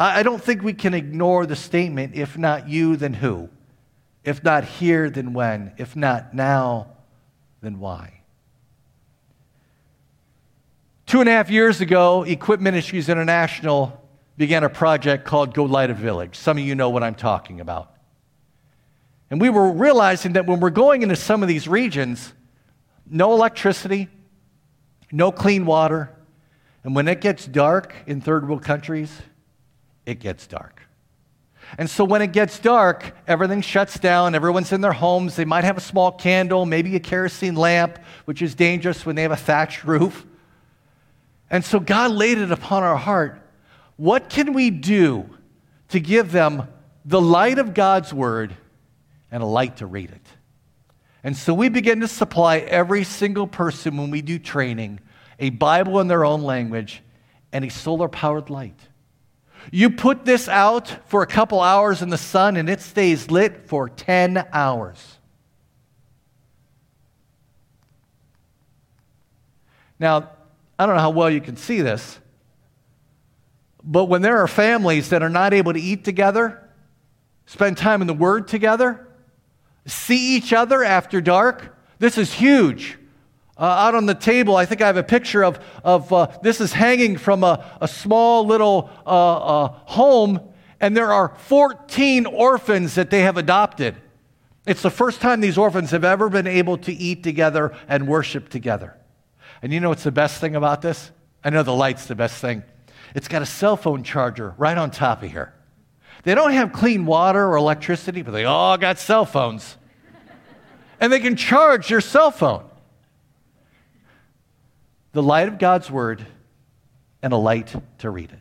I 0.00 0.22
don't 0.22 0.42
think 0.42 0.62
we 0.62 0.74
can 0.74 0.94
ignore 0.94 1.44
the 1.44 1.56
statement 1.56 2.14
if 2.14 2.38
not 2.38 2.68
you, 2.68 2.94
then 2.96 3.14
who? 3.14 3.48
If 4.22 4.44
not 4.44 4.64
here, 4.64 5.10
then 5.10 5.32
when? 5.32 5.72
If 5.76 5.96
not 5.96 6.34
now, 6.34 6.88
then 7.62 7.80
why? 7.80 8.20
Two 11.06 11.20
and 11.20 11.28
a 11.28 11.32
half 11.32 11.50
years 11.50 11.80
ago, 11.80 12.22
Equip 12.22 12.60
Ministries 12.60 13.08
International 13.08 14.07
began 14.38 14.62
a 14.62 14.70
project 14.70 15.24
called 15.24 15.52
Go 15.52 15.64
Light 15.64 15.90
a 15.90 15.94
Village. 15.94 16.36
Some 16.36 16.56
of 16.56 16.64
you 16.64 16.76
know 16.76 16.90
what 16.90 17.02
I'm 17.02 17.16
talking 17.16 17.60
about. 17.60 17.92
And 19.30 19.40
we 19.40 19.50
were 19.50 19.70
realizing 19.70 20.34
that 20.34 20.46
when 20.46 20.60
we're 20.60 20.70
going 20.70 21.02
into 21.02 21.16
some 21.16 21.42
of 21.42 21.48
these 21.48 21.66
regions, 21.66 22.32
no 23.10 23.32
electricity, 23.32 24.08
no 25.10 25.32
clean 25.32 25.66
water, 25.66 26.14
and 26.84 26.94
when 26.94 27.08
it 27.08 27.20
gets 27.20 27.44
dark 27.46 27.94
in 28.06 28.20
third 28.20 28.48
world 28.48 28.62
countries, 28.62 29.12
it 30.06 30.20
gets 30.20 30.46
dark. 30.46 30.82
And 31.76 31.90
so 31.90 32.04
when 32.04 32.22
it 32.22 32.32
gets 32.32 32.60
dark, 32.60 33.14
everything 33.26 33.60
shuts 33.60 33.98
down, 33.98 34.36
everyone's 34.36 34.72
in 34.72 34.80
their 34.80 34.92
homes. 34.92 35.36
They 35.36 35.44
might 35.44 35.64
have 35.64 35.76
a 35.76 35.82
small 35.82 36.12
candle, 36.12 36.64
maybe 36.64 36.94
a 36.96 37.00
kerosene 37.00 37.56
lamp, 37.56 37.98
which 38.24 38.40
is 38.40 38.54
dangerous 38.54 39.04
when 39.04 39.16
they 39.16 39.22
have 39.22 39.32
a 39.32 39.36
thatched 39.36 39.84
roof. 39.84 40.24
And 41.50 41.64
so 41.64 41.80
God 41.80 42.12
laid 42.12 42.38
it 42.38 42.52
upon 42.52 42.84
our 42.84 42.96
heart 42.96 43.42
what 43.98 44.30
can 44.30 44.52
we 44.54 44.70
do 44.70 45.28
to 45.88 46.00
give 46.00 46.32
them 46.32 46.68
the 47.04 47.20
light 47.20 47.58
of 47.58 47.74
God's 47.74 48.14
word 48.14 48.56
and 49.30 49.42
a 49.42 49.46
light 49.46 49.78
to 49.78 49.86
read 49.86 50.10
it? 50.10 50.26
And 51.24 51.36
so 51.36 51.52
we 51.52 51.68
begin 51.68 52.00
to 52.00 52.08
supply 52.08 52.58
every 52.58 53.02
single 53.02 53.48
person 53.48 53.96
when 53.96 54.10
we 54.10 54.22
do 54.22 54.38
training 54.38 55.00
a 55.40 55.50
Bible 55.50 55.98
in 56.00 56.06
their 56.06 56.24
own 56.24 56.42
language 56.42 57.02
and 57.52 57.64
a 57.64 57.70
solar 57.70 58.08
powered 58.08 58.50
light. 58.50 58.78
You 59.72 59.90
put 59.90 60.24
this 60.24 60.48
out 60.48 60.88
for 61.08 61.22
a 61.22 61.26
couple 61.26 61.60
hours 61.60 62.00
in 62.00 62.08
the 62.08 62.16
sun 62.16 62.56
and 62.56 62.70
it 62.70 62.80
stays 62.80 63.32
lit 63.32 63.66
for 63.66 63.88
10 63.88 64.46
hours. 64.52 65.18
Now, 69.98 70.30
I 70.78 70.86
don't 70.86 70.94
know 70.94 71.00
how 71.00 71.10
well 71.10 71.28
you 71.28 71.40
can 71.40 71.56
see 71.56 71.80
this, 71.80 72.20
but 73.88 74.04
when 74.04 74.20
there 74.20 74.36
are 74.36 74.46
families 74.46 75.08
that 75.08 75.22
are 75.22 75.30
not 75.30 75.54
able 75.54 75.72
to 75.72 75.80
eat 75.80 76.04
together, 76.04 76.62
spend 77.46 77.78
time 77.78 78.02
in 78.02 78.06
the 78.06 78.12
Word 78.12 78.46
together, 78.46 79.08
see 79.86 80.36
each 80.36 80.52
other 80.52 80.84
after 80.84 81.22
dark, 81.22 81.74
this 81.98 82.18
is 82.18 82.34
huge. 82.34 82.98
Uh, 83.56 83.64
out 83.64 83.94
on 83.94 84.04
the 84.04 84.14
table, 84.14 84.56
I 84.56 84.66
think 84.66 84.82
I 84.82 84.86
have 84.86 84.98
a 84.98 85.02
picture 85.02 85.42
of, 85.42 85.58
of 85.82 86.12
uh, 86.12 86.26
this 86.42 86.60
is 86.60 86.74
hanging 86.74 87.16
from 87.16 87.42
a, 87.42 87.64
a 87.80 87.88
small 87.88 88.46
little 88.46 88.90
uh, 89.06 89.36
uh 89.36 89.68
home, 89.86 90.38
and 90.80 90.94
there 90.94 91.10
are 91.10 91.34
14 91.46 92.26
orphans 92.26 92.94
that 92.96 93.08
they 93.08 93.22
have 93.22 93.38
adopted. 93.38 93.96
It's 94.66 94.82
the 94.82 94.90
first 94.90 95.22
time 95.22 95.40
these 95.40 95.56
orphans 95.56 95.92
have 95.92 96.04
ever 96.04 96.28
been 96.28 96.46
able 96.46 96.76
to 96.78 96.92
eat 96.92 97.22
together 97.22 97.74
and 97.88 98.06
worship 98.06 98.50
together. 98.50 98.94
And 99.62 99.72
you 99.72 99.80
know 99.80 99.88
what's 99.88 100.04
the 100.04 100.12
best 100.12 100.42
thing 100.42 100.54
about 100.54 100.82
this? 100.82 101.10
I 101.42 101.48
know 101.48 101.62
the 101.62 101.72
light's 101.72 102.04
the 102.04 102.14
best 102.14 102.36
thing. 102.36 102.62
It's 103.14 103.28
got 103.28 103.42
a 103.42 103.46
cell 103.46 103.76
phone 103.76 104.02
charger 104.02 104.54
right 104.58 104.76
on 104.76 104.90
top 104.90 105.22
of 105.22 105.30
here. 105.30 105.54
They 106.24 106.34
don't 106.34 106.52
have 106.52 106.72
clean 106.72 107.06
water 107.06 107.46
or 107.46 107.56
electricity, 107.56 108.22
but 108.22 108.32
they 108.32 108.44
all 108.44 108.76
got 108.76 108.98
cell 108.98 109.24
phones. 109.24 109.76
and 111.00 111.12
they 111.12 111.20
can 111.20 111.36
charge 111.36 111.88
their 111.88 112.00
cell 112.00 112.30
phone 112.30 112.64
the 115.12 115.22
light 115.22 115.48
of 115.48 115.58
God's 115.58 115.90
Word 115.90 116.24
and 117.22 117.32
a 117.32 117.36
light 117.36 117.74
to 117.98 118.10
read 118.10 118.30
it 118.30 118.38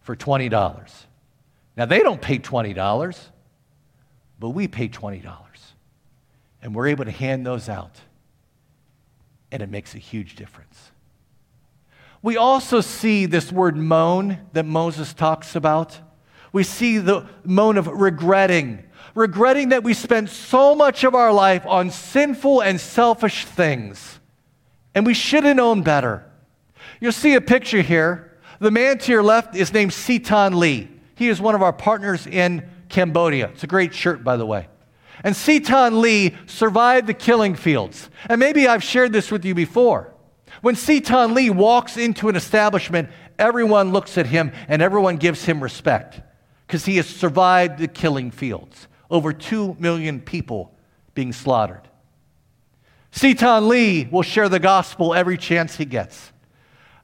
for 0.00 0.14
$20. 0.14 0.50
Now, 1.76 1.84
they 1.86 2.00
don't 2.00 2.20
pay 2.20 2.38
$20, 2.38 3.18
but 4.38 4.50
we 4.50 4.68
pay 4.68 4.88
$20. 4.88 5.24
And 6.62 6.74
we're 6.74 6.88
able 6.88 7.04
to 7.04 7.10
hand 7.10 7.44
those 7.44 7.68
out, 7.68 8.00
and 9.50 9.62
it 9.62 9.68
makes 9.68 9.94
a 9.94 9.98
huge 9.98 10.36
difference. 10.36 10.92
We 12.26 12.36
also 12.36 12.80
see 12.80 13.26
this 13.26 13.52
word 13.52 13.76
moan 13.76 14.38
that 14.52 14.66
Moses 14.66 15.14
talks 15.14 15.54
about. 15.54 15.96
We 16.52 16.64
see 16.64 16.98
the 16.98 17.28
moan 17.44 17.78
of 17.78 17.86
regretting, 17.86 18.82
regretting 19.14 19.68
that 19.68 19.84
we 19.84 19.94
spent 19.94 20.30
so 20.30 20.74
much 20.74 21.04
of 21.04 21.14
our 21.14 21.32
life 21.32 21.64
on 21.64 21.92
sinful 21.92 22.62
and 22.62 22.80
selfish 22.80 23.44
things 23.44 24.18
and 24.96 25.04
we 25.04 25.12
should 25.14 25.44
have 25.44 25.56
known 25.56 25.82
better. 25.82 26.24
You'll 27.00 27.12
see 27.12 27.34
a 27.34 27.40
picture 27.40 27.82
here. 27.82 28.38
The 28.60 28.70
man 28.70 28.96
to 29.00 29.12
your 29.12 29.22
left 29.22 29.54
is 29.54 29.72
named 29.72 29.92
Seton 29.92 30.58
Lee. 30.58 30.88
He 31.14 31.28
is 31.28 31.38
one 31.38 31.54
of 31.54 31.62
our 31.62 31.72
partners 31.72 32.26
in 32.26 32.66
Cambodia. 32.88 33.50
It's 33.50 33.62
a 33.62 33.66
great 33.66 33.94
shirt, 33.94 34.24
by 34.24 34.38
the 34.38 34.46
way. 34.46 34.68
And 35.22 35.36
Seton 35.36 36.00
Lee 36.00 36.34
survived 36.46 37.06
the 37.06 37.14
killing 37.14 37.54
fields. 37.54 38.08
And 38.30 38.40
maybe 38.40 38.66
I've 38.66 38.82
shared 38.82 39.12
this 39.12 39.30
with 39.30 39.44
you 39.44 39.54
before. 39.54 40.15
When 40.62 40.76
Seton 40.76 41.34
Lee 41.34 41.50
walks 41.50 41.96
into 41.96 42.28
an 42.28 42.36
establishment, 42.36 43.10
everyone 43.38 43.92
looks 43.92 44.18
at 44.18 44.26
him 44.26 44.52
and 44.68 44.82
everyone 44.82 45.16
gives 45.16 45.44
him 45.44 45.62
respect 45.62 46.20
because 46.66 46.84
he 46.84 46.96
has 46.96 47.06
survived 47.06 47.78
the 47.78 47.88
killing 47.88 48.30
fields. 48.30 48.88
Over 49.10 49.32
2 49.32 49.76
million 49.78 50.20
people 50.20 50.74
being 51.14 51.32
slaughtered. 51.32 51.88
Seton 53.12 53.68
Lee 53.68 54.08
will 54.10 54.22
share 54.22 54.48
the 54.48 54.58
gospel 54.58 55.14
every 55.14 55.38
chance 55.38 55.76
he 55.76 55.84
gets. 55.84 56.32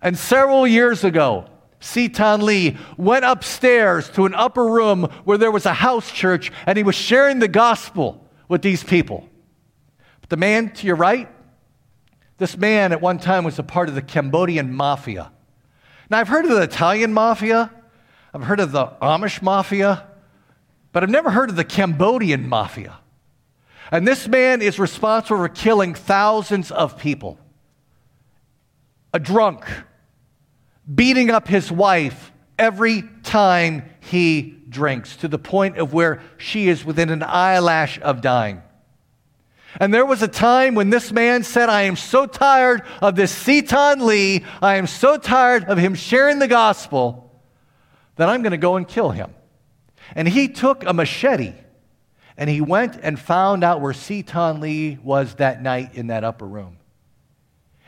And 0.03 0.19
several 0.19 0.67
years 0.67 1.05
ago, 1.05 1.47
Seton 1.81 2.45
Lee 2.45 2.77
went 2.97 3.25
upstairs 3.25 4.09
to 4.11 4.27
an 4.27 4.35
upper 4.35 4.67
room 4.67 5.05
where 5.25 5.39
there 5.39 5.51
was 5.51 5.67
a 5.67 5.73
house 5.73 6.11
church 6.11 6.53
and 6.67 6.77
he 6.77 6.85
was 6.85 6.95
sharing 6.95 7.39
the 7.39 7.49
gospel 7.49 8.29
with 8.49 8.63
these 8.63 8.85
people. 8.85 9.29
But 10.21 10.31
the 10.31 10.37
man 10.37 10.71
to 10.75 10.87
your 10.87 10.97
right, 10.97 11.29
this 12.43 12.57
man 12.57 12.91
at 12.91 13.01
one 13.01 13.19
time 13.19 13.45
was 13.45 13.61
a 13.61 13.63
part 13.63 13.89
of 13.89 13.95
the 13.95 14.03
Cambodian 14.03 14.75
mafia. 14.75 15.31
Now, 16.11 16.19
I've 16.19 16.27
heard 16.27 16.45
of 16.45 16.51
the 16.51 16.63
Italian 16.63 17.13
mafia, 17.13 17.71
I've 18.35 18.43
heard 18.43 18.59
of 18.59 18.73
the 18.73 18.89
Amish 19.01 19.41
mafia, 19.43 20.09
but 20.91 21.05
I've 21.05 21.09
never 21.09 21.31
heard 21.31 21.51
of 21.51 21.57
the 21.57 21.63
Cambodian 21.63 22.49
mafia. 22.49 22.99
And 23.93 24.09
this 24.09 24.27
man 24.27 24.61
is 24.61 24.81
responsible 24.81 25.37
for 25.37 25.49
killing 25.49 25.95
thousands 25.95 26.73
of 26.73 26.99
people. 26.99 27.39
A 29.15 29.21
drunk, 29.21 29.65
beating 30.93 31.31
up 31.31 31.47
his 31.47 31.71
wife 31.71 32.33
every 32.59 33.05
time 33.23 33.89
he 34.01 34.59
drinks 34.69 35.15
to 35.19 35.29
the 35.29 35.39
point 35.39 35.79
of 35.79 35.93
where 35.93 36.21
she 36.39 36.69
is 36.69 36.85
within 36.85 37.09
an 37.09 37.23
eyelash 37.23 38.01
of 38.01 38.21
dying. 38.21 38.63
And 39.81 39.93
there 39.93 40.05
was 40.05 40.23
a 40.23 40.29
time 40.29 40.75
when 40.75 40.91
this 40.91 41.13
man 41.13 41.43
said, 41.45 41.69
I 41.69 41.83
am 41.83 41.97
so 41.97 42.27
tired 42.27 42.83
of 43.01 43.17
this 43.17 43.33
Seton 43.33 44.05
Lee, 44.07 44.45
I 44.61 44.77
am 44.77 44.87
so 44.87 45.17
tired 45.17 45.65
of 45.65 45.79
him 45.79 45.95
sharing 45.95 46.39
the 46.39 46.49
gospel 46.49 47.31
that 48.17 48.29
I'm 48.29 48.43
going 48.43 48.53
to 48.53 48.59
go 48.59 48.77
and 48.77 48.87
kill 48.87 49.11
him. 49.11 49.33
And 50.15 50.29
he 50.29 50.49
took 50.49 50.85
a 50.85 50.93
machete 50.93 51.55
and 52.37 52.51
he 52.51 52.61
went 52.61 52.99
and 53.03 53.19
found 53.19 53.65
out 53.65 53.81
where 53.81 53.93
Seton 53.93 54.61
Lee 54.61 54.99
was 55.03 55.35
that 55.37 55.63
night 55.63 55.95
in 55.95 56.09
that 56.09 56.25
upper 56.25 56.47
room. 56.47 56.79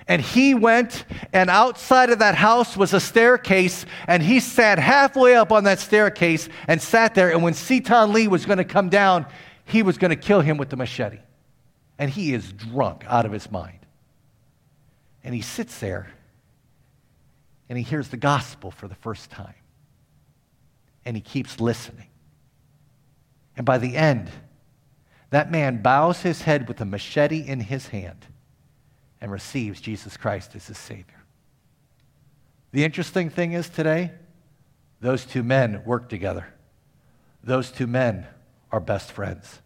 And 0.07 0.21
he 0.21 0.55
went, 0.55 1.07
and 1.33 1.49
outside 1.49 2.11
of 2.11 2.19
that 2.19 2.35
house 2.35 2.77
was 2.77 2.93
a 2.93 3.01
staircase, 3.01 3.87
and 4.07 4.23
he 4.23 4.39
sat 4.39 4.79
halfway 4.79 5.35
up 5.35 5.51
on 5.51 5.65
that 5.65 5.81
staircase 5.81 6.49
and 6.69 6.81
sat 6.81 7.15
there. 7.15 7.33
And 7.33 7.43
when 7.43 7.55
Seton 7.55 8.13
Lee 8.13 8.29
was 8.29 8.45
going 8.45 8.59
to 8.59 8.65
come 8.65 8.91
down, 8.91 9.25
he 9.65 9.83
was 9.83 9.97
going 9.97 10.11
to 10.11 10.17
kill 10.17 10.43
him 10.43 10.59
with 10.59 10.69
the 10.69 10.77
machete. 10.77 11.21
And 11.99 12.11
he 12.11 12.35
is 12.35 12.53
drunk 12.53 13.05
out 13.07 13.25
of 13.25 13.33
his 13.33 13.51
mind. 13.51 13.79
And 15.23 15.35
he 15.35 15.41
sits 15.41 15.79
there 15.79 16.09
and 17.69 17.79
he 17.79 17.85
hears 17.85 18.09
the 18.09 18.17
gospel 18.17 18.71
for 18.71 18.89
the 18.89 18.95
first 18.95 19.31
time. 19.31 19.55
And 21.05 21.17
he 21.17 21.23
keeps 21.23 21.61
listening. 21.61 22.09
And 23.57 23.65
by 23.65 23.79
the 23.79 23.97
end, 23.97 24.31
that 25.31 25.51
man 25.51 25.83
bows 25.83 26.21
his 26.21 26.43
head 26.43 26.69
with 26.69 26.81
a 26.81 26.85
machete 26.85 27.47
in 27.47 27.61
his 27.61 27.89
hand 27.89 28.27
and 29.21 29.33
receives 29.33 29.81
Jesus 29.81 30.17
Christ 30.17 30.55
as 30.55 30.67
his 30.67 30.79
Savior. 30.79 31.25
The 32.73 32.85
interesting 32.85 33.31
thing 33.31 33.53
is 33.53 33.69
today, 33.69 34.13
those 35.01 35.25
two 35.25 35.43
men 35.43 35.83
work 35.85 36.09
together. 36.09 36.47
Those 37.43 37.71
two 37.71 37.87
men 37.87 38.27
are 38.71 38.81
best 38.81 39.13
friends. 39.13 39.61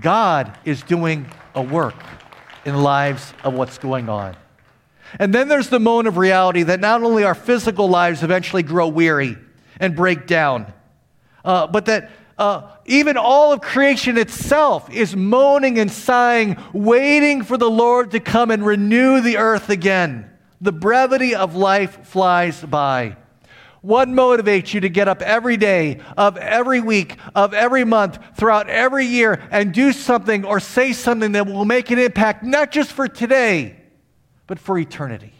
God 0.00 0.58
is 0.64 0.82
doing 0.82 1.26
a 1.54 1.62
work 1.62 1.94
in 2.64 2.74
the 2.74 2.80
lives 2.80 3.32
of 3.44 3.54
what's 3.54 3.78
going 3.78 4.08
on. 4.08 4.36
And 5.18 5.32
then 5.32 5.48
there's 5.48 5.68
the 5.68 5.78
moan 5.78 6.06
of 6.06 6.16
reality 6.16 6.64
that 6.64 6.80
not 6.80 7.02
only 7.02 7.24
our 7.24 7.34
physical 7.34 7.88
lives 7.88 8.22
eventually 8.22 8.62
grow 8.62 8.88
weary 8.88 9.38
and 9.78 9.94
break 9.94 10.26
down, 10.26 10.72
uh, 11.44 11.68
but 11.68 11.86
that 11.86 12.10
uh, 12.38 12.70
even 12.84 13.16
all 13.16 13.52
of 13.52 13.60
creation 13.60 14.18
itself 14.18 14.92
is 14.92 15.16
moaning 15.16 15.78
and 15.78 15.90
sighing, 15.90 16.56
waiting 16.72 17.42
for 17.42 17.56
the 17.56 17.70
Lord 17.70 18.10
to 18.10 18.20
come 18.20 18.50
and 18.50 18.66
renew 18.66 19.20
the 19.20 19.38
earth 19.38 19.70
again. 19.70 20.30
The 20.60 20.72
brevity 20.72 21.34
of 21.34 21.54
life 21.54 22.06
flies 22.06 22.60
by. 22.60 23.16
What 23.82 24.08
motivates 24.08 24.74
you 24.74 24.80
to 24.80 24.88
get 24.88 25.08
up 25.08 25.22
every 25.22 25.56
day 25.56 26.00
of 26.16 26.36
every 26.36 26.80
week, 26.80 27.16
of 27.34 27.54
every 27.54 27.84
month, 27.84 28.18
throughout 28.36 28.68
every 28.68 29.06
year, 29.06 29.46
and 29.50 29.72
do 29.72 29.92
something 29.92 30.44
or 30.44 30.60
say 30.60 30.92
something 30.92 31.32
that 31.32 31.46
will 31.46 31.64
make 31.64 31.90
an 31.90 31.98
impact, 31.98 32.42
not 32.42 32.72
just 32.72 32.92
for 32.92 33.06
today, 33.08 33.76
but 34.46 34.58
for 34.58 34.78
eternity? 34.78 35.32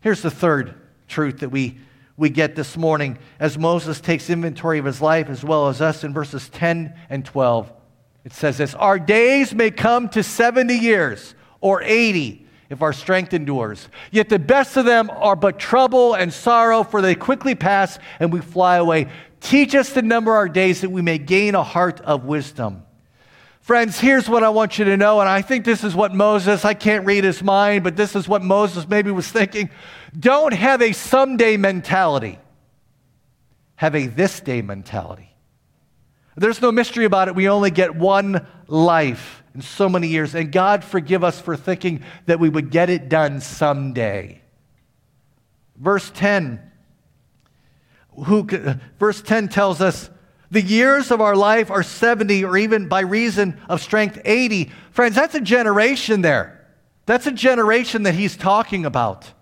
Here's 0.00 0.22
the 0.22 0.30
third 0.30 0.74
truth 1.08 1.38
that 1.40 1.50
we 1.50 1.78
we 2.16 2.30
get 2.30 2.56
this 2.56 2.76
morning 2.76 3.18
as 3.38 3.58
Moses 3.58 4.00
takes 4.00 4.30
inventory 4.30 4.78
of 4.78 4.84
his 4.84 5.02
life 5.02 5.28
as 5.28 5.44
well 5.44 5.68
as 5.68 5.80
us 5.80 6.02
in 6.02 6.12
verses 6.12 6.48
10 6.48 6.94
and 7.10 7.24
12. 7.24 7.72
It 8.24 8.32
says 8.32 8.58
this 8.58 8.74
Our 8.74 8.98
days 8.98 9.54
may 9.54 9.70
come 9.70 10.08
to 10.10 10.22
70 10.22 10.74
years 10.74 11.34
or 11.60 11.82
80 11.82 12.45
if 12.70 12.82
our 12.82 12.92
strength 12.92 13.32
endures. 13.32 13.88
Yet 14.10 14.28
the 14.28 14.38
best 14.38 14.76
of 14.76 14.84
them 14.84 15.10
are 15.10 15.36
but 15.36 15.58
trouble 15.58 16.14
and 16.14 16.32
sorrow, 16.32 16.82
for 16.82 17.00
they 17.00 17.14
quickly 17.14 17.54
pass 17.54 17.98
and 18.20 18.32
we 18.32 18.40
fly 18.40 18.76
away. 18.76 19.08
Teach 19.40 19.74
us 19.74 19.92
to 19.92 20.02
number 20.02 20.32
our 20.32 20.48
days 20.48 20.80
that 20.80 20.90
we 20.90 21.02
may 21.02 21.18
gain 21.18 21.54
a 21.54 21.62
heart 21.62 22.00
of 22.00 22.24
wisdom. 22.24 22.82
Friends, 23.60 23.98
here's 23.98 24.28
what 24.28 24.44
I 24.44 24.48
want 24.50 24.78
you 24.78 24.84
to 24.84 24.96
know, 24.96 25.18
and 25.20 25.28
I 25.28 25.42
think 25.42 25.64
this 25.64 25.82
is 25.82 25.92
what 25.92 26.14
Moses, 26.14 26.64
I 26.64 26.74
can't 26.74 27.04
read 27.04 27.24
his 27.24 27.42
mind, 27.42 27.82
but 27.82 27.96
this 27.96 28.14
is 28.14 28.28
what 28.28 28.42
Moses 28.42 28.88
maybe 28.88 29.10
was 29.10 29.28
thinking. 29.28 29.70
Don't 30.18 30.52
have 30.52 30.80
a 30.80 30.92
someday 30.92 31.56
mentality, 31.56 32.38
have 33.74 33.96
a 33.96 34.06
this 34.06 34.38
day 34.38 34.62
mentality. 34.62 35.34
There's 36.36 36.62
no 36.62 36.70
mystery 36.70 37.06
about 37.06 37.28
it. 37.28 37.34
We 37.34 37.48
only 37.48 37.70
get 37.70 37.96
one 37.96 38.46
life 38.68 39.42
in 39.56 39.62
so 39.62 39.88
many 39.88 40.08
years, 40.08 40.34
and 40.34 40.52
God 40.52 40.84
forgive 40.84 41.24
us 41.24 41.40
for 41.40 41.56
thinking 41.56 42.02
that 42.26 42.38
we 42.38 42.50
would 42.50 42.70
get 42.70 42.90
it 42.90 43.08
done 43.08 43.40
someday. 43.40 44.42
Verse 45.76 46.10
10. 46.14 46.60
Who, 48.26 48.46
verse 48.98 49.22
10 49.22 49.48
tells 49.48 49.80
us, 49.80 50.10
the 50.50 50.60
years 50.60 51.10
of 51.10 51.22
our 51.22 51.34
life 51.34 51.70
are 51.70 51.82
70 51.82 52.44
or 52.44 52.58
even 52.58 52.86
by 52.86 53.00
reason 53.00 53.58
of 53.66 53.82
strength 53.82 54.20
80. 54.26 54.70
Friends, 54.90 55.14
that's 55.14 55.34
a 55.34 55.40
generation 55.40 56.20
there. 56.20 56.66
That's 57.06 57.26
a 57.26 57.32
generation 57.32 58.02
that 58.02 58.14
he's 58.14 58.36
talking 58.36 58.84
about. 58.84 59.32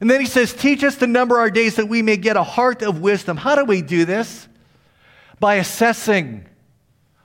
And 0.00 0.10
then 0.10 0.20
he 0.20 0.26
says, 0.26 0.54
Teach 0.54 0.82
us 0.82 0.96
to 0.96 1.06
number 1.06 1.38
our 1.38 1.50
days 1.50 1.76
that 1.76 1.88
we 1.88 2.00
may 2.00 2.16
get 2.16 2.36
a 2.36 2.42
heart 2.42 2.82
of 2.82 3.00
wisdom. 3.00 3.36
How 3.36 3.54
do 3.54 3.64
we 3.64 3.82
do 3.82 4.06
this? 4.06 4.48
By 5.40 5.56
assessing, 5.56 6.46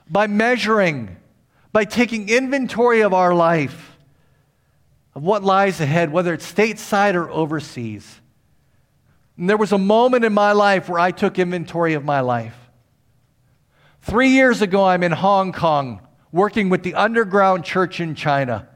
by 0.08 0.26
measuring, 0.26 1.16
by 1.72 1.84
taking 1.84 2.28
inventory 2.28 3.02
of 3.02 3.14
our 3.14 3.34
life. 3.34 3.86
of 5.14 5.22
what 5.24 5.42
lies 5.42 5.80
ahead, 5.80 6.10
whether 6.12 6.32
it's 6.32 6.50
stateside 6.50 7.14
or 7.14 7.28
overseas. 7.30 8.20
And 9.36 9.50
there 9.50 9.56
was 9.56 9.72
a 9.72 9.78
moment 9.78 10.24
in 10.24 10.32
my 10.32 10.52
life 10.52 10.88
where 10.88 11.00
I 11.00 11.10
took 11.10 11.38
inventory 11.38 11.94
of 11.94 12.04
my 12.04 12.20
life. 12.20 12.56
Three 14.02 14.30
years 14.30 14.62
ago, 14.62 14.84
I'm 14.84 15.02
in 15.02 15.12
Hong 15.12 15.52
Kong 15.52 16.00
working 16.32 16.68
with 16.70 16.82
the 16.82 16.94
underground 16.94 17.64
church 17.64 18.00
in 18.00 18.14
China. 18.14 18.68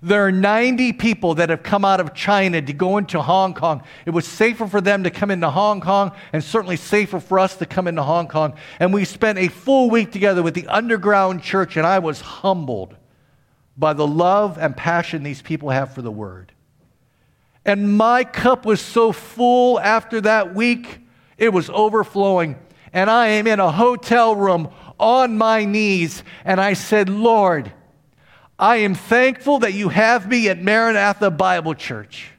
There 0.00 0.24
are 0.26 0.32
90 0.32 0.92
people 0.92 1.34
that 1.36 1.50
have 1.50 1.62
come 1.62 1.84
out 1.84 1.98
of 1.98 2.14
China 2.14 2.62
to 2.62 2.72
go 2.72 2.98
into 2.98 3.20
Hong 3.20 3.52
Kong. 3.52 3.82
It 4.06 4.10
was 4.10 4.26
safer 4.26 4.68
for 4.68 4.80
them 4.80 5.02
to 5.04 5.10
come 5.10 5.30
into 5.30 5.50
Hong 5.50 5.80
Kong 5.80 6.12
and 6.32 6.42
certainly 6.42 6.76
safer 6.76 7.18
for 7.18 7.38
us 7.38 7.56
to 7.56 7.66
come 7.66 7.88
into 7.88 8.02
Hong 8.04 8.28
Kong. 8.28 8.54
And 8.78 8.92
we 8.92 9.04
spent 9.04 9.38
a 9.38 9.48
full 9.48 9.90
week 9.90 10.12
together 10.12 10.42
with 10.42 10.54
the 10.54 10.68
underground 10.68 11.42
church, 11.42 11.76
and 11.76 11.86
I 11.86 11.98
was 11.98 12.20
humbled 12.20 12.96
by 13.76 13.92
the 13.92 14.06
love 14.06 14.56
and 14.58 14.76
passion 14.76 15.24
these 15.24 15.42
people 15.42 15.70
have 15.70 15.94
for 15.94 16.02
the 16.02 16.12
word. 16.12 16.52
And 17.64 17.96
my 17.96 18.22
cup 18.22 18.64
was 18.64 18.80
so 18.80 19.12
full 19.12 19.80
after 19.80 20.20
that 20.20 20.54
week, 20.54 21.00
it 21.36 21.52
was 21.52 21.70
overflowing. 21.70 22.56
And 22.92 23.10
I 23.10 23.28
am 23.28 23.46
in 23.46 23.60
a 23.60 23.70
hotel 23.70 24.34
room 24.34 24.70
on 24.98 25.36
my 25.36 25.64
knees, 25.64 26.22
and 26.44 26.60
I 26.60 26.72
said, 26.72 27.08
Lord, 27.08 27.72
I 28.58 28.76
am 28.76 28.94
thankful 28.94 29.60
that 29.60 29.72
you 29.72 29.88
have 29.88 30.28
me 30.28 30.48
at 30.48 30.60
Maranatha 30.60 31.30
Bible 31.30 31.74
Church. 31.74 32.30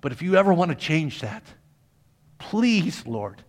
But 0.00 0.12
if 0.12 0.22
you 0.22 0.36
ever 0.36 0.52
want 0.54 0.70
to 0.70 0.74
change 0.74 1.20
that, 1.20 1.42
please, 2.38 3.06
Lord, 3.06 3.42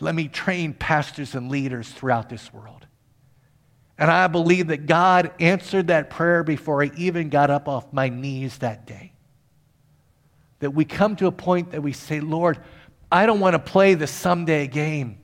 let 0.00 0.14
me 0.14 0.28
train 0.28 0.72
pastors 0.72 1.34
and 1.34 1.50
leaders 1.50 1.90
throughout 1.90 2.30
this 2.30 2.52
world. 2.52 2.86
And 3.98 4.10
I 4.10 4.26
believe 4.28 4.68
that 4.68 4.86
God 4.86 5.32
answered 5.38 5.88
that 5.88 6.10
prayer 6.10 6.42
before 6.42 6.82
I 6.82 6.90
even 6.96 7.28
got 7.28 7.50
up 7.50 7.68
off 7.68 7.92
my 7.92 8.08
knees 8.08 8.58
that 8.58 8.86
day. 8.86 9.12
That 10.60 10.70
we 10.70 10.86
come 10.86 11.16
to 11.16 11.26
a 11.26 11.32
point 11.32 11.72
that 11.72 11.82
we 11.82 11.92
say, 11.92 12.20
Lord, 12.20 12.58
I 13.12 13.26
don't 13.26 13.40
want 13.40 13.52
to 13.52 13.58
play 13.58 13.94
the 13.94 14.06
someday 14.06 14.66
game. 14.66 15.18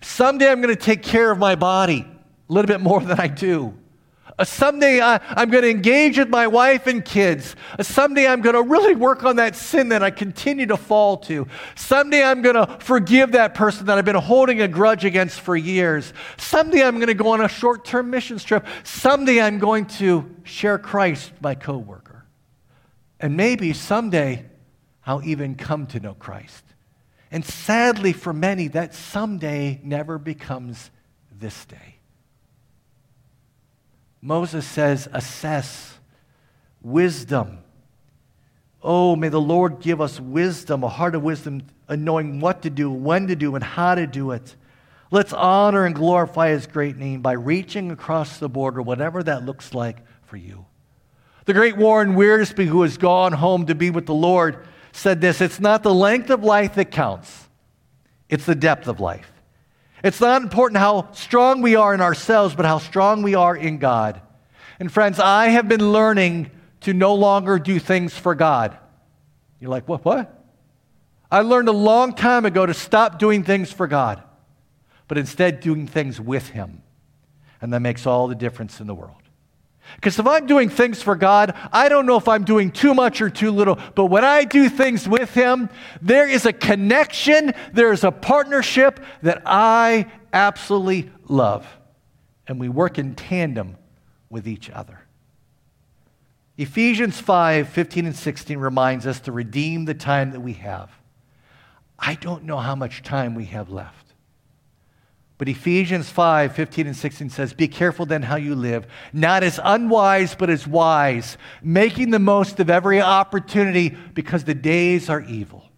Someday 0.00 0.50
I'm 0.50 0.60
going 0.62 0.74
to 0.74 0.80
take 0.80 1.02
care 1.02 1.30
of 1.30 1.38
my 1.38 1.54
body 1.54 2.06
a 2.48 2.52
little 2.52 2.66
bit 2.66 2.80
more 2.80 3.00
than 3.00 3.20
I 3.20 3.28
do. 3.28 3.78
Someday 4.42 5.00
I, 5.00 5.20
am 5.42 5.50
going 5.50 5.62
to 5.62 5.70
engage 5.70 6.16
with 6.16 6.28
my 6.28 6.46
wife 6.46 6.86
and 6.86 7.04
kids. 7.04 7.54
Someday 7.80 8.26
I'm 8.26 8.40
going 8.40 8.54
to 8.54 8.62
really 8.62 8.94
work 8.94 9.24
on 9.24 9.36
that 9.36 9.54
sin 9.54 9.90
that 9.90 10.02
I 10.02 10.10
continue 10.10 10.66
to 10.66 10.76
fall 10.76 11.18
to. 11.18 11.46
Someday 11.74 12.24
I'm 12.24 12.40
going 12.40 12.54
to 12.54 12.78
forgive 12.80 13.32
that 13.32 13.54
person 13.54 13.86
that 13.86 13.98
I've 13.98 14.06
been 14.06 14.16
holding 14.16 14.62
a 14.62 14.68
grudge 14.68 15.04
against 15.04 15.40
for 15.40 15.54
years. 15.54 16.14
Someday 16.38 16.82
I'm 16.82 16.96
going 16.96 17.08
to 17.08 17.14
go 17.14 17.28
on 17.28 17.42
a 17.42 17.48
short 17.48 17.84
term 17.84 18.10
mission 18.10 18.38
trip. 18.38 18.66
Someday 18.84 19.40
I'm 19.40 19.58
going 19.58 19.84
to 19.86 20.34
share 20.44 20.78
Christ 20.78 21.32
with 21.32 21.42
my 21.42 21.54
coworker. 21.54 22.24
And 23.20 23.36
maybe 23.36 23.74
someday 23.74 24.46
I'll 25.06 25.22
even 25.24 25.56
come 25.56 25.86
to 25.88 26.00
know 26.00 26.14
Christ. 26.14 26.64
And 27.30 27.44
sadly, 27.44 28.12
for 28.12 28.32
many, 28.32 28.68
that 28.68 28.94
someday 28.94 29.80
never 29.82 30.18
becomes 30.18 30.90
this 31.30 31.64
day. 31.66 31.91
Moses 34.22 34.64
says, 34.64 35.08
assess 35.12 35.98
wisdom. 36.80 37.58
Oh, 38.80 39.16
may 39.16 39.28
the 39.28 39.40
Lord 39.40 39.80
give 39.80 40.00
us 40.00 40.20
wisdom, 40.20 40.84
a 40.84 40.88
heart 40.88 41.16
of 41.16 41.22
wisdom, 41.22 41.62
knowing 41.88 42.40
what 42.40 42.62
to 42.62 42.70
do, 42.70 42.90
when 42.90 43.26
to 43.26 43.36
do, 43.36 43.56
and 43.56 43.64
how 43.64 43.96
to 43.96 44.06
do 44.06 44.30
it. 44.30 44.54
Let's 45.10 45.32
honor 45.32 45.84
and 45.84 45.94
glorify 45.94 46.50
his 46.50 46.66
great 46.66 46.96
name 46.96 47.20
by 47.20 47.32
reaching 47.32 47.90
across 47.90 48.38
the 48.38 48.48
border, 48.48 48.80
whatever 48.80 49.22
that 49.24 49.44
looks 49.44 49.74
like 49.74 49.98
for 50.22 50.36
you. 50.36 50.66
The 51.44 51.52
great 51.52 51.76
Warren 51.76 52.14
Wiersbe, 52.14 52.66
who 52.66 52.82
has 52.82 52.96
gone 52.96 53.32
home 53.32 53.66
to 53.66 53.74
be 53.74 53.90
with 53.90 54.06
the 54.06 54.14
Lord, 54.14 54.64
said 54.92 55.20
this 55.20 55.40
It's 55.40 55.60
not 55.60 55.82
the 55.82 55.92
length 55.92 56.30
of 56.30 56.44
life 56.44 56.76
that 56.76 56.92
counts, 56.92 57.48
it's 58.28 58.46
the 58.46 58.54
depth 58.54 58.86
of 58.86 59.00
life. 59.00 59.31
It's 60.02 60.20
not 60.20 60.42
important 60.42 60.78
how 60.78 61.12
strong 61.12 61.62
we 61.62 61.76
are 61.76 61.94
in 61.94 62.00
ourselves, 62.00 62.54
but 62.54 62.66
how 62.66 62.78
strong 62.78 63.22
we 63.22 63.34
are 63.34 63.56
in 63.56 63.78
God. 63.78 64.20
And 64.80 64.90
friends, 64.90 65.20
I 65.20 65.48
have 65.48 65.68
been 65.68 65.92
learning 65.92 66.50
to 66.80 66.92
no 66.92 67.14
longer 67.14 67.58
do 67.58 67.78
things 67.78 68.12
for 68.12 68.34
God. 68.34 68.76
You're 69.60 69.70
like, 69.70 69.88
what? 69.88 70.04
What? 70.04 70.44
I 71.30 71.42
learned 71.42 71.68
a 71.68 71.72
long 71.72 72.14
time 72.14 72.44
ago 72.44 72.66
to 72.66 72.74
stop 72.74 73.18
doing 73.18 73.44
things 73.44 73.72
for 73.72 73.86
God, 73.86 74.22
but 75.06 75.18
instead 75.18 75.60
doing 75.60 75.86
things 75.86 76.20
with 76.20 76.48
Him. 76.48 76.82
And 77.60 77.72
that 77.72 77.80
makes 77.80 78.06
all 78.06 78.26
the 78.26 78.34
difference 78.34 78.80
in 78.80 78.88
the 78.88 78.94
world. 78.94 79.21
Because 79.96 80.18
if 80.18 80.26
I'm 80.26 80.46
doing 80.46 80.68
things 80.68 81.02
for 81.02 81.16
God, 81.16 81.54
I 81.72 81.88
don't 81.88 82.06
know 82.06 82.16
if 82.16 82.28
I'm 82.28 82.44
doing 82.44 82.70
too 82.70 82.94
much 82.94 83.20
or 83.20 83.30
too 83.30 83.50
little. 83.50 83.78
But 83.94 84.06
when 84.06 84.24
I 84.24 84.44
do 84.44 84.68
things 84.68 85.08
with 85.08 85.34
Him, 85.34 85.68
there 86.00 86.28
is 86.28 86.46
a 86.46 86.52
connection, 86.52 87.52
there 87.72 87.92
is 87.92 88.04
a 88.04 88.10
partnership 88.10 89.00
that 89.22 89.42
I 89.44 90.10
absolutely 90.32 91.10
love. 91.28 91.66
And 92.46 92.58
we 92.58 92.68
work 92.68 92.98
in 92.98 93.14
tandem 93.14 93.76
with 94.30 94.48
each 94.48 94.70
other. 94.70 94.98
Ephesians 96.56 97.18
5 97.20 97.68
15 97.68 98.06
and 98.06 98.16
16 98.16 98.58
reminds 98.58 99.06
us 99.06 99.20
to 99.20 99.32
redeem 99.32 99.84
the 99.84 99.94
time 99.94 100.32
that 100.32 100.40
we 100.40 100.54
have. 100.54 100.90
I 101.98 102.14
don't 102.14 102.44
know 102.44 102.58
how 102.58 102.74
much 102.74 103.02
time 103.02 103.34
we 103.34 103.46
have 103.46 103.70
left. 103.70 104.01
But 105.42 105.48
Ephesians 105.48 106.08
5 106.08 106.54
15 106.54 106.86
and 106.86 106.96
16 106.96 107.30
says, 107.30 107.52
Be 107.52 107.66
careful 107.66 108.06
then 108.06 108.22
how 108.22 108.36
you 108.36 108.54
live, 108.54 108.86
not 109.12 109.42
as 109.42 109.58
unwise, 109.64 110.36
but 110.36 110.48
as 110.48 110.68
wise, 110.68 111.36
making 111.64 112.12
the 112.12 112.20
most 112.20 112.60
of 112.60 112.70
every 112.70 113.00
opportunity 113.00 113.88
because 113.88 114.44
the 114.44 114.54
days 114.54 115.10
are 115.10 115.20
evil. 115.20 115.68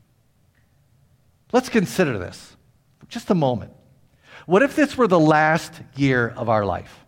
Let's 1.50 1.70
consider 1.70 2.18
this 2.18 2.58
for 2.98 3.06
just 3.06 3.30
a 3.30 3.34
moment. 3.34 3.72
What 4.44 4.62
if 4.62 4.76
this 4.76 4.98
were 4.98 5.08
the 5.08 5.18
last 5.18 5.72
year 5.96 6.28
of 6.36 6.50
our 6.50 6.66
life? 6.66 7.02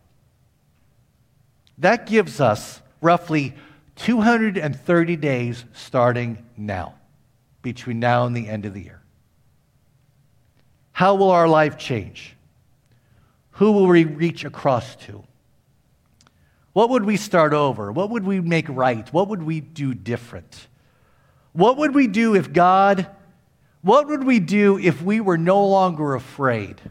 That 1.77 2.07
gives 2.07 2.41
us 2.41 2.81
roughly 3.03 3.55
230 3.97 5.17
days 5.17 5.67
starting 5.75 6.43
now, 6.57 6.95
between 7.61 8.01
now 8.01 8.25
and 8.25 8.35
the 8.35 8.49
end 8.49 8.65
of 8.65 8.73
the 8.73 8.81
year. 8.81 9.03
How 10.93 11.17
will 11.17 11.33
our 11.33 11.49
life 11.49 11.77
change? 11.77 12.33
Who 13.57 13.73
will 13.73 13.87
we 13.87 14.05
reach 14.05 14.45
across 14.45 14.97
to? 15.07 15.25
What 16.75 16.91
would 16.91 17.05
we 17.05 17.17
start 17.17 17.55
over? 17.55 17.91
What 17.91 18.11
would 18.11 18.25
we 18.25 18.41
make 18.41 18.67
right? 18.69 19.11
What 19.15 19.29
would 19.29 19.43
we 19.43 19.61
do 19.61 19.95
different? 19.95 20.69
What 21.53 21.79
would 21.79 21.95
we 21.95 22.07
do 22.07 22.35
if 22.35 22.53
God, 22.53 23.07
what 23.81 24.09
would 24.09 24.25
we 24.25 24.41
do 24.41 24.79
if 24.79 25.01
we 25.01 25.21
were 25.21 25.39
no 25.39 25.67
longer 25.67 26.15
afraid 26.15 26.83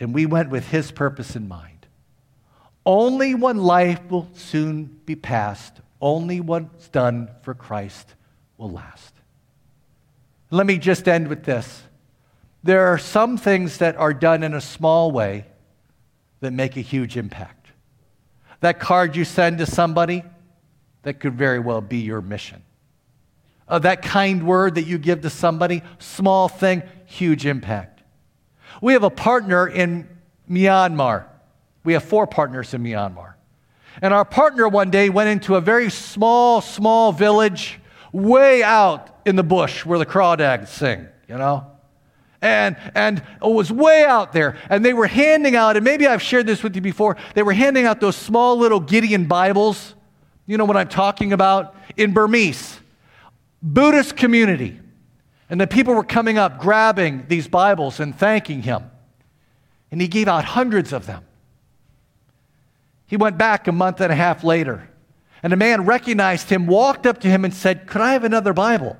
and 0.00 0.12
we 0.12 0.26
went 0.26 0.50
with 0.50 0.68
His 0.68 0.90
purpose 0.90 1.36
in 1.36 1.46
mind? 1.46 1.86
Only 2.84 3.36
one 3.36 3.58
life 3.58 4.00
will 4.10 4.28
soon 4.34 4.86
be 5.06 5.14
passed, 5.14 5.74
only 6.00 6.40
what's 6.40 6.88
done 6.88 7.30
for 7.42 7.54
Christ 7.54 8.16
will 8.58 8.72
last. 8.72 9.14
Let 10.50 10.66
me 10.66 10.78
just 10.78 11.06
end 11.06 11.28
with 11.28 11.44
this. 11.44 11.84
There 12.62 12.86
are 12.88 12.98
some 12.98 13.36
things 13.36 13.78
that 13.78 13.96
are 13.96 14.14
done 14.14 14.42
in 14.42 14.54
a 14.54 14.60
small 14.60 15.10
way 15.10 15.46
that 16.40 16.52
make 16.52 16.76
a 16.76 16.80
huge 16.80 17.16
impact. 17.16 17.68
That 18.60 18.78
card 18.78 19.16
you 19.16 19.24
send 19.24 19.58
to 19.58 19.66
somebody, 19.66 20.22
that 21.02 21.14
could 21.14 21.34
very 21.34 21.58
well 21.58 21.80
be 21.80 21.98
your 21.98 22.20
mission. 22.20 22.62
Uh, 23.66 23.78
that 23.80 24.02
kind 24.02 24.46
word 24.46 24.76
that 24.76 24.84
you 24.84 24.98
give 24.98 25.22
to 25.22 25.30
somebody, 25.30 25.82
small 25.98 26.48
thing, 26.48 26.82
huge 27.06 27.46
impact. 27.46 28.02
We 28.80 28.92
have 28.92 29.02
a 29.02 29.10
partner 29.10 29.66
in 29.66 30.08
Myanmar. 30.48 31.26
We 31.84 31.94
have 31.94 32.04
four 32.04 32.26
partners 32.26 32.74
in 32.74 32.82
Myanmar. 32.82 33.34
And 34.00 34.14
our 34.14 34.24
partner 34.24 34.68
one 34.68 34.90
day 34.90 35.10
went 35.10 35.28
into 35.28 35.56
a 35.56 35.60
very 35.60 35.90
small, 35.90 36.60
small 36.60 37.12
village 37.12 37.80
way 38.12 38.62
out 38.62 39.20
in 39.24 39.36
the 39.36 39.42
bush 39.42 39.84
where 39.84 39.98
the 39.98 40.06
crawdads 40.06 40.68
sing, 40.68 41.08
you 41.28 41.36
know? 41.36 41.71
And, 42.42 42.76
and 42.94 43.22
was 43.40 43.72
way 43.72 44.04
out 44.04 44.32
there. 44.32 44.58
And 44.68 44.84
they 44.84 44.92
were 44.92 45.06
handing 45.06 45.56
out, 45.56 45.76
and 45.76 45.84
maybe 45.84 46.06
I've 46.06 46.20
shared 46.20 46.46
this 46.46 46.62
with 46.62 46.74
you 46.74 46.82
before, 46.82 47.16
they 47.34 47.42
were 47.42 47.52
handing 47.52 47.86
out 47.86 48.00
those 48.00 48.16
small 48.16 48.58
little 48.58 48.80
Gideon 48.80 49.26
Bibles. 49.26 49.94
You 50.46 50.58
know 50.58 50.64
what 50.64 50.76
I'm 50.76 50.88
talking 50.88 51.32
about? 51.32 51.74
In 51.96 52.12
Burmese, 52.12 52.80
Buddhist 53.62 54.16
community. 54.16 54.80
And 55.48 55.60
the 55.60 55.66
people 55.66 55.94
were 55.94 56.04
coming 56.04 56.38
up, 56.38 56.58
grabbing 56.58 57.26
these 57.28 57.46
Bibles 57.46 58.00
and 58.00 58.18
thanking 58.18 58.62
him. 58.62 58.90
And 59.90 60.00
he 60.00 60.08
gave 60.08 60.26
out 60.26 60.44
hundreds 60.44 60.92
of 60.92 61.06
them. 61.06 61.24
He 63.06 63.18
went 63.18 63.36
back 63.36 63.68
a 63.68 63.72
month 63.72 64.00
and 64.00 64.10
a 64.10 64.14
half 64.14 64.42
later, 64.42 64.88
and 65.42 65.52
a 65.52 65.56
man 65.56 65.84
recognized 65.84 66.48
him, 66.48 66.66
walked 66.66 67.06
up 67.06 67.20
to 67.20 67.28
him, 67.28 67.44
and 67.44 67.52
said, 67.52 67.86
Could 67.86 68.00
I 68.00 68.14
have 68.14 68.24
another 68.24 68.54
Bible? 68.54 68.96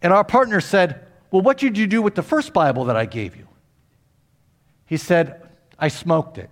And 0.00 0.12
our 0.12 0.22
partner 0.22 0.60
said, 0.60 1.08
well, 1.32 1.40
what 1.42 1.56
did 1.56 1.78
you 1.78 1.86
do 1.86 2.02
with 2.02 2.14
the 2.14 2.22
first 2.22 2.52
Bible 2.52 2.84
that 2.84 2.96
I 2.96 3.06
gave 3.06 3.34
you? 3.34 3.48
He 4.84 4.98
said, 4.98 5.48
I 5.78 5.88
smoked 5.88 6.36
it. 6.36 6.50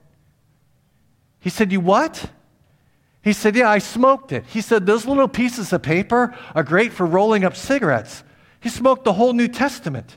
He 1.38 1.50
said, 1.50 1.70
You 1.70 1.80
what? 1.80 2.30
He 3.22 3.34
said, 3.34 3.54
Yeah, 3.54 3.68
I 3.68 3.78
smoked 3.78 4.32
it. 4.32 4.44
He 4.46 4.62
said, 4.62 4.86
Those 4.86 5.04
little 5.04 5.28
pieces 5.28 5.74
of 5.74 5.82
paper 5.82 6.34
are 6.54 6.62
great 6.62 6.94
for 6.94 7.04
rolling 7.04 7.44
up 7.44 7.54
cigarettes. 7.54 8.24
He 8.60 8.70
smoked 8.70 9.04
the 9.04 9.12
whole 9.12 9.34
New 9.34 9.48
Testament. 9.48 10.16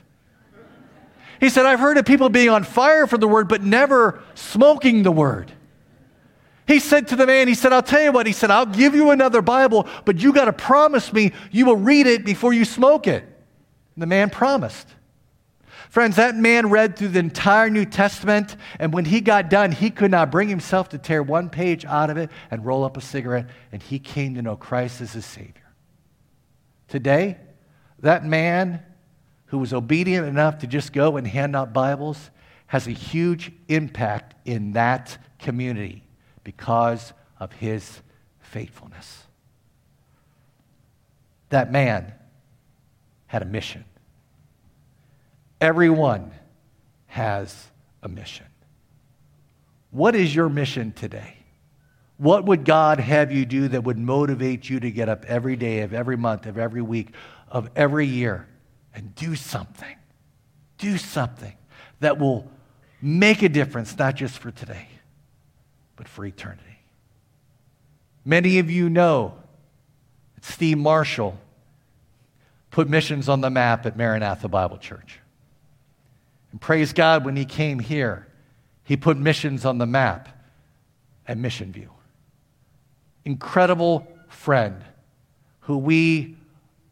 He 1.40 1.50
said, 1.50 1.66
I've 1.66 1.80
heard 1.80 1.98
of 1.98 2.06
people 2.06 2.30
being 2.30 2.48
on 2.48 2.64
fire 2.64 3.06
for 3.06 3.18
the 3.18 3.28
word, 3.28 3.48
but 3.48 3.62
never 3.62 4.22
smoking 4.34 5.02
the 5.02 5.12
word. 5.12 5.52
He 6.66 6.78
said 6.78 7.08
to 7.08 7.16
the 7.16 7.26
man, 7.26 7.48
He 7.48 7.54
said, 7.54 7.74
I'll 7.74 7.82
tell 7.82 8.02
you 8.02 8.12
what, 8.12 8.26
he 8.26 8.32
said, 8.32 8.50
I'll 8.50 8.64
give 8.64 8.94
you 8.94 9.10
another 9.10 9.42
Bible, 9.42 9.86
but 10.06 10.22
you 10.22 10.32
got 10.32 10.46
to 10.46 10.54
promise 10.54 11.12
me 11.12 11.32
you 11.50 11.66
will 11.66 11.76
read 11.76 12.06
it 12.06 12.24
before 12.24 12.54
you 12.54 12.64
smoke 12.64 13.06
it. 13.06 13.28
The 13.96 14.06
man 14.06 14.30
promised. 14.30 14.88
Friends, 15.88 16.16
that 16.16 16.34
man 16.34 16.70
read 16.70 16.96
through 16.96 17.08
the 17.08 17.20
entire 17.20 17.70
New 17.70 17.84
Testament, 17.84 18.56
and 18.80 18.92
when 18.92 19.04
he 19.04 19.20
got 19.20 19.48
done, 19.48 19.70
he 19.70 19.90
could 19.90 20.10
not 20.10 20.32
bring 20.32 20.48
himself 20.48 20.88
to 20.88 20.98
tear 20.98 21.22
one 21.22 21.48
page 21.48 21.84
out 21.84 22.10
of 22.10 22.16
it 22.16 22.30
and 22.50 22.64
roll 22.64 22.82
up 22.84 22.96
a 22.96 23.00
cigarette, 23.00 23.46
and 23.70 23.82
he 23.82 23.98
came 23.98 24.34
to 24.34 24.42
know 24.42 24.56
Christ 24.56 25.00
as 25.00 25.12
his 25.12 25.24
Savior. 25.24 25.72
Today, 26.88 27.38
that 28.00 28.24
man 28.24 28.82
who 29.46 29.58
was 29.58 29.72
obedient 29.72 30.26
enough 30.26 30.58
to 30.58 30.66
just 30.66 30.92
go 30.92 31.16
and 31.16 31.26
hand 31.26 31.54
out 31.54 31.72
Bibles 31.72 32.30
has 32.66 32.88
a 32.88 32.92
huge 32.92 33.52
impact 33.68 34.34
in 34.44 34.72
that 34.72 35.16
community 35.38 36.02
because 36.42 37.12
of 37.38 37.52
his 37.52 38.00
faithfulness. 38.40 39.24
That 41.50 41.70
man 41.70 42.14
had 43.34 43.42
a 43.42 43.46
mission. 43.46 43.84
Everyone 45.60 46.30
has 47.06 47.66
a 48.00 48.08
mission. 48.08 48.46
What 49.90 50.14
is 50.14 50.32
your 50.32 50.48
mission 50.48 50.92
today? 50.92 51.38
What 52.16 52.44
would 52.44 52.64
God 52.64 53.00
have 53.00 53.32
you 53.32 53.44
do 53.44 53.66
that 53.66 53.82
would 53.82 53.98
motivate 53.98 54.70
you 54.70 54.78
to 54.78 54.88
get 54.88 55.08
up 55.08 55.24
every 55.24 55.56
day 55.56 55.80
of 55.80 55.92
every 55.92 56.16
month, 56.16 56.46
of 56.46 56.58
every 56.58 56.80
week, 56.80 57.08
of 57.48 57.68
every 57.74 58.06
year 58.06 58.46
and 58.94 59.12
do 59.16 59.34
something? 59.34 59.96
Do 60.78 60.96
something 60.96 61.54
that 61.98 62.20
will 62.20 62.48
make 63.02 63.42
a 63.42 63.48
difference, 63.48 63.98
not 63.98 64.14
just 64.14 64.38
for 64.38 64.52
today, 64.52 64.86
but 65.96 66.06
for 66.06 66.24
eternity. 66.24 66.78
Many 68.24 68.60
of 68.60 68.70
you 68.70 68.88
know 68.88 69.34
Steve 70.40 70.78
Marshall 70.78 71.36
put 72.74 72.88
missions 72.88 73.28
on 73.28 73.40
the 73.40 73.50
map 73.50 73.86
at 73.86 73.96
Maranatha 73.96 74.48
Bible 74.48 74.78
Church. 74.78 75.20
And 76.50 76.60
praise 76.60 76.92
God, 76.92 77.24
when 77.24 77.36
he 77.36 77.44
came 77.44 77.78
here, 77.78 78.26
he 78.82 78.96
put 78.96 79.16
missions 79.16 79.64
on 79.64 79.78
the 79.78 79.86
map 79.86 80.28
at 81.28 81.38
Mission 81.38 81.70
View. 81.70 81.90
Incredible 83.24 84.08
friend 84.26 84.82
who 85.60 85.78
we 85.78 86.36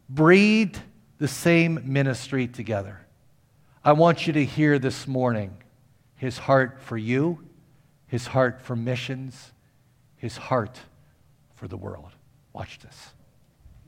breathed 0.09 0.79
the 1.19 1.27
same 1.27 1.81
ministry 1.85 2.47
together. 2.47 3.01
I 3.85 3.91
want 3.91 4.29
you 4.29 4.33
to 4.35 4.45
hear 4.45 4.79
this 4.79 5.09
morning 5.09 5.53
his 6.15 6.39
heart 6.39 6.81
for 6.81 6.97
you, 6.97 7.41
his 8.07 8.29
heart 8.29 8.61
for 8.61 8.77
missions, 8.77 9.51
his 10.15 10.37
heart 10.37 10.79
for 11.57 11.67
the 11.67 11.77
world. 11.77 12.13
Watch 12.53 12.79
this. 12.79 13.15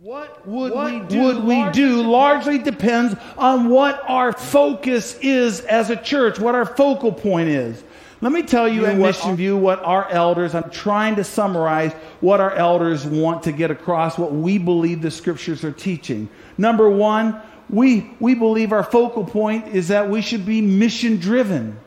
What 0.05 0.46
would 0.46 0.72
what 0.74 0.92
we 0.92 1.00
do, 1.00 1.22
would 1.22 1.44
we 1.44 1.70
do 1.70 2.02
largely 2.02 2.59
depends 2.59 3.16
on 3.38 3.70
what 3.70 4.02
our 4.07 4.34
focus 4.34 5.18
is 5.22 5.61
as 5.61 5.88
a 5.88 5.96
church, 5.96 6.38
what 6.38 6.55
our 6.55 6.66
focal 6.66 7.11
point 7.11 7.48
is. 7.48 7.82
Let 8.20 8.30
me 8.30 8.42
tell 8.42 8.68
you, 8.68 8.82
you 8.82 8.86
at 8.86 8.98
Mission 8.98 9.30
our, 9.30 9.36
View 9.36 9.57
what 9.57 9.82
our 9.82 10.07
elders, 10.11 10.55
I'm 10.55 10.68
trying 10.68 11.16
to 11.16 11.24
summarize 11.24 11.94
what 12.20 12.38
our 12.38 12.52
elders 12.52 13.07
want 13.07 13.44
to 13.44 13.52
get 13.52 13.70
across, 13.70 14.18
what 14.18 14.34
we 14.34 14.59
believe 14.59 15.00
the 15.00 15.11
scriptures 15.11 15.64
are 15.64 15.72
teaching. 15.72 16.28
Number 16.59 16.90
one, 16.90 17.40
we, 17.70 18.11
we 18.20 18.34
believe 18.34 18.72
our 18.72 18.84
focal 18.84 19.24
point 19.24 19.68
is 19.68 19.88
that 19.88 20.11
we 20.11 20.20
should 20.20 20.44
be 20.44 20.61
mission 20.61 21.16
driven 21.16 21.80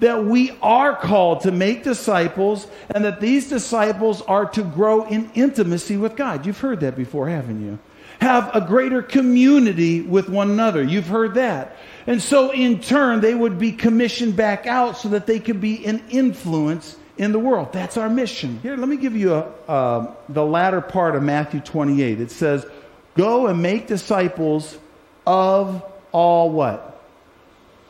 that 0.00 0.24
we 0.24 0.50
are 0.62 0.96
called 0.96 1.42
to 1.42 1.52
make 1.52 1.84
disciples 1.84 2.66
and 2.90 3.04
that 3.04 3.20
these 3.20 3.48
disciples 3.48 4.22
are 4.22 4.46
to 4.46 4.62
grow 4.62 5.04
in 5.04 5.30
intimacy 5.34 5.96
with 5.96 6.16
God. 6.16 6.44
You've 6.44 6.58
heard 6.58 6.80
that 6.80 6.96
before, 6.96 7.28
haven't 7.28 7.64
you? 7.64 7.78
Have 8.20 8.54
a 8.54 8.60
greater 8.60 9.02
community 9.02 10.02
with 10.02 10.28
one 10.28 10.50
another. 10.50 10.82
You've 10.82 11.06
heard 11.06 11.34
that. 11.34 11.76
And 12.06 12.20
so, 12.20 12.50
in 12.50 12.80
turn, 12.80 13.20
they 13.20 13.34
would 13.34 13.58
be 13.58 13.72
commissioned 13.72 14.36
back 14.36 14.66
out 14.66 14.96
so 14.96 15.10
that 15.10 15.26
they 15.26 15.38
could 15.38 15.60
be 15.60 15.86
an 15.86 16.02
influence 16.10 16.96
in 17.16 17.32
the 17.32 17.38
world. 17.38 17.72
That's 17.72 17.96
our 17.96 18.10
mission. 18.10 18.58
Here, 18.62 18.76
let 18.76 18.88
me 18.88 18.96
give 18.96 19.16
you 19.16 19.34
a, 19.34 19.52
uh, 19.68 20.14
the 20.28 20.44
latter 20.44 20.80
part 20.80 21.14
of 21.14 21.22
Matthew 21.22 21.60
28. 21.60 22.20
It 22.20 22.30
says, 22.30 22.66
Go 23.14 23.46
and 23.46 23.62
make 23.62 23.86
disciples 23.86 24.78
of 25.26 25.82
all 26.12 26.50
what? 26.50 27.02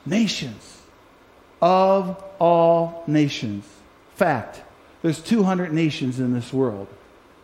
Nations 0.06 0.79
of 1.60 2.22
all 2.38 3.04
nations. 3.06 3.66
Fact, 4.14 4.62
there's 5.02 5.20
200 5.20 5.72
nations 5.72 6.20
in 6.20 6.32
this 6.32 6.52
world. 6.52 6.88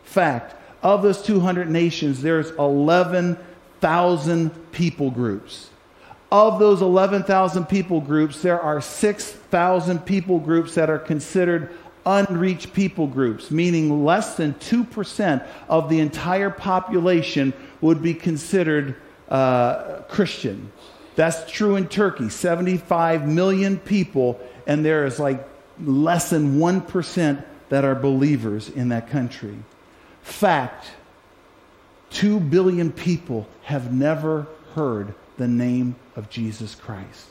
Fact, 0.04 0.54
of 0.82 1.02
those 1.02 1.22
200 1.22 1.68
nations, 1.68 2.22
there's 2.22 2.50
11,000 2.52 4.72
people 4.72 5.10
groups. 5.10 5.70
Of 6.30 6.58
those 6.58 6.82
11,000 6.82 7.66
people 7.66 8.00
groups, 8.00 8.42
there 8.42 8.60
are 8.60 8.80
6,000 8.80 10.00
people 10.00 10.38
groups 10.38 10.74
that 10.74 10.90
are 10.90 10.98
considered 10.98 11.70
unreached 12.04 12.72
people 12.72 13.06
groups, 13.06 13.50
meaning 13.50 14.04
less 14.04 14.36
than 14.36 14.54
2% 14.54 15.46
of 15.68 15.88
the 15.88 15.98
entire 15.98 16.50
population 16.50 17.52
would 17.80 18.00
be 18.00 18.14
considered 18.14 18.96
uh, 19.28 20.02
Christian. 20.08 20.70
That's 21.16 21.50
true 21.50 21.76
in 21.76 21.88
Turkey 21.88 22.28
75 22.28 23.26
million 23.26 23.78
people, 23.78 24.38
and 24.66 24.84
there 24.84 25.06
is 25.06 25.18
like 25.18 25.46
less 25.82 26.30
than 26.30 26.58
1% 26.58 27.44
that 27.70 27.84
are 27.84 27.94
believers 27.94 28.68
in 28.68 28.90
that 28.90 29.10
country. 29.10 29.56
Fact 30.22 30.90
2 32.10 32.38
billion 32.38 32.92
people 32.92 33.48
have 33.62 33.92
never 33.92 34.46
heard 34.74 35.14
the 35.38 35.48
name 35.48 35.96
of 36.14 36.30
Jesus 36.30 36.74
Christ. 36.74 37.26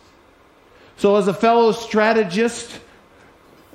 So, 0.98 1.16
as 1.16 1.28
a 1.28 1.34
fellow 1.34 1.72
strategist, 1.72 2.80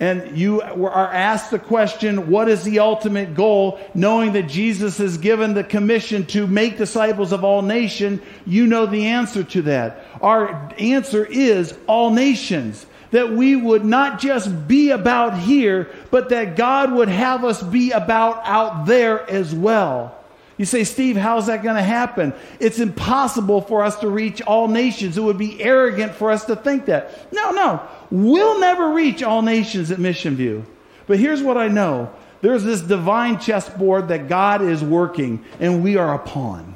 and 0.01 0.37
you 0.37 0.63
are 0.63 1.13
asked 1.13 1.51
the 1.51 1.59
question, 1.59 2.31
what 2.31 2.49
is 2.49 2.63
the 2.65 2.79
ultimate 2.79 3.35
goal? 3.35 3.79
Knowing 3.93 4.33
that 4.33 4.49
Jesus 4.49 4.97
has 4.97 5.19
given 5.19 5.53
the 5.53 5.63
commission 5.63 6.25
to 6.27 6.47
make 6.47 6.79
disciples 6.79 7.33
of 7.33 7.45
all 7.45 7.61
nations, 7.61 8.23
you 8.47 8.67
know 8.67 8.87
the 8.87 9.09
answer 9.09 9.45
to 9.45 9.63
that. 9.63 10.07
Our 10.23 10.73
answer 10.79 11.27
is 11.27 11.77
all 11.87 12.11
nations. 12.11 12.87
That 13.11 13.33
we 13.33 13.57
would 13.57 13.85
not 13.85 14.21
just 14.21 14.69
be 14.69 14.91
about 14.91 15.37
here, 15.37 15.91
but 16.11 16.31
that 16.31 16.57
God 16.57 16.93
would 16.93 17.09
have 17.09 17.45
us 17.45 17.63
be 17.63 17.91
about 17.91 18.41
out 18.45 18.87
there 18.87 19.29
as 19.29 19.55
well. 19.55 20.20
You 20.61 20.67
say, 20.67 20.85
Steve, 20.85 21.17
how's 21.17 21.47
that 21.47 21.63
going 21.63 21.77
to 21.77 21.83
happen? 21.83 22.35
It's 22.59 22.81
impossible 22.81 23.63
for 23.63 23.83
us 23.83 23.99
to 24.01 24.11
reach 24.11 24.43
all 24.43 24.69
nations. 24.69 25.17
It 25.17 25.23
would 25.23 25.39
be 25.39 25.59
arrogant 25.63 26.15
for 26.15 26.31
us 26.31 26.45
to 26.45 26.55
think 26.55 26.85
that. 26.85 27.33
No, 27.33 27.51
no. 27.51 27.81
We'll 28.11 28.61
never 28.61 28.93
reach 28.93 29.23
all 29.23 29.41
nations 29.41 29.91
at 29.91 29.99
Mission 29.99 30.37
View. 30.37 30.67
But 31.07 31.19
here's 31.19 31.43
what 31.43 31.57
I 31.57 31.69
know 31.69 32.13
there's 32.43 32.63
this 32.63 32.83
divine 32.83 33.39
chessboard 33.39 34.09
that 34.09 34.29
God 34.29 34.61
is 34.61 34.85
working, 34.85 35.43
and 35.61 35.83
we 35.83 35.97
are 35.97 36.13
a 36.13 36.19
pawn. 36.19 36.75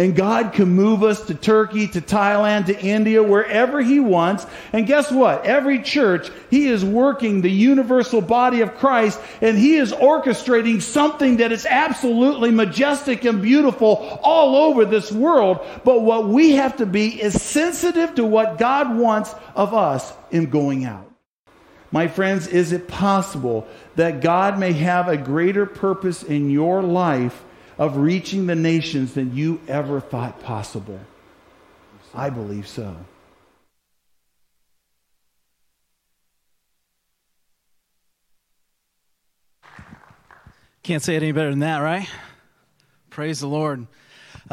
And 0.00 0.16
God 0.16 0.54
can 0.54 0.70
move 0.70 1.02
us 1.02 1.26
to 1.26 1.34
Turkey, 1.34 1.86
to 1.88 2.00
Thailand, 2.00 2.64
to 2.66 2.80
India, 2.80 3.22
wherever 3.22 3.82
He 3.82 4.00
wants. 4.00 4.46
And 4.72 4.86
guess 4.86 5.12
what? 5.12 5.44
Every 5.44 5.82
church, 5.82 6.30
He 6.48 6.68
is 6.68 6.82
working 6.82 7.42
the 7.42 7.50
universal 7.50 8.22
body 8.22 8.62
of 8.62 8.76
Christ 8.76 9.20
and 9.42 9.58
He 9.58 9.76
is 9.76 9.92
orchestrating 9.92 10.80
something 10.80 11.36
that 11.36 11.52
is 11.52 11.66
absolutely 11.66 12.50
majestic 12.50 13.26
and 13.26 13.42
beautiful 13.42 14.18
all 14.22 14.56
over 14.56 14.86
this 14.86 15.12
world. 15.12 15.60
But 15.84 16.00
what 16.00 16.26
we 16.26 16.52
have 16.52 16.78
to 16.78 16.86
be 16.86 17.20
is 17.20 17.34
sensitive 17.42 18.14
to 18.14 18.24
what 18.24 18.56
God 18.56 18.96
wants 18.96 19.34
of 19.54 19.74
us 19.74 20.14
in 20.30 20.48
going 20.48 20.86
out. 20.86 21.12
My 21.92 22.08
friends, 22.08 22.46
is 22.46 22.72
it 22.72 22.88
possible 22.88 23.68
that 23.96 24.22
God 24.22 24.58
may 24.58 24.72
have 24.72 25.08
a 25.08 25.18
greater 25.18 25.66
purpose 25.66 26.22
in 26.22 26.48
your 26.48 26.82
life 26.82 27.44
of 27.80 27.96
reaching 27.96 28.46
the 28.46 28.54
nations 28.54 29.14
than 29.14 29.34
you 29.34 29.58
ever 29.66 30.00
thought 30.00 30.38
possible. 30.40 31.00
I 32.14 32.28
believe 32.28 32.68
so. 32.68 32.94
Can't 40.82 41.02
say 41.02 41.16
it 41.16 41.22
any 41.22 41.32
better 41.32 41.48
than 41.48 41.60
that, 41.60 41.78
right? 41.78 42.06
Praise 43.08 43.40
the 43.40 43.46
Lord. 43.46 43.86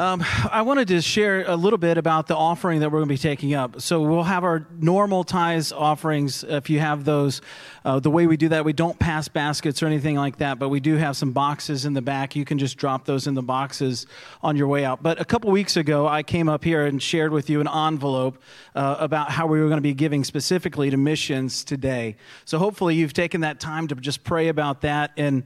Um, 0.00 0.24
I 0.52 0.62
wanted 0.62 0.86
to 0.88 1.02
share 1.02 1.42
a 1.44 1.56
little 1.56 1.76
bit 1.76 1.98
about 1.98 2.28
the 2.28 2.36
offering 2.36 2.78
that 2.80 2.92
we're 2.92 3.00
going 3.00 3.08
to 3.08 3.14
be 3.14 3.18
taking 3.18 3.54
up. 3.54 3.80
So 3.80 4.00
we'll 4.00 4.22
have 4.22 4.44
our 4.44 4.64
normal 4.78 5.24
tithes 5.24 5.72
offerings. 5.72 6.44
If 6.44 6.70
you 6.70 6.78
have 6.78 7.04
those, 7.04 7.40
uh, 7.84 7.98
the 7.98 8.08
way 8.08 8.28
we 8.28 8.36
do 8.36 8.48
that, 8.50 8.64
we 8.64 8.72
don't 8.72 8.96
pass 8.96 9.26
baskets 9.26 9.82
or 9.82 9.86
anything 9.86 10.14
like 10.14 10.36
that, 10.36 10.60
but 10.60 10.68
we 10.68 10.78
do 10.78 10.94
have 10.94 11.16
some 11.16 11.32
boxes 11.32 11.84
in 11.84 11.94
the 11.94 12.00
back. 12.00 12.36
You 12.36 12.44
can 12.44 12.60
just 12.60 12.76
drop 12.76 13.06
those 13.06 13.26
in 13.26 13.34
the 13.34 13.42
boxes 13.42 14.06
on 14.40 14.56
your 14.56 14.68
way 14.68 14.84
out. 14.84 15.02
But 15.02 15.20
a 15.20 15.24
couple 15.24 15.50
weeks 15.50 15.76
ago, 15.76 16.06
I 16.06 16.22
came 16.22 16.48
up 16.48 16.62
here 16.62 16.86
and 16.86 17.02
shared 17.02 17.32
with 17.32 17.50
you 17.50 17.60
an 17.60 17.66
envelope 17.66 18.40
uh, 18.76 18.98
about 19.00 19.32
how 19.32 19.48
we 19.48 19.58
were 19.60 19.66
going 19.66 19.78
to 19.78 19.82
be 19.82 19.94
giving 19.94 20.22
specifically 20.22 20.90
to 20.90 20.96
missions 20.96 21.64
today. 21.64 22.14
So 22.44 22.58
hopefully 22.58 22.94
you've 22.94 23.14
taken 23.14 23.40
that 23.40 23.58
time 23.58 23.88
to 23.88 23.96
just 23.96 24.22
pray 24.22 24.46
about 24.46 24.82
that 24.82 25.10
and 25.16 25.42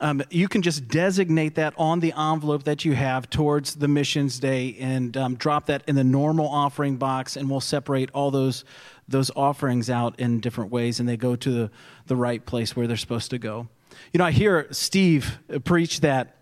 um, 0.00 0.22
you 0.30 0.48
can 0.48 0.62
just 0.62 0.88
designate 0.88 1.56
that 1.56 1.74
on 1.76 2.00
the 2.00 2.12
envelope 2.16 2.64
that 2.64 2.84
you 2.84 2.94
have 2.94 3.28
towards 3.30 3.76
the 3.76 3.88
missions 3.88 4.38
day 4.38 4.76
and 4.80 5.16
um, 5.16 5.34
drop 5.36 5.66
that 5.66 5.82
in 5.86 5.94
the 5.94 6.04
normal 6.04 6.48
offering 6.48 6.96
box, 6.96 7.36
and 7.36 7.50
we'll 7.50 7.60
separate 7.60 8.10
all 8.12 8.30
those 8.30 8.64
those 9.08 9.30
offerings 9.36 9.90
out 9.90 10.18
in 10.18 10.40
different 10.40 10.70
ways, 10.70 11.00
and 11.00 11.08
they 11.08 11.16
go 11.16 11.36
to 11.36 11.50
the, 11.50 11.70
the 12.06 12.16
right 12.16 12.46
place 12.46 12.74
where 12.74 12.86
they're 12.86 12.96
supposed 12.96 13.30
to 13.30 13.38
go. 13.38 13.68
You 14.12 14.18
know, 14.18 14.24
I 14.24 14.30
hear 14.30 14.66
Steve 14.70 15.38
preach 15.64 16.00
that. 16.00 16.36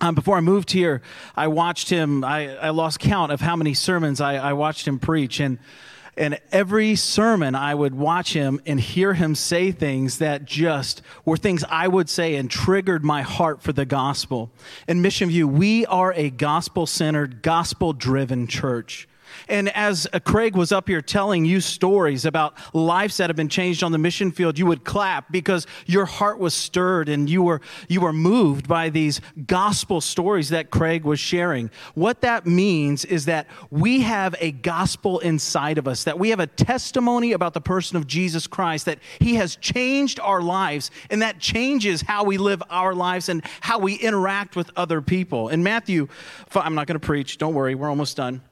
Um, 0.00 0.14
before 0.14 0.36
I 0.36 0.40
moved 0.40 0.70
here, 0.70 1.02
I 1.34 1.48
watched 1.48 1.90
him. 1.90 2.22
I, 2.22 2.56
I 2.56 2.70
lost 2.70 3.00
count 3.00 3.32
of 3.32 3.40
how 3.40 3.56
many 3.56 3.74
sermons 3.74 4.20
I, 4.20 4.36
I 4.36 4.52
watched 4.52 4.86
him 4.86 5.00
preach, 5.00 5.40
and 5.40 5.58
and 6.18 6.40
every 6.52 6.96
sermon, 6.96 7.54
I 7.54 7.74
would 7.74 7.94
watch 7.94 8.32
him 8.32 8.60
and 8.66 8.80
hear 8.80 9.14
him 9.14 9.34
say 9.34 9.70
things 9.70 10.18
that 10.18 10.44
just 10.44 11.00
were 11.24 11.36
things 11.36 11.64
I 11.70 11.88
would 11.88 12.10
say 12.10 12.34
and 12.34 12.50
triggered 12.50 13.04
my 13.04 13.22
heart 13.22 13.62
for 13.62 13.72
the 13.72 13.86
gospel. 13.86 14.50
In 14.86 15.00
Mission 15.00 15.28
View, 15.28 15.46
we 15.46 15.86
are 15.86 16.12
a 16.14 16.30
gospel 16.30 16.86
centered, 16.86 17.42
gospel 17.42 17.92
driven 17.92 18.46
church. 18.46 19.08
And 19.48 19.68
as 19.70 20.06
uh, 20.12 20.18
Craig 20.20 20.56
was 20.56 20.72
up 20.72 20.88
here 20.88 21.02
telling 21.02 21.44
you 21.44 21.60
stories 21.60 22.24
about 22.24 22.54
lives 22.74 23.18
that 23.18 23.30
have 23.30 23.36
been 23.36 23.48
changed 23.48 23.82
on 23.82 23.92
the 23.92 23.98
mission 23.98 24.30
field, 24.30 24.58
you 24.58 24.66
would 24.66 24.84
clap 24.84 25.30
because 25.30 25.66
your 25.86 26.06
heart 26.06 26.38
was 26.38 26.54
stirred 26.54 27.08
and 27.08 27.28
you 27.28 27.42
were, 27.42 27.60
you 27.88 28.00
were 28.00 28.12
moved 28.12 28.66
by 28.66 28.88
these 28.88 29.20
gospel 29.46 30.00
stories 30.00 30.48
that 30.48 30.70
Craig 30.70 31.04
was 31.04 31.20
sharing. 31.20 31.70
What 31.94 32.22
that 32.22 32.46
means 32.46 33.04
is 33.04 33.26
that 33.26 33.46
we 33.70 34.00
have 34.00 34.34
a 34.40 34.52
gospel 34.52 35.18
inside 35.20 35.78
of 35.78 35.86
us, 35.86 36.04
that 36.04 36.18
we 36.18 36.30
have 36.30 36.40
a 36.40 36.46
testimony 36.46 37.32
about 37.32 37.54
the 37.54 37.60
person 37.60 37.96
of 37.96 38.06
Jesus 38.06 38.46
Christ, 38.46 38.86
that 38.86 38.98
he 39.18 39.36
has 39.36 39.56
changed 39.56 40.20
our 40.20 40.40
lives, 40.40 40.90
and 41.10 41.22
that 41.22 41.38
changes 41.38 42.02
how 42.02 42.24
we 42.24 42.38
live 42.38 42.62
our 42.70 42.94
lives 42.94 43.28
and 43.28 43.44
how 43.60 43.78
we 43.78 43.94
interact 43.94 44.56
with 44.56 44.70
other 44.76 45.00
people. 45.00 45.48
In 45.48 45.62
Matthew, 45.62 46.08
I'm 46.54 46.74
not 46.74 46.86
going 46.86 46.98
to 46.98 47.06
preach, 47.06 47.38
don't 47.38 47.54
worry, 47.54 47.74
we're 47.74 47.88
almost 47.88 48.16
done. 48.16 48.42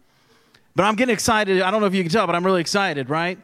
But 0.77 0.85
I'm 0.85 0.95
getting 0.95 1.15
excited. 1.15 1.63
I 1.63 1.71
don't 1.71 1.81
know 1.81 1.87
if 1.87 1.95
you 1.95 2.03
can 2.03 2.13
tell, 2.13 2.27
but 2.27 2.37
I'm 2.37 2.45
really 2.45 2.61
excited, 2.61 3.09
right? 3.09 3.39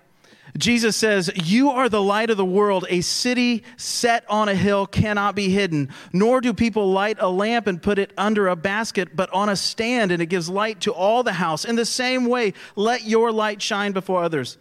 Jesus 0.59 0.97
says, 0.97 1.31
You 1.35 1.71
are 1.71 1.89
the 1.89 2.03
light 2.03 2.29
of 2.29 2.37
the 2.37 2.45
world. 2.45 2.85
A 2.91 3.01
city 3.01 3.65
set 3.79 4.29
on 4.29 4.51
a 4.51 4.55
hill 4.55 4.87
cannot 4.87 5.35
be 5.35 5.49
hidden, 5.49 5.89
nor 6.13 6.43
do 6.43 6.53
people 6.53 6.93
light 6.93 7.17
a 7.21 7.31
lamp 7.31 7.67
and 7.67 7.83
put 7.83 7.99
it 7.99 8.13
under 8.19 8.49
a 8.49 8.57
basket, 8.57 9.17
but 9.17 9.33
on 9.33 9.49
a 9.49 9.57
stand, 9.57 10.13
and 10.13 10.21
it 10.21 10.27
gives 10.27 10.51
light 10.51 10.83
to 10.83 10.93
all 10.93 11.23
the 11.23 11.33
house. 11.33 11.65
In 11.65 11.75
the 11.75 11.87
same 11.87 12.27
way, 12.27 12.53
let 12.77 13.05
your 13.05 13.33
light 13.33 13.63
shine 13.63 13.93
before 13.93 14.23
others, 14.23 14.59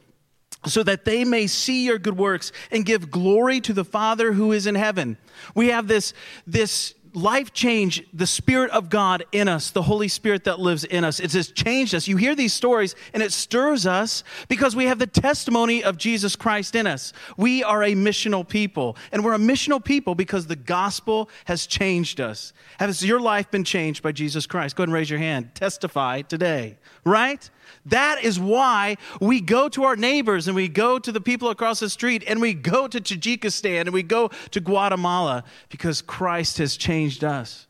so 0.65 0.82
that 0.84 1.03
they 1.03 1.26
may 1.26 1.47
see 1.47 1.84
your 1.84 1.97
good 1.97 2.17
works 2.17 2.53
and 2.72 2.86
give 2.86 3.11
glory 3.11 3.59
to 3.59 3.74
the 3.74 3.84
Father 3.84 4.32
who 4.32 4.53
is 4.53 4.65
in 4.65 4.76
heaven. 4.76 5.17
We 5.55 5.67
have 5.67 5.88
this, 5.88 6.13
this 6.47 6.93
life 7.14 7.53
change 7.53 8.03
the 8.14 8.28
Spirit 8.28 8.72
of 8.72 8.89
God 8.89 9.26
in 9.32 9.47
us, 9.47 9.72
the 9.72 9.82
Holy 9.82 10.07
Spirit 10.07 10.43
that 10.45 10.59
lives 10.59 10.84
in 10.84 11.03
us. 11.03 11.20
It 11.20 11.34
has 11.34 11.51
changed 11.51 11.93
us. 11.93 12.07
You 12.07 12.18
hear 12.18 12.36
these 12.36 12.53
stories 12.53 12.95
and 13.14 13.22
it 13.22 13.32
stirs 13.32 13.86
us 13.86 14.24
because 14.47 14.76
we 14.76 14.86
have 14.86 14.99
the 14.99 15.07
testimony 15.07 15.84
of 15.84 15.97
Jesus 15.97 16.36
Christ 16.36 16.76
in 16.76 16.88
us. 16.88 17.14
We 17.38 17.64
are 17.64 17.84
a 17.84 17.93
missional 17.93 18.47
people, 18.47 18.97
and 19.12 19.24
we're 19.24 19.34
a 19.34 19.39
missional 19.39 19.84
people 19.84 20.16
because 20.16 20.47
the 20.47 20.55
gospel 20.55 21.30
has 21.45 21.68
changed 21.68 22.22
us. 22.22 22.53
Has 22.80 23.03
your 23.03 23.20
life 23.20 23.51
been 23.51 23.64
changed 23.64 24.03
by 24.03 24.12
Jesus 24.12 24.45
Christ? 24.45 24.76
Go 24.76 24.84
ahead 24.84 24.89
and 24.89 24.93
raise 24.93 25.09
your 25.09 25.20
hand. 25.20 25.53
Testify 25.55 26.22
today, 26.22 26.78
right? 27.03 27.49
That 27.86 28.24
is 28.24 28.39
why 28.39 28.97
we 29.20 29.41
go 29.41 29.70
to 29.70 29.84
our 29.84 29.95
neighbors 29.95 30.47
and 30.47 30.55
we 30.55 30.68
go 30.68 30.99
to 30.99 31.12
the 31.12 31.22
people 31.22 31.49
across 31.49 31.80
the 31.80 31.89
street 31.89 32.24
and 32.28 32.41
we 32.41 32.53
go 32.53 32.88
to 32.88 32.99
Tajikistan 32.99 33.82
and 33.82 33.93
we 33.93 34.03
go 34.03 34.30
to 34.51 34.59
Guatemala 34.59 35.43
because 35.70 36.01
Christ 36.01 36.57
has 36.59 36.78
changed 37.02 37.24
us. 37.24 37.68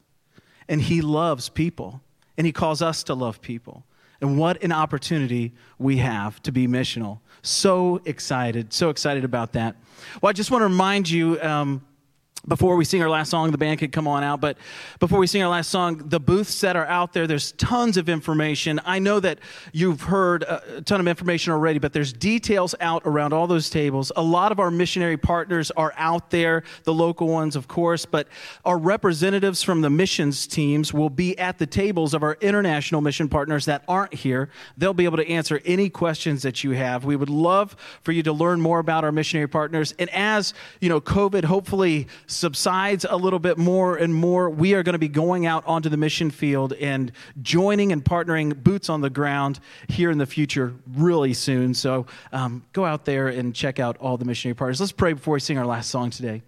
And 0.68 0.82
He 0.82 1.02
loves 1.02 1.50
people 1.50 2.02
and 2.38 2.46
He 2.46 2.52
calls 2.52 2.82
us 2.82 3.04
to 3.04 3.14
love 3.14 3.42
people. 3.42 3.84
And 4.20 4.38
what 4.38 4.62
an 4.64 4.72
opportunity 4.72 5.54
we 5.80 5.98
have 5.98 6.42
to 6.44 6.52
be 6.52 6.68
missional. 6.68 7.20
So 7.42 8.02
excited, 8.06 8.72
so 8.72 8.90
excited 8.90 9.24
about 9.24 9.54
that. 9.54 9.76
Well, 10.22 10.30
I 10.30 10.34
just 10.34 10.52
want 10.52 10.62
to 10.62 10.68
remind 10.68 11.10
you. 11.10 11.42
Um, 11.42 11.86
before 12.48 12.76
we 12.76 12.86
sing 12.86 13.02
our 13.02 13.10
last 13.10 13.30
song, 13.30 13.52
the 13.52 13.58
band 13.58 13.80
could 13.80 13.92
come 13.92 14.08
on 14.08 14.24
out. 14.24 14.42
But 14.42 14.58
before 15.00 15.20
we 15.20 15.28
sing 15.28 15.44
our 15.44 15.50
last 15.50 15.70
song, 15.70 16.10
the 16.10 16.20
booths 16.20 16.62
that 16.62 16.76
are 16.76 16.86
out 16.86 17.14
there, 17.14 17.28
there's 17.28 17.52
tons 17.54 17.98
of 17.98 18.10
information. 18.10 18.80
I 18.84 19.00
know 19.00 19.20
that 19.20 19.39
you've 19.72 20.02
heard 20.02 20.44
a 20.44 20.82
ton 20.82 21.00
of 21.00 21.08
information 21.08 21.54
already, 21.54 21.80
but 21.80 21.94
there's 21.94 22.14
details 22.14 22.74
out 22.82 23.04
around 23.06 23.34
all 23.34 23.48
those 23.48 23.70
tables. 23.70 24.12
A 24.16 24.22
lot 24.22 24.52
of 24.52 24.60
our 24.60 24.72
missionary 24.72 25.18
partners 25.18 25.72
are 25.72 25.94
out 25.98 26.32
there, 26.32 26.64
the 26.84 26.94
local 26.94 27.28
ones, 27.28 27.56
of 27.56 27.68
course, 27.68 28.06
but 28.06 28.28
our 28.66 28.78
representatives 28.78 29.62
from 29.62 29.82
the 29.82 29.89
missions 29.89 30.48
teams 30.48 30.94
will 30.94 31.10
be 31.10 31.38
at 31.38 31.60
the 31.60 31.68
tables 31.68 32.14
of 32.14 32.24
our 32.24 32.38
international 32.42 33.02
mission 33.02 33.30
partners 33.30 33.66
that 33.66 33.84
aren't 33.88 34.14
here. 34.14 34.50
They'll 34.78 34.94
be 34.94 35.06
able 35.06 35.18
to 35.18 35.30
answer 35.30 35.62
any 35.64 35.89
questions 35.89 36.42
that 36.42 36.64
you 36.64 36.72
have. 36.72 37.06
We 37.06 37.16
would 37.16 37.30
love 37.30 37.76
for 38.02 38.12
you 38.12 38.24
to 38.24 38.34
learn 38.34 38.62
more 38.62 38.80
about 38.80 39.04
our 39.04 39.12
missionary 39.12 39.48
partners. 39.48 39.94
And 40.00 40.10
as, 40.10 40.54
you 40.80 40.89
know, 40.89 41.00
COVID 41.00 41.44
hopefully 41.44 42.08
subsides 42.32 43.06
a 43.10 43.16
little 43.16 43.40
bit 43.40 43.58
more 43.58 43.96
and 43.98 44.14
more, 44.14 44.50
we 44.50 44.74
are 44.74 44.84
going 44.84 44.94
to 44.94 45.00
be 45.00 45.08
going 45.08 45.46
out 45.46 45.64
onto 45.68 45.90
the 45.90 45.98
mission 45.98 46.32
field 46.32 46.74
and 46.74 47.12
joining 47.42 47.92
and 47.92 48.04
partnering 48.04 48.64
boots 48.64 48.90
on 48.90 49.02
the 49.02 49.10
ground 49.10 49.60
here 49.88 50.10
in 50.10 50.18
the 50.18 50.26
future 50.26 50.74
really 50.96 51.34
soon. 51.34 51.74
So 51.74 52.06
um, 52.32 52.66
go 52.74 52.86
out 52.86 53.06
there 53.06 53.28
and 53.28 53.54
check 53.54 53.80
out 53.80 53.98
all 53.98 54.18
the 54.18 54.26
missionary 54.26 54.56
partners. 54.56 54.80
Let's 54.80 54.92
pray 54.92 55.14
before 55.14 55.36
we 55.36 55.40
sing 55.40 55.58
our 55.58 55.66
last 55.66 55.90
song 55.90 56.10
today. 56.10 56.42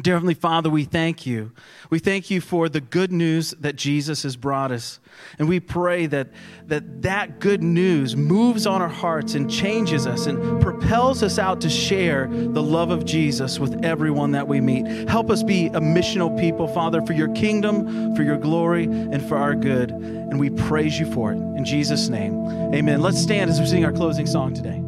Dear 0.00 0.14
Heavenly 0.14 0.34
Father, 0.34 0.68
we 0.68 0.84
thank 0.84 1.24
you. 1.24 1.52
We 1.88 2.00
thank 2.00 2.28
you 2.28 2.40
for 2.40 2.68
the 2.68 2.80
good 2.80 3.12
news 3.12 3.52
that 3.60 3.76
Jesus 3.76 4.24
has 4.24 4.36
brought 4.36 4.72
us. 4.72 4.98
And 5.38 5.48
we 5.48 5.60
pray 5.60 6.06
that 6.06 6.28
that, 6.66 7.02
that 7.02 7.38
good 7.38 7.62
news 7.62 8.16
moves 8.16 8.66
on 8.66 8.82
our 8.82 8.88
hearts 8.88 9.34
and 9.34 9.48
changes 9.48 10.04
us 10.04 10.26
and 10.26 10.60
propels 10.60 11.22
us 11.22 11.38
out 11.38 11.60
to 11.60 11.70
share 11.70 12.26
the 12.26 12.62
love 12.62 12.90
of 12.90 13.04
Jesus 13.04 13.60
with 13.60 13.84
everyone 13.84 14.32
that 14.32 14.48
we 14.48 14.60
meet. 14.60 15.08
Help 15.08 15.30
us 15.30 15.44
be 15.44 15.66
a 15.66 15.80
missional 15.80 16.36
people, 16.40 16.66
Father, 16.66 17.00
for 17.02 17.12
your 17.12 17.28
kingdom, 17.28 18.16
for 18.16 18.24
your 18.24 18.38
glory, 18.38 18.84
and 18.84 19.22
for 19.28 19.36
our 19.36 19.54
good. 19.54 19.92
And 19.92 20.40
we 20.40 20.50
praise 20.50 20.98
you 20.98 21.06
for 21.12 21.30
it. 21.32 21.36
In 21.36 21.64
Jesus' 21.64 22.08
name, 22.08 22.34
amen. 22.74 23.00
Let's 23.00 23.22
stand 23.22 23.48
as 23.48 23.60
we 23.60 23.66
sing 23.66 23.84
our 23.84 23.92
closing 23.92 24.26
song 24.26 24.54
today. 24.54 24.82